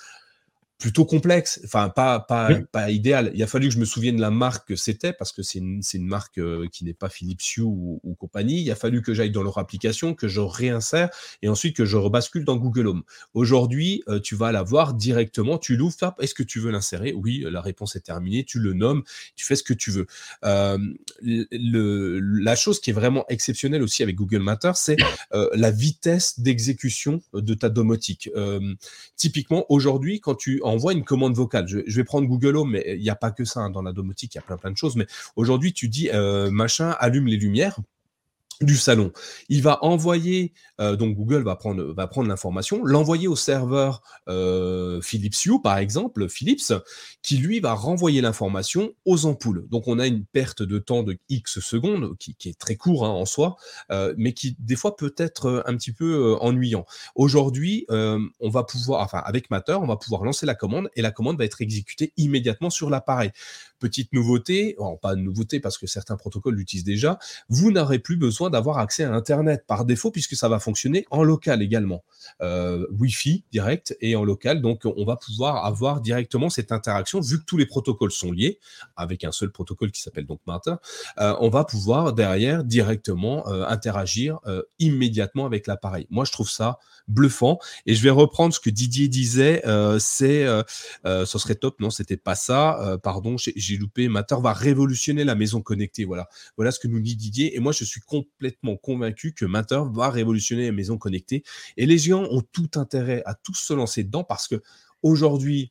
[0.78, 3.30] plutôt complexe, enfin pas pas, pas idéal.
[3.34, 5.58] Il a fallu que je me souvienne de la marque que c'était parce que c'est
[5.58, 8.60] une, une marque euh, qui n'est pas Philips Hue ou, ou, compagnie.
[8.60, 11.10] Il a fallu que j'aille dans leur application, que je réinsère
[11.42, 13.02] et ensuite que je rebascule dans Google Home.
[13.34, 17.12] Aujourd'hui, euh, tu vas la voir directement, tu l'ouvres, est-ce que tu veux l'insérer?
[17.12, 19.02] Oui, la réponse est terminée, tu le nommes,
[19.36, 20.06] tu fais ce que tu veux.
[20.44, 20.78] Euh,
[21.20, 24.96] le, la chose qui est vraiment exceptionnelle aussi avec Google Matter, c'est
[25.32, 28.30] euh, la vitesse d'exécution de ta domotique.
[29.16, 31.66] typiquement, aujourd'hui, quand tu envoie une commande vocale.
[31.68, 33.70] Je, vais prendre Google Home, mais il n'y a pas que ça hein.
[33.70, 34.96] dans la domotique, il y a plein plein de choses.
[34.96, 37.78] Mais aujourd'hui, tu dis euh, machin, allume les lumières
[38.64, 39.12] du salon.
[39.48, 45.00] Il va envoyer, euh, donc Google va prendre, va prendre l'information, l'envoyer au serveur euh,
[45.00, 46.72] Philips Hue, par exemple, Philips,
[47.22, 49.66] qui lui va renvoyer l'information aux ampoules.
[49.68, 53.10] Donc on a une perte de temps de X secondes, qui, est très court hein,
[53.10, 53.56] en soi,
[53.90, 56.86] euh, mais qui des fois peut être un petit peu ennuyant.
[57.14, 61.10] Aujourd'hui, on va pouvoir, enfin avec Matter, on va pouvoir lancer la commande et la
[61.10, 63.30] commande va être exécutée immédiatement sur l'appareil.
[63.78, 67.18] Petite nouveauté, pas de nouveauté parce que certains protocoles l'utilisent déjà,
[67.48, 71.22] vous n'aurez plus besoin d'avoir accès à Internet par défaut puisque ça va fonctionner en
[71.22, 72.04] local également.
[72.42, 77.38] Euh, Wi-Fi direct et en local, donc on va pouvoir avoir directement cette interaction vu
[77.38, 78.58] que tous les protocoles sont liés
[78.96, 80.74] avec un seul protocole qui s'appelle donc Matter.
[81.18, 84.38] Euh, on va pouvoir derrière directement euh, interagir
[84.78, 86.06] immédiatement avec l'appareil.
[86.10, 86.78] Moi, je trouve ça
[87.08, 89.62] bluffant et je vais reprendre ce que Didier disait.
[89.98, 90.46] c'est,
[91.04, 91.80] ce serait top.
[91.80, 92.98] Non, c'était pas ça.
[93.02, 93.36] pardon,
[93.72, 94.08] loupé.
[94.08, 96.04] Matter va révolutionner la maison connectée.
[96.04, 97.56] Voilà, voilà ce que nous dit Didier.
[97.56, 101.42] Et moi, je suis complètement convaincu que Matter va révolutionner la maison connectée.
[101.76, 104.62] Et les géants ont tout intérêt à tous se lancer dedans parce que
[105.02, 105.70] aujourd'hui,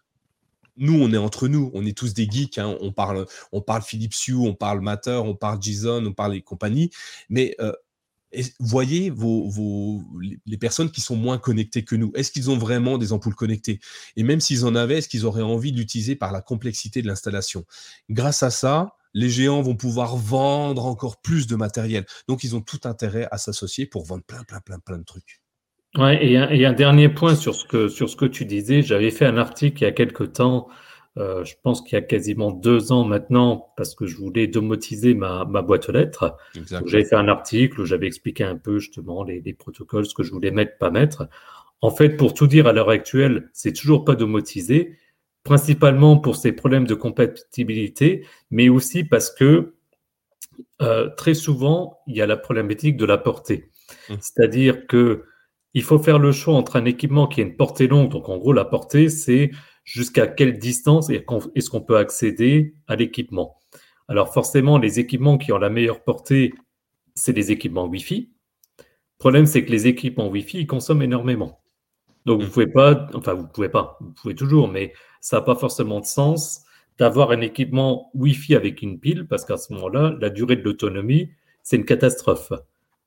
[0.77, 2.77] nous, on est entre nous, on est tous des geeks, hein.
[2.81, 6.41] on, parle, on parle Philips Hue, on parle Matter, on parle JSON, on parle les
[6.41, 6.89] compagnies,
[7.29, 7.73] mais euh,
[8.59, 9.11] voyez
[10.45, 12.11] les personnes qui sont moins connectées que nous.
[12.15, 13.79] Est-ce qu'ils ont vraiment des ampoules connectées?
[14.15, 17.65] Et même s'ils en avaient, est-ce qu'ils auraient envie d'utiliser par la complexité de l'installation?
[18.09, 22.05] Grâce à ça, les géants vont pouvoir vendre encore plus de matériel.
[22.27, 25.41] Donc, ils ont tout intérêt à s'associer pour vendre plein, plein, plein, plein de trucs.
[25.95, 28.81] Ouais, et un, et un dernier point sur ce que, sur ce que tu disais.
[28.81, 30.67] J'avais fait un article il y a quelque temps
[31.17, 35.13] euh, je pense qu'il y a quasiment deux ans maintenant, parce que je voulais domotiser
[35.13, 36.35] ma, boîte aux lettres.
[36.85, 40.31] J'avais fait un article où j'avais expliqué un peu justement les, protocoles, ce que je
[40.31, 41.27] voulais mettre, pas mettre.
[41.81, 44.97] En fait, pour tout dire, à l'heure actuelle, c'est toujours pas domotisé,
[45.43, 49.75] principalement pour ces problèmes de compatibilité, mais aussi parce que
[50.81, 53.69] euh, très souvent, il y a la problématique de la portée.
[54.09, 54.13] Mmh.
[54.19, 55.25] C'est-à-dire que
[55.75, 58.37] il faut faire le choix entre un équipement qui a une portée longue, donc en
[58.37, 59.51] gros la portée, c'est
[59.83, 63.57] jusqu'à quelle distance est-ce qu'on peut accéder à l'équipement.
[64.07, 66.53] Alors forcément, les équipements qui ont la meilleure portée,
[67.15, 68.29] c'est les équipements Wi-Fi.
[68.79, 68.83] Le
[69.17, 71.61] problème, c'est que les équipements Wi-Fi, ils consomment énormément.
[72.25, 72.51] Donc vous mmh.
[72.51, 76.05] pouvez pas, enfin vous pouvez pas, vous pouvez toujours, mais ça n'a pas forcément de
[76.05, 76.61] sens
[76.97, 81.31] d'avoir un équipement Wi-Fi avec une pile, parce qu'à ce moment-là, la durée de l'autonomie,
[81.63, 82.53] c'est une catastrophe.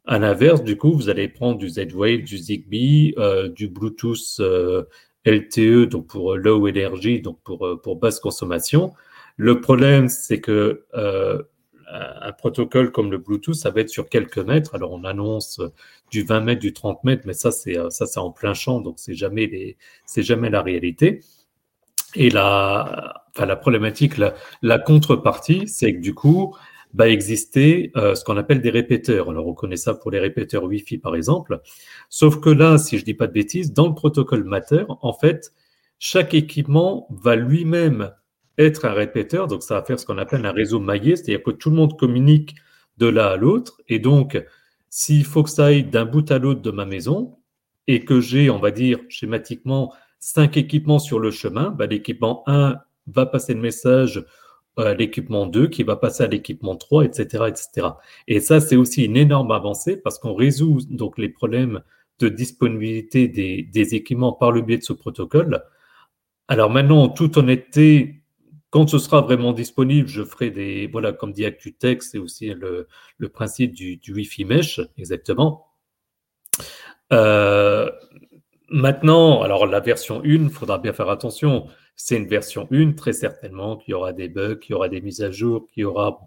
[0.07, 4.85] À l'inverse, du coup, vous allez prendre du Z-Wave, du Zigbee, euh, du Bluetooth euh,
[5.27, 8.95] LTE, donc pour euh, low energy, donc pour, pour basse consommation.
[9.37, 10.85] Le problème, c'est que
[11.89, 14.75] un protocole comme le Bluetooth, ça va être sur quelques mètres.
[14.75, 15.61] Alors, on annonce
[16.11, 18.95] du 20 mètres, du 30 mètres, mais ça, c'est ça, c'est en plein champ, donc
[18.99, 21.21] c'est jamais les, c'est jamais la réalité.
[22.17, 24.15] Et la, enfin, la problématique,
[24.63, 26.57] la, contrepartie, c'est que du coup,
[26.95, 29.31] va exister euh, ce qu'on appelle des répéteurs.
[29.31, 31.61] Alors, on connaît ça pour les répéteurs Wi-Fi, par exemple.
[32.09, 35.53] Sauf que là, si je dis pas de bêtises, dans le protocole Matter, en fait,
[35.99, 38.13] chaque équipement va lui-même
[38.59, 39.47] être un répéteur.
[39.47, 41.99] Donc, ça va faire ce qu'on appelle un réseau maillé, c'est-à-dire que tout le monde
[41.99, 42.55] communique
[42.99, 43.81] de l'un à l'autre.
[43.89, 44.43] Et donc,
[44.89, 47.39] s'il faut que ça aille d'un bout à l'autre de ma maison
[47.87, 52.79] et que j'ai, on va dire, schématiquement, cinq équipements sur le chemin, bah, l'équipement 1
[53.09, 54.25] va passer le message
[54.77, 57.89] à l'équipement 2 qui va passer à l'équipement 3, etc., etc.
[58.29, 61.83] Et ça, c'est aussi une énorme avancée parce qu'on résout donc les problèmes
[62.19, 65.63] de disponibilité des, des, équipements par le biais de ce protocole.
[66.49, 68.23] Alors maintenant, en toute honnêteté,
[68.71, 72.89] quand ce sera vraiment disponible, je ferai des, voilà, comme dit ActuTech, c'est aussi le,
[73.19, 75.67] le, principe du, du Wi-Fi Mesh, exactement.
[77.13, 77.91] Euh,
[78.69, 81.69] Maintenant, alors la version 1, il faudra bien faire attention.
[81.97, 85.01] C'est une version 1, très certainement qu'il y aura des bugs, qu'il y aura des
[85.01, 86.21] mises à jour, qu'il y aura.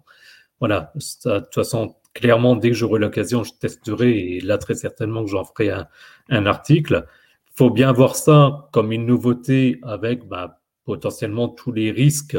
[0.58, 5.24] Voilà, de toute façon, clairement, dès que j'aurai l'occasion, je testerai et là, très certainement
[5.24, 7.06] que j'en ferai un, article.
[7.48, 12.38] Il faut bien voir ça comme une nouveauté avec bah, potentiellement tous les risques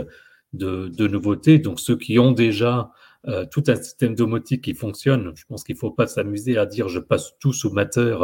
[0.54, 1.58] de, de nouveautés.
[1.58, 2.92] Donc, ceux qui ont déjà
[3.28, 6.66] euh, tout un système domotique qui fonctionne, je pense qu'il ne faut pas s'amuser à
[6.66, 8.18] dire je passe tout sous Matter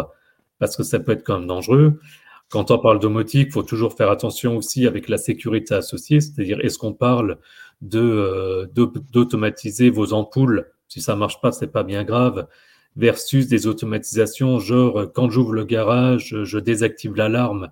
[0.59, 1.99] parce que ça peut être quand même dangereux.
[2.49, 6.60] Quand on parle domotique, il faut toujours faire attention aussi avec la sécurité associée, c'est-à-dire
[6.64, 7.40] est-ce qu'on parle
[7.82, 8.65] de euh,
[9.11, 10.72] d'automatiser vos ampoules?
[10.88, 12.48] Si ça marche pas, c'est pas bien grave.
[12.95, 17.72] Versus des automatisations, genre quand j'ouvre le garage, je désactive l'alarme.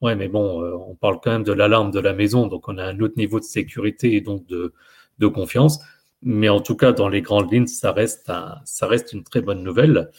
[0.00, 2.78] Ouais, mais bon, euh, on parle quand même de l'alarme de la maison, donc on
[2.78, 4.72] a un autre niveau de sécurité et donc de,
[5.18, 5.80] de confiance.
[6.22, 8.30] Mais en tout cas, dans les grandes lignes, ça reste,
[8.64, 10.10] ça reste une très bonne nouvelle.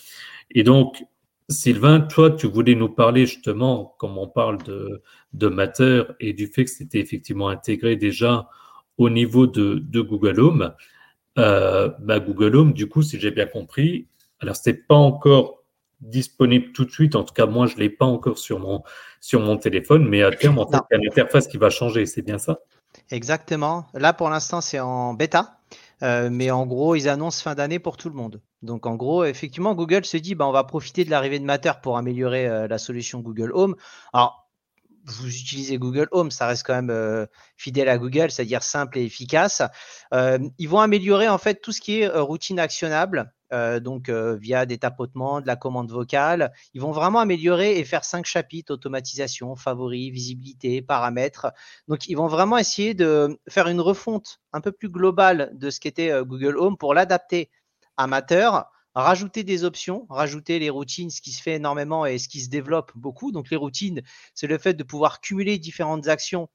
[0.52, 1.04] Et donc,
[1.50, 5.02] Sylvain, toi, tu voulais nous parler justement, comme on parle de,
[5.34, 8.50] de Matter et du fait que c'était effectivement intégré déjà
[8.98, 10.74] au niveau de, Google Home.
[11.38, 14.08] Euh, bah, Google Home, du coup, si j'ai bien compris,
[14.40, 15.64] alors c'est pas encore
[16.02, 17.16] disponible tout de suite.
[17.16, 18.84] En tout cas, moi, je l'ai pas encore sur mon
[19.22, 21.70] sur mon téléphone, mais à terme, en fait, il y a une interface qui va
[21.70, 22.06] changer.
[22.06, 22.60] C'est bien ça?
[23.10, 23.88] Exactement.
[23.94, 25.60] Là, pour l'instant, c'est en bêta.
[26.04, 28.42] Euh, mais en gros, ils annoncent fin d'année pour tout le monde.
[28.62, 31.74] Donc en gros, effectivement, Google se dit, bah, on va profiter de l'arrivée de Matter
[31.82, 33.76] pour améliorer euh, la solution Google Home.
[34.14, 34.48] Alors,
[35.06, 37.26] vous utilisez Google Home, ça reste quand même euh,
[37.56, 39.62] fidèle à Google, c'est-à-dire simple et efficace.
[40.12, 43.34] ils vont améliorer en fait tout ce qui est routine actionnable.
[43.54, 46.52] Euh, donc euh, via des tapotements, de la commande vocale.
[46.74, 51.48] Ils vont vraiment améliorer et faire cinq chapitres automatisation, favoris, visibilité, paramètres.
[51.88, 55.80] Donc ils vont vraiment essayer de faire une refonte un peu plus globale de ce
[55.80, 57.50] qu'était euh, Google Home pour l'adapter
[57.96, 62.42] amateur, rajouter des options, rajouter les routines, ce qui se fait énormément et ce qui
[62.42, 63.32] se développe beaucoup.
[63.32, 64.02] Donc les routines,
[64.34, 66.50] c'est le fait de pouvoir cumuler différentes actions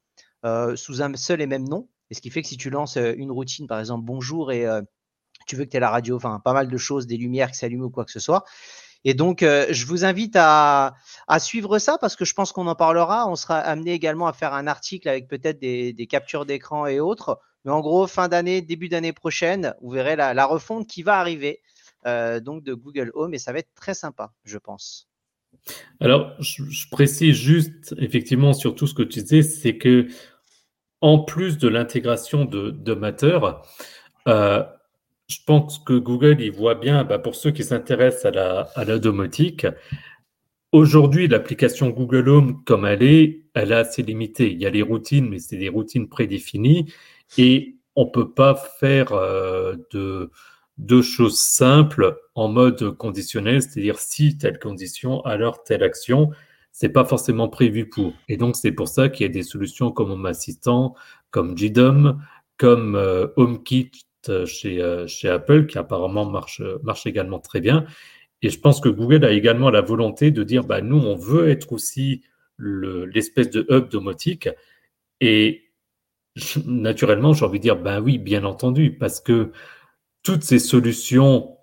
[0.75, 1.89] sous un seul et même nom.
[2.09, 4.65] Et ce qui fait que si tu lances une routine, par exemple bonjour et
[5.45, 7.57] tu veux que tu aies la radio, enfin pas mal de choses, des lumières qui
[7.57, 8.43] s'allument ou quoi que ce soit.
[9.05, 10.95] Et donc, euh, je vous invite à,
[11.39, 13.27] suivre ça parce que je pense qu'on en parlera.
[13.27, 17.39] On sera amené également à faire un article avec peut-être des, captures d'écran et autres.
[17.65, 21.61] Mais en gros, fin d'année, début d'année prochaine, vous verrez la, refonte qui va arriver
[22.05, 25.07] euh, donc de Google Home et ça va être très sympa, je pense.
[25.99, 30.07] Alors, je, précise juste effectivement sur tout ce que tu disais, c'est que
[30.99, 33.39] en plus de l'intégration de, Matter,
[34.27, 34.63] euh,
[35.27, 39.65] je pense que Google, il voit bien, bah, pour ceux qui s'intéressent à la, domotique,
[40.71, 44.51] aujourd'hui, l'application Google Home, comme elle est, elle est assez limitée.
[44.51, 46.91] Il y a les routines, mais c'est des routines prédéfinies
[47.37, 54.37] et on ne peut pas faire euh, de, choses simples en mode conditionnel, c'est-à-dire si
[54.37, 56.31] telle condition, alors telle action.
[56.71, 58.13] C'est pas forcément prévu pour.
[58.27, 60.95] Et donc, c'est pour ça qu'il y a des solutions comme Home Assistant,
[61.29, 62.19] comme GDOM,
[62.57, 63.91] comme euh, HomeKit
[64.45, 67.85] chez, euh, chez Apple, qui apparemment marche, marche également très bien.
[68.41, 71.49] Et je pense que Google a également la volonté de dire, bah, nous, on veut
[71.49, 72.23] être aussi
[72.59, 74.49] l'espèce de hub domotique.
[75.21, 75.63] Et
[76.65, 79.51] naturellement, j'ai envie de dire, ben oui, bien entendu, parce que
[80.23, 81.57] toutes ces solutions,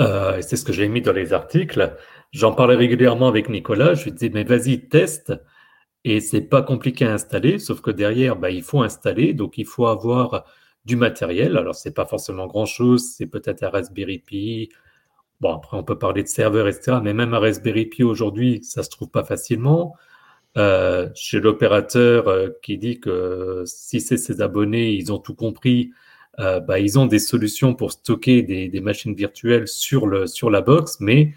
[0.00, 1.94] euh, c'est ce que j'ai mis dans les articles,
[2.32, 5.32] j'en parlais régulièrement avec Nicolas, je lui disais, mais vas-y, teste,
[6.04, 9.66] et c'est pas compliqué à installer, sauf que derrière, ben, il faut installer, donc il
[9.66, 10.44] faut avoir
[10.84, 11.56] du matériel.
[11.56, 14.68] Alors, c'est pas forcément grand-chose, c'est peut-être un Raspberry Pi.
[15.40, 18.82] Bon, après, on peut parler de serveur, etc., mais même un Raspberry Pi aujourd'hui, ça
[18.82, 19.94] se trouve pas facilement.
[20.56, 25.90] Euh, chez l'opérateur euh, qui dit que si c'est ses abonnés, ils ont tout compris,
[26.38, 30.60] euh, bah, ils ont des solutions pour stocker des, machines virtuelles sur, le, sur la
[30.60, 31.34] box, mais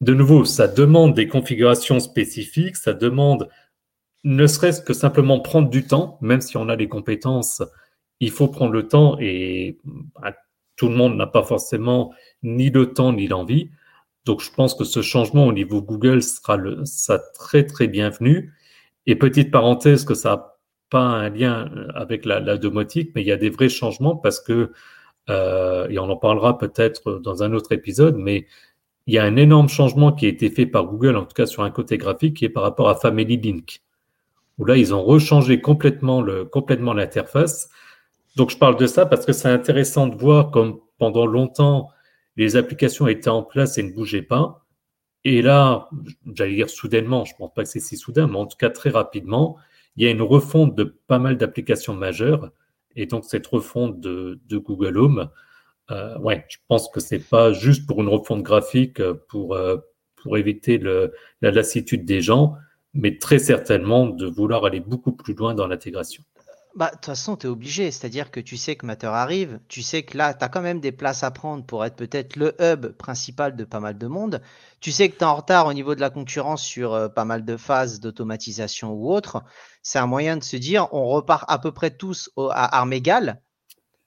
[0.00, 3.48] de nouveau, ça demande des configurations spécifiques, ça demande
[4.24, 7.62] ne serait-ce que simplement prendre du temps, même si on a les compétences,
[8.20, 9.78] il faut prendre le temps et
[10.20, 10.34] bah,
[10.76, 12.12] tout le monde n'a pas forcément
[12.42, 13.70] ni le temps ni l'envie.
[14.24, 16.58] Donc je pense que ce changement au niveau Google sera
[17.34, 18.52] très très bienvenu.
[19.06, 20.58] Et petite parenthèse que ça n'a
[20.90, 24.72] pas un lien avec la, domotique, mais il y a des vrais changements parce que,
[25.30, 28.46] euh, et on en parlera peut-être dans un autre épisode, mais
[29.06, 31.46] il y a un énorme changement qui a été fait par Google, en tout cas
[31.46, 33.80] sur un côté graphique, qui est par rapport à Family Link,
[34.58, 37.70] où là, ils ont rechangé complètement l'interface.
[38.38, 41.90] Donc, je parle de ça parce que c'est intéressant de voir comme pendant longtemps,
[42.36, 44.64] les applications étaient en place et ne bougeaient pas.
[45.24, 45.88] Et là,
[46.36, 48.70] j'allais dire soudainement, je ne pense pas que c'est si soudain, mais en tout cas
[48.70, 49.56] très rapidement,
[49.96, 52.52] il y a une refonte de pas mal d'applications majeures.
[52.94, 55.30] Et donc, cette refonte de, Google Home,
[55.90, 59.78] euh, ouais, je pense que c'est pas juste pour une refonte graphique pour, euh,
[60.14, 62.54] pour éviter la lassitude des gens,
[62.94, 66.22] mais très certainement de vouloir aller beaucoup plus loin dans l'intégration.
[66.78, 67.90] Bah, de toute façon, tu es obligé.
[67.90, 70.78] C'est-à-dire que tu sais que Matter arrive, tu sais que là, tu as quand même
[70.78, 74.40] des places à prendre pour être peut-être le hub principal de pas mal de monde.
[74.78, 77.24] Tu sais que tu es en retard au niveau de la concurrence sur euh, pas
[77.24, 79.42] mal de phases d'automatisation ou autre.
[79.82, 83.42] C'est un moyen de se dire, on repart à peu près tous à armes égales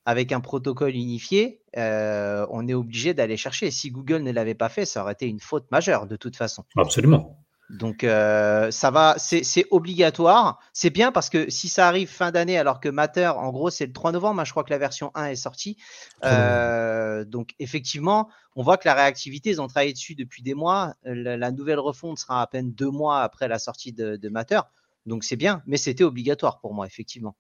[0.06, 1.62] avec un protocole unifié.
[1.76, 3.70] Euh, on est obligé d'aller chercher.
[3.70, 6.64] Si Google ne l'avait pas fait, ça aurait été une faute majeure de toute façon.
[6.78, 7.38] Absolument.
[7.72, 10.60] Donc euh, ça va, c'est obligatoire.
[10.74, 13.86] C'est bien parce que si ça arrive fin d'année, alors que Matter, en gros, c'est
[13.86, 15.78] le 3 novembre, hein, je crois que la version 1 est sortie.
[16.26, 20.96] Euh, donc effectivement, on voit que la réactivité, ils ont travaillé dessus depuis des mois.
[21.04, 24.62] La, nouvelle refonte sera à peine deux mois après la sortie de, de Matter.
[25.06, 27.36] Donc c'est bien, mais c'était obligatoire pour moi, effectivement.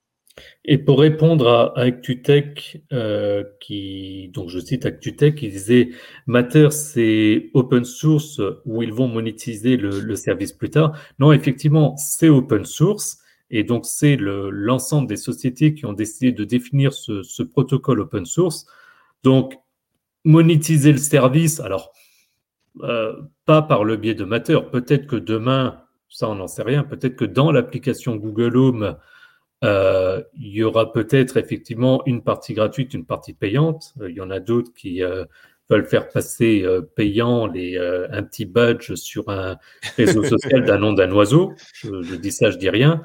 [0.63, 5.89] Et pour répondre à, ActuTech, euh, qui, donc je cite ActuTech, qui disait
[6.27, 10.97] Matter, c'est open source où ils vont monétiser le, service plus tard.
[11.19, 13.17] Non, effectivement, c'est open source.
[13.49, 18.65] Et donc, c'est l'ensemble des sociétés qui ont décidé de définir ce, protocole open source.
[19.23, 19.55] Donc,
[20.23, 21.91] monétiser le service, alors,
[22.83, 23.13] euh,
[23.45, 24.59] pas par le biais de Matter.
[24.71, 28.97] Peut-être que demain, ça, on n'en sait rien, peut-être que dans l'application Google Home,
[29.63, 33.93] euh, il y aura peut-être effectivement une partie gratuite, une partie payante.
[34.01, 35.25] Euh, il y en a d'autres qui euh,
[35.69, 36.65] veulent faire passer
[36.95, 39.57] payant les, un petit badge sur un
[39.95, 41.53] réseau social d'un nom d'un oiseau.
[41.73, 43.03] Je, dis ça, je dis rien.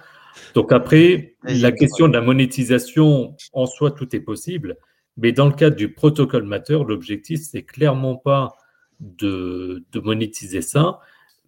[0.55, 4.79] Donc après, la question de la monétisation, en soi, tout est possible.
[5.17, 8.57] Mais dans le cadre du protocole Matter, l'objectif, c'est clairement pas
[8.99, 10.99] de, de monétiser ça,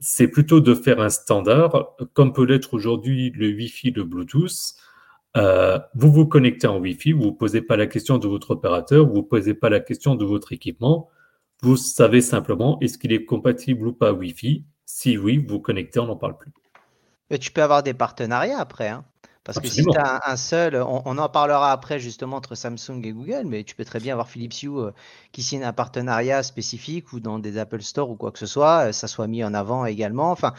[0.00, 4.76] c'est plutôt de faire un standard, comme peut l'être aujourd'hui le Wi-Fi, le Bluetooth,
[5.36, 9.06] euh, vous vous connectez en Wi-Fi, vous ne posez pas la question de votre opérateur,
[9.06, 11.08] vous ne posez pas la question de votre équipement.
[11.62, 14.64] Vous savez simplement est-ce qu'il est compatible ou pas Wi-Fi.
[14.84, 16.52] Si oui, vous connectez, on n'en parle plus.
[17.30, 18.88] Mais tu peux avoir des partenariats après.
[18.88, 19.04] Hein.
[19.44, 23.12] parce que si tu as un, seul, on, en parlera après justement entre Samsung et
[23.12, 24.92] Google, mais tu peux très bien avoir Philips Hue euh,
[25.32, 28.88] qui signe un partenariat spécifique ou dans des Apple Store ou quoi que ce soit,
[28.88, 30.30] euh, ça soit mis en avant également.
[30.30, 30.54] Enfin,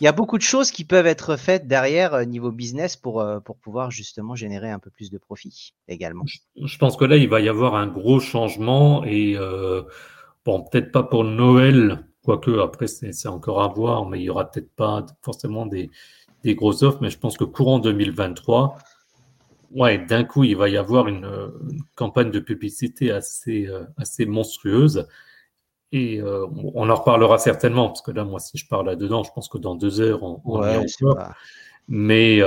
[0.00, 3.20] il y a beaucoup de choses qui peuvent être faites derrière euh, niveau business pour,
[3.20, 6.24] euh, pour pouvoir justement générer un peu plus de profit également.
[6.56, 9.82] Je pense que là, il va y avoir un gros changement et euh,
[10.44, 14.50] bon, peut-être pas pour Noël, quoique après c'est encore à voir, mais il y aura
[14.50, 15.90] peut-être pas forcément des,
[16.42, 18.78] des grosses offres, mais je pense que courant 2023,
[19.72, 21.28] ouais, d'un coup, il va y avoir une,
[21.94, 25.06] campagne de publicité assez, assez monstrueuse
[25.92, 29.48] Et on en reparlera certainement, parce que là, moi, si je parle là-dedans, je pense
[29.48, 31.18] que dans deux heures, on, on y est encore.
[31.88, 32.42] Mais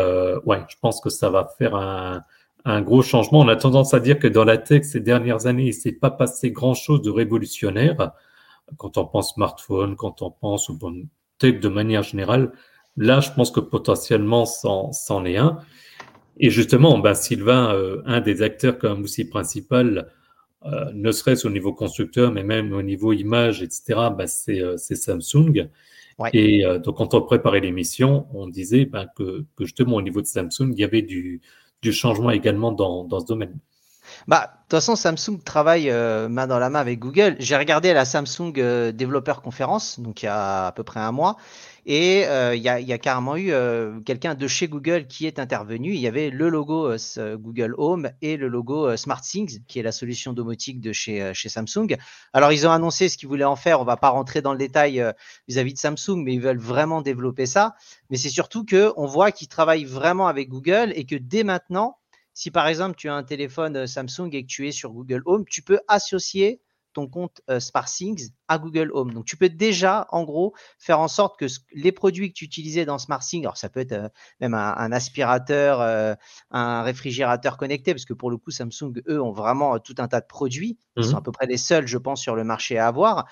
[0.46, 2.22] ouais, je pense que ça va faire un,
[2.66, 3.40] un gros changement.
[3.40, 5.94] On a tendance à dire que dans la tech, ces dernières années, il ne s'est
[5.94, 8.12] pas passé grand-chose de révolutionnaire.
[8.78, 10.78] Quand on pense smartphone, quand on pense au
[11.38, 12.52] tech de manière générale,
[12.98, 15.60] là, je pense que potentiellement, c'en est un.
[16.38, 20.12] Et justement, ben, Sylvain, euh, un des acteurs comme outil principal,
[20.66, 23.82] euh, ne serait-ce au niveau constructeur, mais même au niveau image, etc.,
[24.16, 25.70] ben, euh, c'est Samsung.
[26.34, 30.28] Et donc, quand on préparait l'émission, on disait ben, que, que, justement, au niveau de
[30.28, 31.40] Samsung, il y avait du,
[31.82, 33.58] du changement également dans, dans ce domaine.
[34.28, 37.36] Bah, de toute façon, Samsung travaille euh, main dans la main avec Google.
[37.40, 41.12] J'ai regardé la Samsung euh, Developer Conference, donc il y a à peu près un
[41.12, 41.38] mois,
[41.92, 43.52] et euh, il, y a, carrément eu
[44.06, 45.96] quelqu'un de chez Google qui est intervenu.
[45.96, 50.32] Il y avait le logo Google Home et le logo SmartThings, qui est la solution
[50.32, 51.98] domotique de chez, Samsung.
[52.32, 53.82] Alors, ils ont annoncé ce qu'ils voulaient en faire.
[53.82, 55.04] On va pas rentrer dans le détail
[55.48, 57.74] vis-à-vis -vis de Samsung, mais ils veulent vraiment développer ça.
[58.12, 61.98] Mais c'est surtout que on voit qu'ils travaillent vraiment avec Google et que dès maintenant,
[62.40, 65.22] si par exemple tu as un téléphone euh, Samsung et que tu es sur Google
[65.26, 66.62] Home, tu peux associer
[66.94, 69.14] ton compte euh, SmartThings à Google Home.
[69.14, 72.86] Donc tu peux déjà, en gros, faire en sorte que les produits que tu utilisais
[72.86, 74.10] dans SmartThings, alors ça peut être euh,
[74.40, 76.18] même un, aspirateur,
[76.52, 80.22] un réfrigérateur connecté, parce que pour le coup, Samsung, eux, ont vraiment tout un tas
[80.22, 80.78] de produits.
[80.98, 83.28] Ils sont mmh à peu près les seuls, je pense, sur le marché à avoir.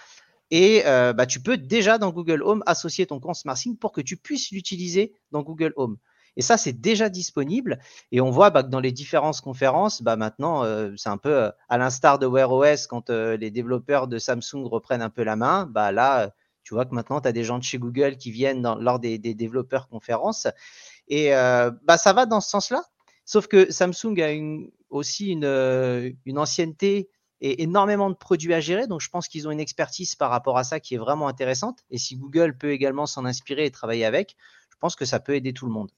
[0.51, 4.17] Et bah, tu peux déjà dans Google Home associer ton compte SmartThings pour que tu
[4.17, 5.97] puisses l'utiliser dans Google Home.
[6.37, 7.79] Et ça, c'est déjà disponible.
[8.11, 11.33] Et on voit bah, que dans les différentes conférences, bah, maintenant, euh, c'est un peu
[11.33, 15.23] euh, à l'instar de Wear OS, quand euh, les développeurs de Samsung reprennent un peu
[15.23, 16.31] la main, bah, là,
[16.63, 19.17] tu vois que maintenant, tu as des gens de chez Google qui viennent lors des,
[19.17, 20.47] développeurs conférences.
[21.07, 22.83] Et bah, ça va dans ce sens-là.
[23.25, 24.29] Sauf que Samsung a
[24.89, 27.09] aussi une, une ancienneté
[27.39, 28.85] et énormément de produits à gérer.
[28.85, 31.79] Donc, je pense qu'ils ont une expertise par rapport à ça qui est vraiment intéressante.
[31.89, 34.35] Et si Google peut également s'en inspirer et travailler avec,
[34.69, 35.89] je pense que ça peut aider tout le monde.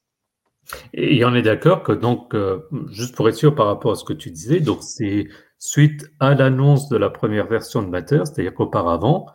[0.93, 2.59] Et on est d'accord que donc, euh,
[2.91, 5.27] juste pour être sûr par rapport à ce que tu disais, donc c'est
[5.57, 9.27] suite à l'annonce de la première version de Matter, c'est-à-dire qu'auparavant,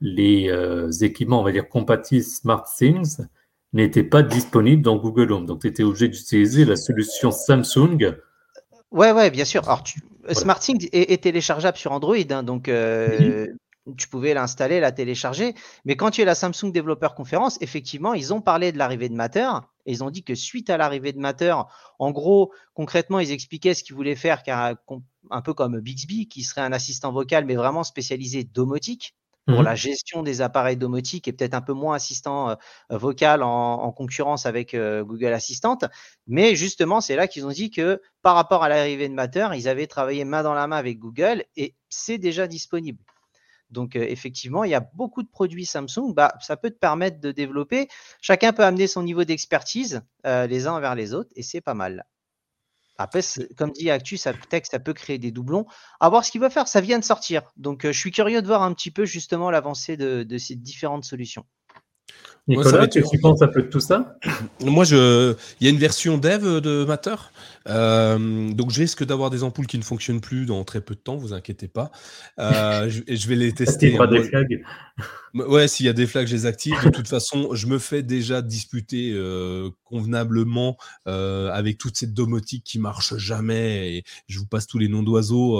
[0.00, 3.18] les euh, équipements, on va dire, compatibles SmartThings
[3.72, 5.46] n'étaient pas disponibles dans Google Home.
[5.46, 8.14] Donc, tu étais obligé d'utiliser la solution Samsung.
[8.90, 9.64] Ouais, ouais, bien sûr.
[9.64, 9.82] Alors,
[10.30, 13.46] SmartThings est, téléchargeable sur Android, hein, donc euh,
[13.96, 15.54] tu pouvais l'installer, la télécharger.
[15.84, 19.14] Mais quand tu es la Samsung Developer Conference, effectivement, ils ont parlé de l'arrivée de
[19.14, 19.48] Matter.
[19.86, 21.54] Et ils ont dit que suite à l'arrivée de Matter,
[21.98, 24.74] en gros, concrètement, ils expliquaient ce qu'ils voulaient faire, car,
[25.30, 29.14] un peu comme Bixby, qui serait un assistant vocal, mais vraiment spécialisé domotique
[29.46, 32.54] pour mmh la gestion des appareils domotiques et peut-être un peu moins assistant euh,
[32.90, 35.78] vocal en, concurrence avec euh, Google Assistant.
[36.26, 39.68] Mais justement, c'est là qu'ils ont dit que par rapport à l'arrivée de Matter, ils
[39.68, 43.02] avaient travaillé main dans la main avec Google et c'est déjà disponible.
[43.72, 46.14] Donc, effectivement, il y a beaucoup de produits Samsung.
[46.14, 47.88] Bah, ça peut te permettre de développer.
[48.20, 52.04] Chacun peut amener son niveau d'expertise les uns vers les autres et c'est pas mal.
[52.98, 53.20] Après,
[53.56, 54.32] comme dit Actu, ça,
[54.70, 55.66] ça peut créer des doublons.
[55.98, 56.68] À voir ce qu'il va faire.
[56.68, 57.42] Ça vient de sortir.
[57.56, 61.44] Donc, je suis curieux de voir un petit peu justement l'avancée de ces différentes solutions.
[62.48, 64.16] Nicolas, tu, penses un peu de tout ça
[64.60, 65.34] Moi, je...
[65.60, 67.14] il y a une version dev de Matter.
[67.68, 71.00] Euh, donc, je risque d'avoir des ampoules qui ne fonctionnent plus dans très peu de
[71.00, 71.90] temps, vous inquiétez pas.
[72.38, 73.96] Euh, je, je, vais les tester.
[74.10, 74.62] des flags
[75.34, 76.74] Ouais, s'il y a des flags, je les active.
[76.84, 80.76] De toute façon, je me fais déjà disputer euh, convenablement
[81.06, 83.96] avec toute cette domotique qui marche jamais.
[83.96, 85.56] Et je vous passe tous les noms d'oiseaux.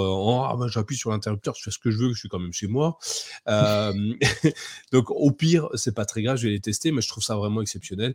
[0.57, 2.67] Bah, j'appuie sur l'interrupteur, je fais ce que je veux, je suis quand même chez
[2.67, 2.99] moi.
[4.91, 7.35] donc, au pire, c'est pas très grave, je vais les tester, mais je trouve ça
[7.35, 8.13] vraiment exceptionnel.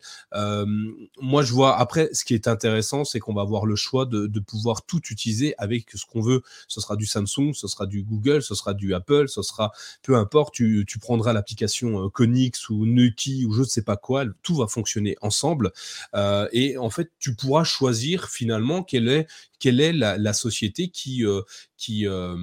[1.20, 1.76] moi, je vois.
[1.78, 5.54] Après, ce qui est intéressant, c'est qu'on va avoir le choix de, pouvoir tout utiliser
[5.58, 6.42] avec ce qu'on veut.
[6.68, 9.72] Ce sera du Samsung, ce sera du Google, ce sera du Apple, ce sera
[10.02, 10.54] peu importe.
[10.54, 14.56] Tu, prendras la application euh, Conix ou Nuki ou je ne sais pas quoi, tout
[14.56, 15.72] va fonctionner ensemble.
[16.14, 19.26] Euh, et en fait, tu pourras choisir finalement quelle est
[19.58, 21.42] quelle est la, société qui, euh,
[21.78, 22.36] qui, euh,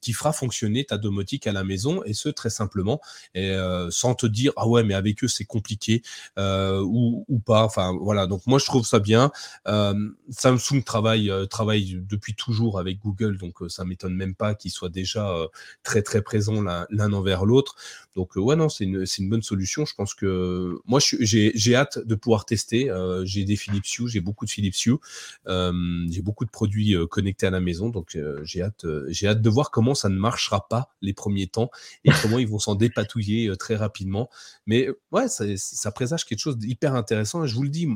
[0.00, 3.00] qui fera fonctionner ta domotique à la maison, et ce, très simplement,
[3.34, 6.02] et, euh, sans te dire, ah ouais, mais avec eux, c'est compliqué,
[6.36, 7.64] ou, ou, pas.
[7.64, 8.26] Enfin, voilà.
[8.26, 9.30] Donc, moi, je trouve ça bien.
[10.30, 15.32] Samsung travaille, travaille depuis toujours avec Google, donc ça m'étonne même pas qu'ils soient déjà
[15.82, 17.76] très, très présents l'un envers l'autre.
[18.14, 19.86] Donc, ouais, non, c'est une, une, bonne solution.
[19.86, 22.90] Je pense que moi, j'ai hâte de pouvoir tester.
[23.24, 24.96] j'ai des Philips Hue, j'ai beaucoup de Philips Hue,
[25.46, 27.88] j'ai beaucoup de produits euh, connectés à la maison.
[27.88, 31.12] Donc euh, j'ai hâte, euh, j'ai hâte de voir comment ça ne marchera pas les
[31.12, 31.70] premiers temps
[32.04, 34.28] et comment ils vont s'en dépatouiller très rapidement.
[34.66, 37.46] Mais ouais, ça, présage quelque chose d'hyper intéressant.
[37.46, 37.88] je vous le dis,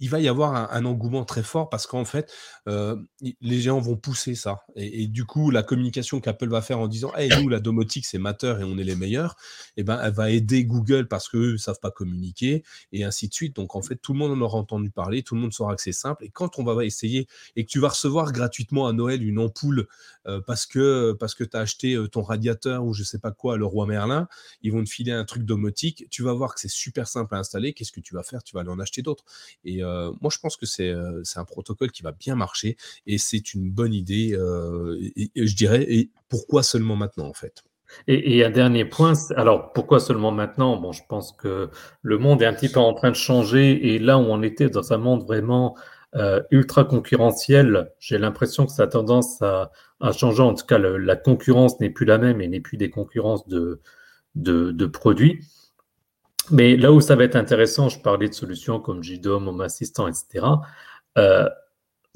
[0.00, 2.32] il va y avoir un, engouement très fort parce qu'en fait,
[2.68, 2.96] euh,
[3.40, 4.64] les géants vont pousser ça.
[4.76, 8.18] Et, du coup, la communication qu'Apple va faire en disant Hey, nous, la domotique, c'est
[8.18, 9.36] mateur et on est les meilleurs,
[9.76, 13.34] eh ben, elle va aider Google parce qu'eux ne savent pas communiquer, et ainsi de
[13.34, 13.56] suite.
[13.56, 15.82] Donc, en fait, tout le monde en aura entendu parler, tout le monde saura que
[15.82, 16.24] c'est simple.
[16.24, 19.86] Et quand on va essayer et que tu vas recevoir gratuitement à Noël une ampoule
[20.26, 23.30] euh, parce que, parce que tu as acheté euh, ton radiateur ou je sais pas
[23.30, 24.26] quoi, le roi Merlin,
[24.62, 27.38] ils vont te filer un truc domotique, tu vas voir que c'est super simple à
[27.38, 27.72] installer.
[27.72, 28.42] Qu'est-ce que tu vas faire?
[28.42, 29.24] Tu vas aller en acheter d'autres.
[29.64, 33.18] Et euh, moi, je pense que euh, c'est un protocole qui va bien marcher et
[33.18, 34.34] c'est une bonne idée.
[34.34, 34.98] Euh,
[35.36, 37.62] je dirais, et pourquoi seulement maintenant en fait?
[38.08, 40.76] Et, un dernier point, alors pourquoi seulement maintenant?
[40.76, 41.70] Bon, je pense que
[42.02, 44.68] le monde est un petit peu en train de changer et là où on était
[44.68, 45.76] dans un monde vraiment
[46.50, 49.70] ultra concurrentiel, j'ai l'impression que ça a tendance à,
[50.12, 50.42] changer.
[50.42, 54.86] En tout cas, la concurrence n'est plus la même et n'est plus des concurrences de
[54.86, 55.40] produits.
[56.50, 60.08] Mais là où ça va être intéressant, je parlais de solutions comme JDOM, Home Assistant,
[60.08, 60.46] etc.
[61.18, 61.48] Euh,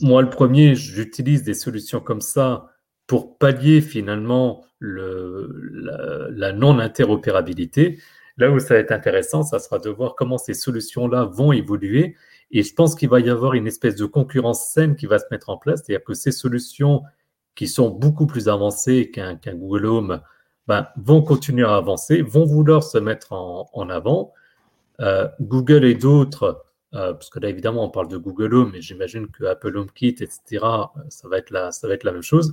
[0.01, 2.71] moi, le premier, j'utilise des solutions comme ça
[3.07, 7.99] pour pallier finalement le, la, non-interopérabilité.
[8.37, 12.17] Là où ça va être intéressant, ça sera de voir comment ces solutions-là vont évoluer.
[12.51, 15.25] Et je pense qu'il va y avoir une espèce de concurrence saine qui va se
[15.31, 15.83] mettre en place.
[15.85, 17.03] C'est-à-dire que ces solutions
[17.57, 20.21] qui sont beaucoup plus avancées qu'un Google Home,
[20.69, 24.35] ben, vont continuer à avancer, vont vouloir se mettre en, avant.
[25.01, 26.63] Euh, Google et d'autres,
[26.95, 30.17] euh, parce que là évidemment on parle de Google Home, mais j'imagine que Apple HomeKit,
[30.21, 32.53] etc., euh, ça va être la, ça va être la même chose.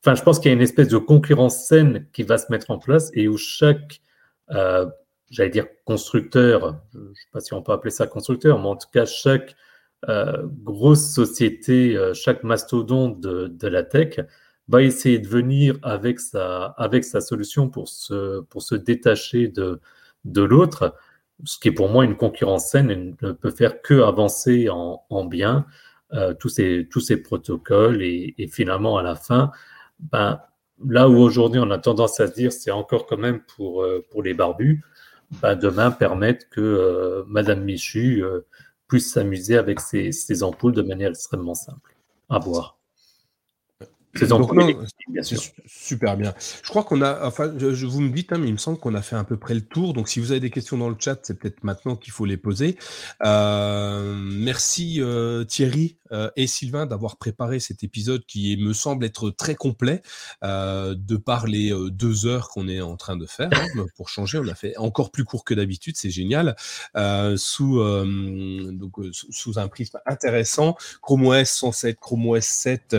[0.00, 2.72] Enfin, je pense qu'il y a une espèce de concurrence saine qui va se mettre
[2.72, 4.00] en place et où chaque,
[5.30, 8.76] j'allais dire constructeur, je ne sais pas si on peut appeler ça constructeur, mais en
[8.76, 9.54] tout cas chaque
[10.64, 14.18] grosse société, chaque mastodonte de, de la tech
[14.72, 19.80] va essayer de venir avec sa, avec sa solution pour se, pour se détacher de,
[20.24, 20.96] de l'autre,
[21.44, 25.24] ce qui est pour moi une concurrence saine ne peut faire que avancer en, en
[25.26, 25.66] bien
[26.14, 29.50] euh, tous, ces, tous ces protocoles et, finalement à la fin,
[30.00, 30.40] ben,
[30.88, 34.02] là où aujourd'hui on a tendance à se dire c'est encore quand même pour, euh,
[34.10, 34.82] pour les barbus,
[35.42, 38.24] ben, demain permettre que euh, Madame Michu
[38.88, 41.94] puisse s'amuser avec ses, ses ampoules de manière extrêmement simple.
[42.30, 42.81] À voir.
[44.14, 46.34] C'est super bien.
[46.62, 48.94] Je crois qu'on a, enfin, je, vous me dites, hein, mais il me semble qu'on
[48.94, 49.94] a fait à peu près le tour.
[49.94, 52.36] Donc, si vous avez des questions dans le chat, c'est peut-être maintenant qu'il faut les
[52.36, 52.76] poser.
[53.24, 59.30] Euh, merci euh, Thierry euh, et Sylvain d'avoir préparé cet épisode qui me semble être
[59.30, 60.02] très complet
[60.42, 63.50] de par les deux heures qu'on est en train de faire.
[63.52, 66.56] Hein, pour changer, on a fait encore plus court que d'habitude, c'est génial.
[67.36, 67.78] sous,
[68.72, 72.96] donc, sous un prisme intéressant, Chrome OS 107, Chrome OS 7,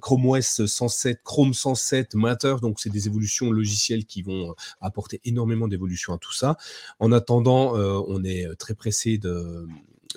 [0.00, 2.56] Chrome OS 107, Chrome 107, Matter.
[2.60, 6.56] Donc, c'est des évolutions logicielles qui vont apporter énormément d'évolutions à tout ça.
[6.98, 9.66] En attendant, on est très pressé de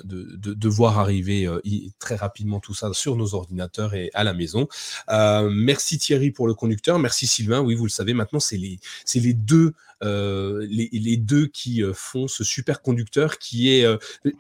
[0.03, 1.61] de, voir arriver euh,
[1.99, 4.67] très rapidement tout ça sur nos ordinateurs et à la maison.
[5.09, 7.61] Euh, merci Thierry pour le conducteur, merci Sylvain.
[7.61, 8.80] Oui, vous le savez, maintenant c'est les,
[9.15, 9.73] les deux.
[10.01, 13.85] Euh, les, deux qui font ce super conducteur qui est,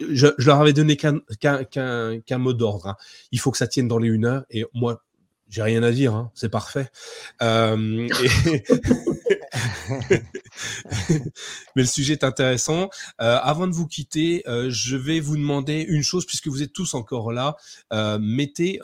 [0.09, 2.87] je, leur avais donné qu'un mot d'ordre.
[2.87, 2.95] Hein.
[3.33, 5.03] Il faut que ça tienne dans les une heure et moi
[5.49, 6.87] j'ai rien à dire, hein, c'est parfait.
[7.41, 7.75] Euh,
[11.75, 12.89] Mais le sujet est intéressant.
[13.19, 16.73] Euh, avant de vous quitter, euh, je vais vous demander une chose, puisque vous êtes
[16.73, 17.55] tous encore là.
[18.19, 18.79] mettez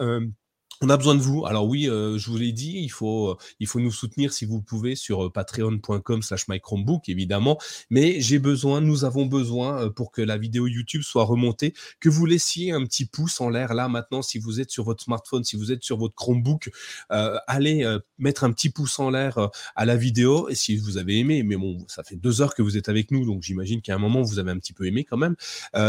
[0.81, 1.45] on a besoin de vous.
[1.45, 4.45] Alors oui, euh, je vous l'ai dit, il faut, euh, il faut nous soutenir si
[4.45, 7.57] vous pouvez sur euh, patreon.com slash mychromebook, évidemment.
[7.89, 12.25] Mais j'ai besoin, nous avons besoin, pour que la vidéo YouTube soit remontée, que vous
[12.25, 15.55] laissiez un petit pouce en l'air là maintenant, si vous êtes sur votre smartphone, si
[15.55, 16.69] vous êtes sur votre Chromebook,
[17.09, 17.85] allez
[18.17, 20.49] mettre un petit pouce en l'air à la vidéo.
[20.49, 23.11] Et si vous avez aimé, mais bon, ça fait deux heures que vous êtes avec
[23.11, 25.35] nous, donc j'imagine qu'à un moment, vous avez un petit peu aimé quand même.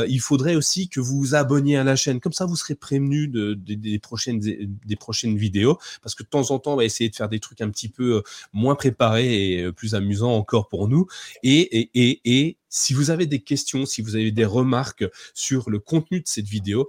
[0.08, 2.20] il faudrait aussi que vous vous abonniez à la chaîne.
[2.20, 4.40] Comme ça, vous serez prévenu de, des prochaines
[4.84, 7.40] des prochaines vidéos, parce que de temps en temps, on va essayer de faire des
[7.40, 8.22] trucs un petit peu euh,
[8.52, 11.06] moins préparés et euh, plus amusants encore pour nous.
[11.42, 16.20] Et, et, si vous avez des questions, si vous avez des remarques sur le contenu
[16.20, 16.88] de cette vidéo,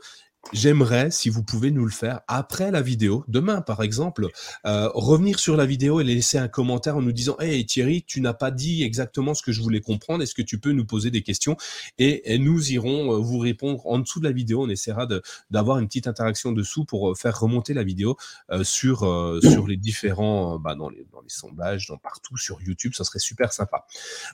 [0.54, 4.28] J'aimerais, si vous pouvez nous le faire après la vidéo, demain par exemple,
[4.66, 8.22] euh, revenir sur la vidéo et laisser un commentaire en nous disant Hey Thierry, tu
[8.22, 11.12] n'as pas dit exactement ce que je voulais comprendre, est-ce que tu peux nous poser
[11.12, 11.58] des questions
[11.98, 14.64] et, nous irons euh, vous répondre en dessous de la vidéo.
[14.64, 15.08] On essaiera
[15.50, 18.16] d'avoir une petite interaction dessous pour euh, faire remonter la vidéo
[18.64, 19.00] sur,
[19.42, 23.20] sur les différents, bah, dans, les, dans les sondages, dans partout sur YouTube, ça serait
[23.20, 23.86] super sympa.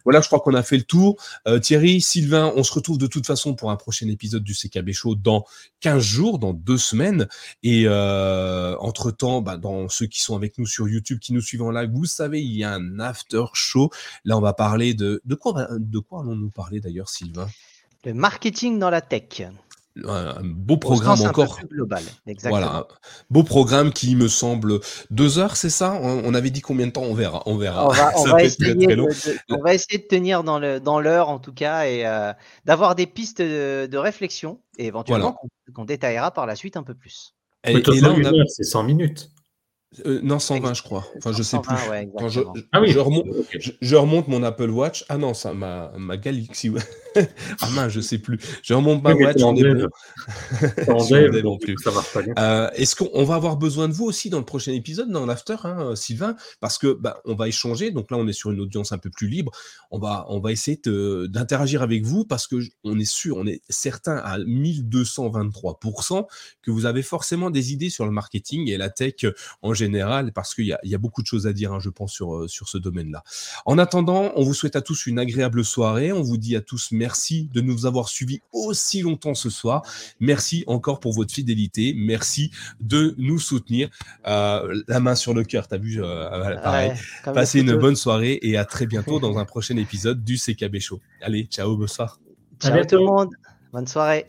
[0.04, 1.18] Voilà, je crois qu'on a fait le tour.
[1.62, 5.16] Thierry, Sylvain, on se retrouve de toute façon pour un prochain épisode du CKB Show
[5.16, 5.46] dans
[5.80, 7.28] 15 jours, dans deux semaines.
[7.64, 11.64] Et euh, entre-temps, bah, dans ceux qui sont avec nous sur YouTube, qui nous suivent
[11.64, 13.90] en live, vous savez, il y a un after show.
[14.26, 15.22] Là, on va parler de...
[15.26, 17.48] De quoi, de quoi allons-nous parler d'ailleurs, Sylvain?
[18.06, 19.44] Le marketing dans la tech.
[20.06, 21.60] Un beau programme encore.
[21.70, 22.60] global, exactement.
[22.60, 22.88] Voilà,
[23.30, 24.80] beau programme qui me semble
[25.12, 25.94] deux heures, c'est ça?
[26.02, 27.04] On, avait dit combien de temps?
[27.04, 27.88] On verra, on verra.
[28.18, 32.34] On va, essayer, de, tenir dans le dans l'heure en tout cas et euh,
[32.66, 35.38] d'avoir des pistes de, réflexion et éventuellement
[35.74, 37.36] qu'on détaillera par la suite un peu plus.
[37.66, 38.46] Et, et là, on a...
[38.48, 39.30] c'est 100 minutes.
[40.06, 41.06] Euh, non, 120, je crois.
[41.18, 41.76] Enfin, je sais plus.
[42.28, 42.42] je,
[42.72, 42.90] ah oui.
[42.90, 43.28] je, remonte,
[43.82, 45.06] je, remonte, mon Apple Watch.
[45.10, 46.72] Ah non, ça, ma, ma Galaxy.
[47.62, 48.40] ah mince, je sais plus.
[48.62, 49.42] Je remonte ma Watch.
[49.42, 51.58] On est bon.
[51.62, 51.76] plus.
[51.84, 52.34] Ça marche pas bien.
[52.38, 55.56] Euh, Est-ce qu'on va avoir besoin de vous aussi dans le prochain épisode, dans l'after,
[55.64, 56.36] hein, Sylvain?
[56.60, 57.92] Parce que bah, on va échanger.
[57.92, 59.52] Donc là, on est sur une audience un peu plus libre.
[59.92, 63.62] On va, on va essayer d'interagir avec vous parce que on est sûr, on est
[63.70, 66.26] certain à 1223%
[66.62, 69.26] que vous avez forcément des idées sur le marketing et la tech
[69.62, 72.36] en général parce qu'il y, a beaucoup de choses à dire, hein, je pense, sur,
[72.36, 73.24] euh, sur ce domaine-là.
[73.66, 76.12] En attendant, on vous souhaite à tous une agréable soirée.
[76.12, 79.84] On vous dit à tous merci de nous avoir suivis aussi longtemps ce soir.
[80.20, 81.94] Merci encore pour votre fidélité.
[81.96, 83.90] Merci de nous soutenir.
[84.28, 86.94] Euh, la main sur le cœur, t'as vu, euh, pareil.
[87.24, 91.00] Passez une bonne soirée et à très bientôt dans un prochain épisode du CKB Show.
[91.22, 92.20] Allez, ciao, bonsoir.
[92.60, 93.30] Ciao tout le monde.
[93.72, 94.26] Bonne soirée.